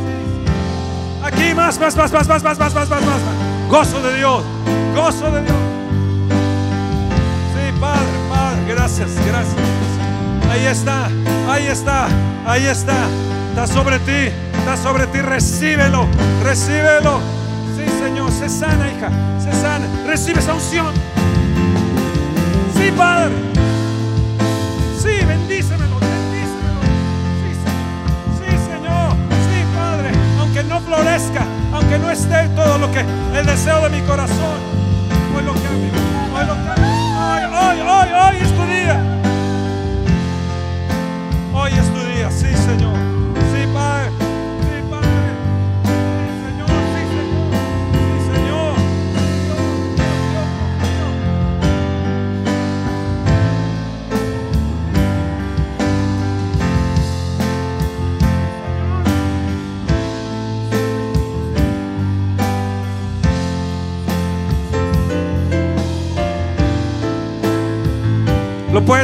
Sí. 0.06 1.26
Aquí 1.26 1.54
más, 1.54 1.80
más, 1.80 1.96
más, 1.96 2.12
más, 2.12 2.28
más, 2.28 2.44
más, 2.44 2.60
más, 2.60 2.74
más, 2.74 2.90
más, 2.90 3.02
más. 3.02 3.49
Gozo 3.70 4.02
de 4.02 4.18
Dios. 4.18 4.44
Gozo 4.96 5.30
de 5.30 5.42
Dios. 5.44 5.56
Sí, 7.54 7.80
Padre, 7.80 8.00
Padre. 8.28 8.66
Gracias, 8.68 9.12
gracias. 9.28 9.56
Ahí 10.52 10.66
está, 10.66 11.08
ahí 11.48 11.68
está, 11.68 12.08
ahí 12.48 12.66
está. 12.66 12.96
Está 13.50 13.68
sobre 13.68 14.00
ti, 14.00 14.32
está 14.58 14.76
sobre 14.76 15.06
ti. 15.08 15.20
Recíbelo, 15.20 16.08
recíbelo. 16.44 17.20
Sí, 17.78 17.86
Señor, 18.04 18.32
se 18.32 18.50
sana, 18.50 18.92
hija, 18.92 19.10
se 19.40 19.52
sana. 19.62 19.86
Recibe 20.08 20.40
esa 20.40 20.56
unción. 20.56 20.92
Sí, 22.76 22.92
Padre. 22.98 23.36
Sí, 24.98 25.26
bendícemelo, 25.28 26.00
bendícemelo. 26.00 26.82
Sí, 27.40 27.54
Señor. 27.64 28.00
Sí, 28.40 28.50
Señor. 28.72 29.12
Sí, 29.46 29.64
Padre. 29.78 30.12
Aunque 30.40 30.64
no 30.64 30.80
florezca, 30.82 31.46
aunque 31.80 31.98
no 31.98 32.12
esté 32.12 32.48
todo 32.56 32.78
lo 32.78 32.92
que 32.92 33.00
el 33.00 33.46
deseo 33.46 33.82
de 33.82 33.90
mi 33.90 34.02
corazón. 34.02 34.60
Hoy 35.36 35.44
lo 35.44 35.54
cambio. 35.54 35.92
Hoy 36.36 36.46
lo 36.46 36.56
cambio. 36.56 36.90
Hoy, 38.28 38.38
es 38.42 38.52
tu 38.56 38.64
día. 38.66 39.02
Hoy 41.54 41.72
es 41.72 41.94
tu 41.94 42.00
día, 42.00 42.30
sí, 42.32 42.48
Señor. 42.66 43.19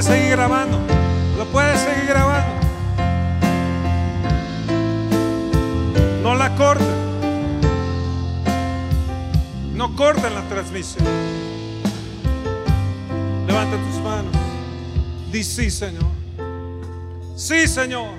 Seguir 0.04 0.32
grabando. 0.32 0.78
Lo 1.38 1.46
puedes 1.46 1.80
seguir 1.80 2.08
grabando. 2.08 2.56
No 6.24 6.36
la 6.36 6.56
corten. 6.56 7.06
No 9.74 9.96
corten 9.96 10.34
la 10.34 10.42
transmisión. 10.50 11.06
Levanta 13.48 13.78
tus 13.78 14.02
manos. 14.04 14.34
Di 15.32 15.44
sí, 15.44 15.70
Señor. 15.70 16.06
Sí, 17.36 17.68
Señor. 17.68 18.10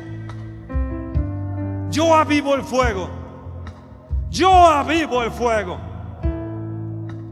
Yo 1.91 2.15
avivo 2.15 2.55
el 2.55 2.63
fuego. 2.63 3.09
Yo 4.31 4.53
avivo 4.67 5.23
el 5.23 5.31
fuego. 5.31 5.79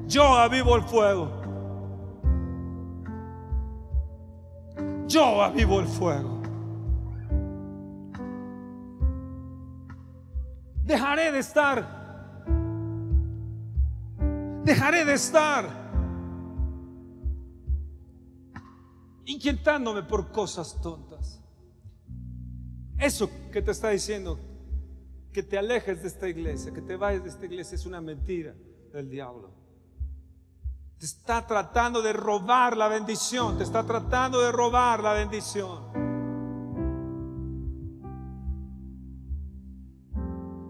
Yo 0.09 0.35
avivo 0.35 0.77
el 0.77 0.83
fuego. 0.83 1.44
Yo 5.15 5.41
avivo 5.41 5.79
el 5.79 5.87
fuego. 5.87 6.43
Dejaré 10.83 11.31
de 11.31 11.39
estar. 11.39 11.87
Dejaré 14.65 15.05
de 15.05 15.15
estar 15.15 15.85
inquietándome 19.27 20.03
por 20.03 20.33
cosas 20.33 20.81
tontas. 20.83 21.41
Eso 22.99 23.31
que 23.53 23.63
te 23.63 23.71
está 23.71 23.91
diciendo, 23.91 24.41
que 25.33 25.45
te 25.45 25.57
alejes 25.57 26.03
de 26.03 26.09
esta 26.09 26.29
iglesia, 26.29 26.73
que 26.73 26.83
te 26.83 26.97
vayas 26.97 27.23
de 27.23 27.29
esta 27.29 27.47
iglesia, 27.47 27.77
es 27.77 27.87
una 27.87 28.01
mentira 28.01 28.53
del 28.93 29.09
diablo. 29.09 29.64
Te 31.05 31.09
está 31.09 31.47
tratando 31.47 32.01
de 32.01 32.15
robar 32.15 32.79
la 32.79 32.89
bendición, 32.89 33.59
te 33.59 33.63
está 33.63 33.85
tratando 33.85 34.41
de 34.41 34.51
robar 34.51 35.03
la 35.03 35.13
bendición. 35.13 35.83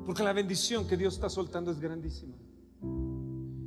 Porque 0.04 0.24
la 0.24 0.32
bendición 0.32 0.88
que 0.88 0.96
Dios 0.96 1.14
está 1.14 1.30
soltando 1.30 1.70
es 1.70 1.78
grandísima. 1.78 2.34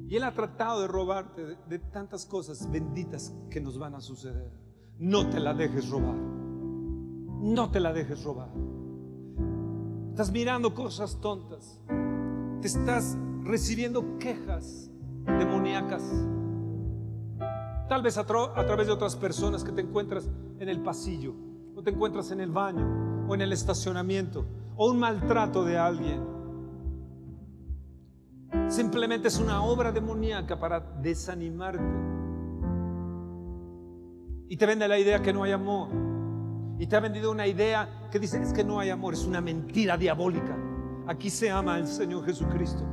Y 0.09 0.18
Él 0.18 0.26
ha 0.26 0.34
tratado 0.34 0.82
de 0.82 0.88
robarte 0.89 1.45
de, 1.45 1.55
de 1.70 1.80
tantas 1.80 2.26
cosas 2.26 2.70
benditas 2.70 3.34
que 3.49 3.61
nos 3.61 3.80
van 3.80 3.95
a 3.95 4.01
suceder. 4.01 4.51
No 4.99 5.30
te 5.30 5.39
la 5.39 5.53
dejes 5.53 5.88
robar. 5.88 6.18
No 6.18 7.72
te 7.72 7.80
la 7.80 7.93
dejes 7.93 8.26
robar. 8.26 8.49
Estás 10.09 10.32
mirando 10.32 10.74
cosas 10.74 11.22
tontas. 11.22 11.80
Te 12.59 12.68
estás 12.68 13.15
recibiendo 13.45 14.18
quejas 14.20 14.91
demoníacas. 15.26 16.03
Tal 17.88 18.02
vez 18.02 18.18
a, 18.18 18.26
tra- 18.26 18.52
a 18.56 18.66
través 18.66 18.88
de 18.88 18.94
otras 18.94 19.16
personas 19.16 19.64
que 19.64 19.72
te 19.72 19.82
encuentras 19.82 20.30
en 20.60 20.68
el 20.68 20.82
pasillo, 20.82 21.34
o 21.76 21.82
te 21.82 21.92
encuentras 21.92 22.32
en 22.32 22.42
el 22.42 22.52
baño, 22.52 23.26
o 23.28 23.36
en 23.36 23.42
el 23.42 23.54
estacionamiento, 23.54 24.46
o 24.76 24.92
un 24.92 25.00
maltrato 25.00 25.64
de 25.64 25.78
alguien. 25.78 26.22
Simplemente 28.68 29.30
es 29.30 29.40
una 29.40 29.64
obra 29.64 29.92
demoníaca 29.92 30.60
para 30.60 30.80
desanimarte. 30.80 31.84
Y 34.50 34.58
te 34.58 34.66
vende 34.66 34.88
la 34.88 34.98
idea 34.98 35.22
que 35.22 35.34
no 35.34 35.44
hay 35.44 35.52
amor. 35.52 35.90
Y 36.80 36.88
te 36.88 36.96
ha 36.96 37.00
vendido 37.00 37.32
una 37.32 37.48
idea 37.48 38.08
que 38.12 38.20
dice, 38.20 38.42
es 38.42 38.54
que 38.54 38.64
no 38.64 38.80
hay 38.80 38.90
amor, 38.90 39.14
es 39.14 39.26
una 39.26 39.42
mentira 39.42 39.98
diabólica. 39.98 40.58
Aquí 41.08 41.30
se 41.30 41.50
ama 41.50 41.76
al 41.76 41.88
Señor 41.88 42.26
Jesucristo. 42.26 42.84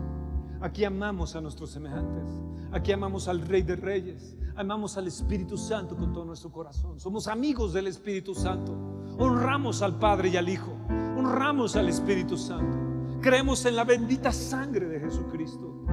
Aquí 0.60 0.84
amamos 0.84 1.36
a 1.36 1.40
nuestros 1.40 1.70
semejantes. 1.70 2.24
Aquí 2.72 2.92
amamos 2.92 3.28
al 3.28 3.40
Rey 3.42 3.62
de 3.62 3.76
Reyes. 3.76 4.36
Amamos 4.56 4.96
al 4.96 5.08
Espíritu 5.08 5.56
Santo 5.56 5.96
con 5.96 6.12
todo 6.12 6.24
nuestro 6.24 6.52
corazón. 6.52 7.00
Somos 7.00 7.26
amigos 7.26 7.72
del 7.72 7.88
Espíritu 7.88 8.34
Santo. 8.34 8.72
Honramos 9.18 9.82
al 9.82 9.98
Padre 9.98 10.28
y 10.28 10.36
al 10.36 10.48
Hijo. 10.48 10.72
Honramos 11.16 11.74
al 11.74 11.88
Espíritu 11.88 12.36
Santo. 12.36 12.78
Creemos 13.20 13.64
en 13.64 13.74
la 13.74 13.82
bendita 13.82 14.32
sangre 14.32 14.86
de 14.86 15.00
Jesucristo. 15.00 15.84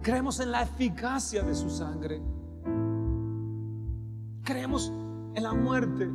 Creemos 0.00 0.40
en 0.40 0.52
la 0.52 0.62
eficacia 0.62 1.42
de 1.42 1.54
su 1.54 1.68
sangre. 1.68 2.22
Creemos 4.42 4.90
en 5.34 5.42
la 5.42 5.52
muerte 5.52 6.08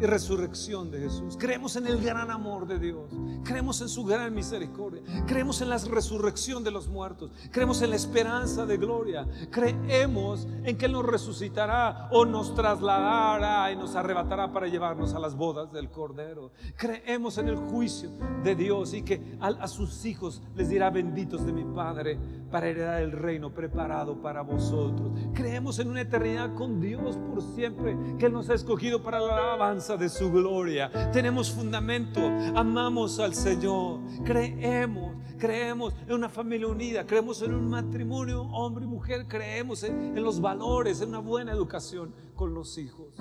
y 0.00 0.06
resurrección 0.06 0.90
de 0.90 1.00
Jesús. 1.00 1.36
Creemos 1.38 1.76
en 1.76 1.86
el 1.86 2.00
gran 2.00 2.30
amor 2.30 2.66
de 2.66 2.78
Dios. 2.78 3.10
Creemos 3.44 3.80
en 3.80 3.88
su 3.88 4.04
gran 4.04 4.34
misericordia. 4.34 5.02
Creemos 5.26 5.60
en 5.60 5.68
la 5.68 5.78
resurrección 5.78 6.64
de 6.64 6.70
los 6.70 6.88
muertos. 6.88 7.30
Creemos 7.50 7.82
en 7.82 7.90
la 7.90 7.96
esperanza 7.96 8.66
de 8.66 8.76
gloria. 8.76 9.26
Creemos 9.50 10.46
en 10.64 10.76
que 10.76 10.86
Él 10.86 10.92
nos 10.92 11.06
resucitará 11.06 12.08
o 12.10 12.24
nos 12.24 12.54
trasladará 12.54 13.70
y 13.72 13.76
nos 13.76 13.94
arrebatará 13.94 14.52
para 14.52 14.66
llevarnos 14.66 15.14
a 15.14 15.18
las 15.18 15.36
bodas 15.36 15.72
del 15.72 15.90
Cordero. 15.90 16.52
Creemos 16.76 17.38
en 17.38 17.48
el 17.48 17.56
juicio 17.56 18.10
de 18.42 18.54
Dios 18.54 18.94
y 18.94 19.02
que 19.02 19.36
a, 19.40 19.48
a 19.48 19.68
sus 19.68 20.04
hijos 20.04 20.42
les 20.54 20.68
dirá 20.68 20.90
benditos 20.90 21.44
de 21.46 21.52
mi 21.52 21.64
Padre 21.64 22.18
para 22.50 22.68
heredar 22.68 23.02
el 23.02 23.12
reino 23.12 23.52
preparado 23.52 24.20
para 24.20 24.42
vosotros. 24.42 25.12
Creemos 25.34 25.78
en 25.78 25.90
una 25.90 26.02
eternidad 26.02 26.54
con 26.54 26.80
Dios 26.80 27.16
por 27.16 27.42
siempre, 27.54 27.96
que 28.18 28.26
Él 28.26 28.32
nos 28.32 28.48
ha 28.50 28.54
escogido 28.54 29.02
para 29.02 29.20
la 29.20 29.36
alabanza 29.36 29.83
de 29.92 30.08
su 30.08 30.32
gloria. 30.32 30.90
Tenemos 31.12 31.52
fundamento, 31.52 32.20
amamos 32.54 33.20
al 33.20 33.34
Señor, 33.34 34.00
creemos, 34.24 35.14
creemos 35.38 35.92
en 36.06 36.14
una 36.14 36.30
familia 36.30 36.68
unida, 36.68 37.04
creemos 37.04 37.42
en 37.42 37.52
un 37.52 37.68
matrimonio 37.68 38.42
hombre 38.44 38.86
y 38.86 38.88
mujer, 38.88 39.26
creemos 39.28 39.82
en, 39.82 40.14
los 40.22 40.40
valores, 40.40 41.02
en 41.02 41.10
una 41.10 41.18
buena 41.18 41.52
educación 41.52 42.14
con 42.34 42.54
los 42.54 42.78
hijos. 42.78 43.14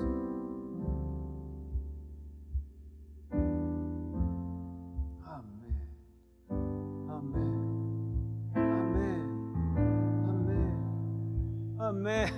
Amén. 11.77 12.31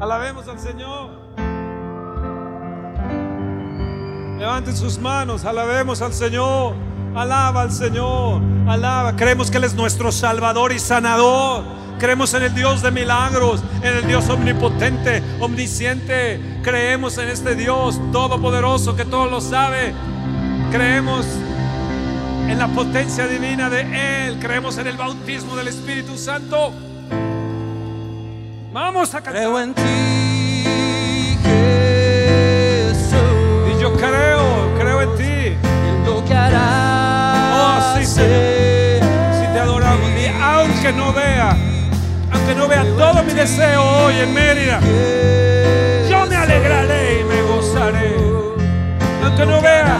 Alabemos 0.00 0.46
al 0.46 0.60
Señor. 0.60 1.19
Levanten 4.40 4.74
sus 4.74 4.98
manos, 4.98 5.44
alabemos 5.44 6.00
al 6.00 6.14
Señor. 6.14 6.74
Alaba 7.14 7.60
al 7.60 7.72
Señor, 7.72 8.40
alaba. 8.66 9.14
Creemos 9.14 9.50
que 9.50 9.58
Él 9.58 9.64
es 9.64 9.74
nuestro 9.74 10.10
Salvador 10.10 10.72
y 10.72 10.78
sanador. 10.78 11.62
Creemos 11.98 12.32
en 12.32 12.44
el 12.44 12.54
Dios 12.54 12.80
de 12.80 12.90
milagros, 12.90 13.60
en 13.82 13.98
el 13.98 14.06
Dios 14.06 14.30
omnipotente, 14.30 15.22
omnisciente. 15.40 16.40
Creemos 16.62 17.18
en 17.18 17.28
este 17.28 17.54
Dios 17.54 18.00
todopoderoso 18.12 18.96
que 18.96 19.04
todo 19.04 19.26
lo 19.26 19.42
sabe. 19.42 19.92
Creemos 20.72 21.26
en 22.48 22.58
la 22.58 22.68
potencia 22.68 23.26
divina 23.26 23.68
de 23.68 24.28
Él. 24.28 24.38
Creemos 24.40 24.78
en 24.78 24.86
el 24.86 24.96
bautismo 24.96 25.54
del 25.56 25.68
Espíritu 25.68 26.16
Santo. 26.16 26.72
Vamos 28.72 29.14
a 29.14 29.20
cantar. 29.20 30.09
Aunque 40.90 41.04
no 41.04 41.12
vea, 41.12 41.56
aunque 42.32 42.54
no 42.56 42.66
vea 42.66 42.84
todo 42.98 43.22
mi 43.22 43.32
deseo 43.32 43.80
hoy 43.80 44.14
en 44.18 44.34
Mérida, 44.34 44.80
yo 46.10 46.26
me 46.26 46.34
alegraré 46.34 47.20
y 47.20 47.24
me 47.24 47.42
gozaré. 47.42 48.16
Aunque 49.22 49.46
no 49.46 49.60
vea 49.60 49.96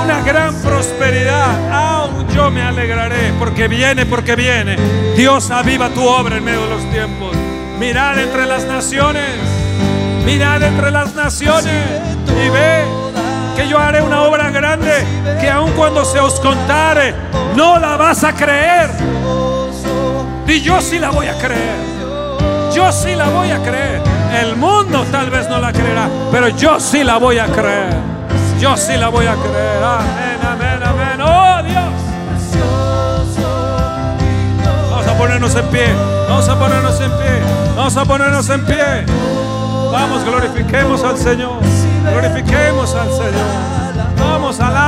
una 0.00 0.22
gran 0.22 0.54
prosperidad, 0.62 1.72
aún 1.72 2.28
yo 2.28 2.48
me 2.50 2.62
alegraré, 2.62 3.32
porque 3.40 3.66
viene, 3.66 4.06
porque 4.06 4.36
viene. 4.36 4.76
Dios 5.16 5.50
aviva 5.50 5.88
tu 5.88 6.06
obra 6.06 6.36
en 6.36 6.44
medio 6.44 6.62
de 6.62 6.70
los 6.76 6.90
tiempos. 6.92 7.36
Mirad 7.80 8.20
entre 8.20 8.46
las 8.46 8.64
naciones, 8.66 9.30
mirad 10.24 10.62
entre 10.62 10.92
las 10.92 11.12
naciones 11.14 11.84
y 12.28 12.48
ve 12.50 12.84
que 13.56 13.66
yo 13.66 13.80
haré 13.80 14.00
una 14.00 14.22
obra 14.22 14.50
grande 14.50 14.92
que 15.40 15.50
aun 15.50 15.72
cuando 15.72 16.04
se 16.04 16.20
os 16.20 16.38
contare, 16.38 17.14
no 17.56 17.80
la 17.80 17.96
vas 17.96 18.22
a 18.22 18.32
creer. 18.32 19.17
Y 20.48 20.62
yo 20.62 20.80
sí 20.80 20.98
la 20.98 21.10
voy 21.10 21.26
a 21.26 21.38
creer. 21.38 21.76
Yo 22.74 22.90
sí 22.90 23.14
la 23.14 23.28
voy 23.28 23.50
a 23.50 23.62
creer. 23.62 24.00
El 24.40 24.56
mundo 24.56 25.04
tal 25.12 25.30
vez 25.30 25.48
no 25.48 25.58
la 25.58 25.72
creerá, 25.72 26.08
pero 26.32 26.48
yo 26.48 26.80
sí 26.80 27.04
la 27.04 27.18
voy 27.18 27.38
a 27.38 27.46
creer. 27.46 27.94
Yo 28.58 28.76
sí 28.76 28.96
la 28.96 29.08
voy 29.08 29.26
a 29.26 29.34
creer. 29.34 29.84
Amén, 29.84 30.38
amén, 30.42 30.82
amén. 30.82 31.20
Oh 31.20 31.62
Dios. 31.62 31.84
Vamos 34.90 35.06
a 35.06 35.18
ponernos 35.18 35.54
en 35.54 35.66
pie. 35.66 35.94
Vamos 36.28 36.48
a 36.48 36.58
ponernos 36.58 37.00
en 37.00 37.10
pie. 37.10 37.40
Vamos 37.76 37.96
a 37.96 38.04
ponernos 38.04 38.48
en 38.48 38.64
pie. 38.64 39.06
Vamos, 39.92 40.24
glorifiquemos 40.24 41.04
al 41.04 41.18
Señor. 41.18 41.60
Glorifiquemos 42.10 42.94
al 42.94 43.08
Señor. 43.10 43.78
Vamos, 44.18 44.60
alábale, 44.60 44.87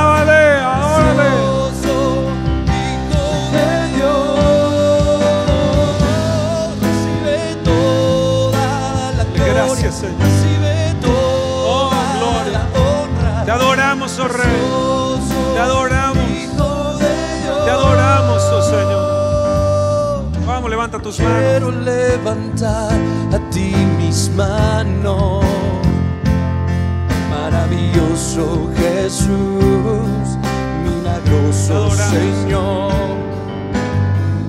manos. 21.10 21.16
Quiero 21.16 21.70
levantar 21.70 22.92
a 23.32 23.50
ti 23.50 23.74
mis 23.98 24.30
manos. 24.30 25.44
Maravilloso 27.30 28.70
Jesús, 28.76 29.28
milagroso 30.84 31.74
Adoramos. 31.74 32.10
Señor. 32.10 32.90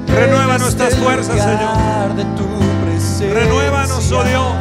Renueva 0.08 0.56
En 0.56 0.62
nuestras 0.62 0.96
fuerzas, 0.96 1.36
lugar 1.36 2.16
De 2.16 2.26
tu 2.36 2.46
presencia. 2.86 3.34
Renuévanos, 3.34 4.12
oh 4.12 4.24
Dios. 4.24 4.54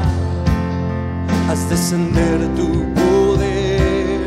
Haz 1.51 1.69
descender 1.69 2.39
tu 2.55 2.95
poder 2.95 4.21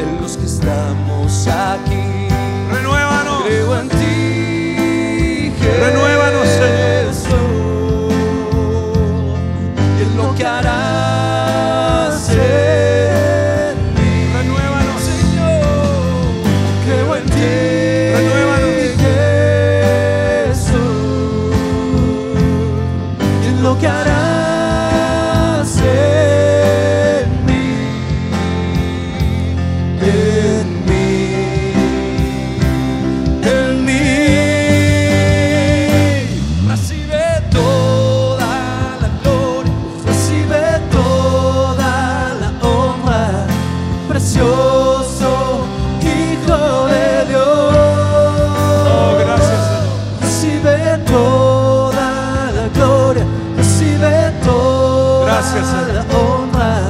en 0.00 0.20
los 0.20 0.36
que 0.36 0.44
estamos 0.44 1.48
aquí. 1.48 2.28
Renuévanos. 2.70 3.42
Creo 3.44 3.80
en 3.80 3.88
ti, 3.88 5.52
Renuévanos, 5.80 6.17
toda 51.10 52.50
la 52.52 52.68
gloria, 52.74 53.24
recibe 53.56 54.32
toda 54.44 55.26
Gracias, 55.26 55.66
la 55.94 56.04
honra, 56.16 56.80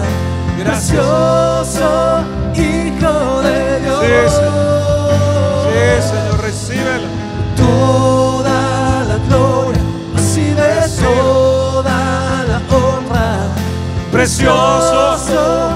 Gracias. 0.58 0.98
precioso 0.98 2.24
Hijo 2.54 3.42
de 3.42 3.80
Dios. 3.80 4.00
Sí, 4.00 4.36
Señor. 4.36 5.62
Sí, 5.64 6.08
Señor, 6.08 6.40
recíbelo. 6.42 7.08
Toda 7.56 9.04
la 9.08 9.16
gloria, 9.28 9.82
recibe 10.14 10.74
Recibe. 10.80 11.06
toda 11.06 12.44
la 12.48 12.58
honra, 12.76 13.36
Precioso 14.12 15.68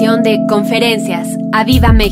De 0.00 0.46
Conferencias. 0.48 1.28
¡A 1.52 1.62
México! 1.92 2.09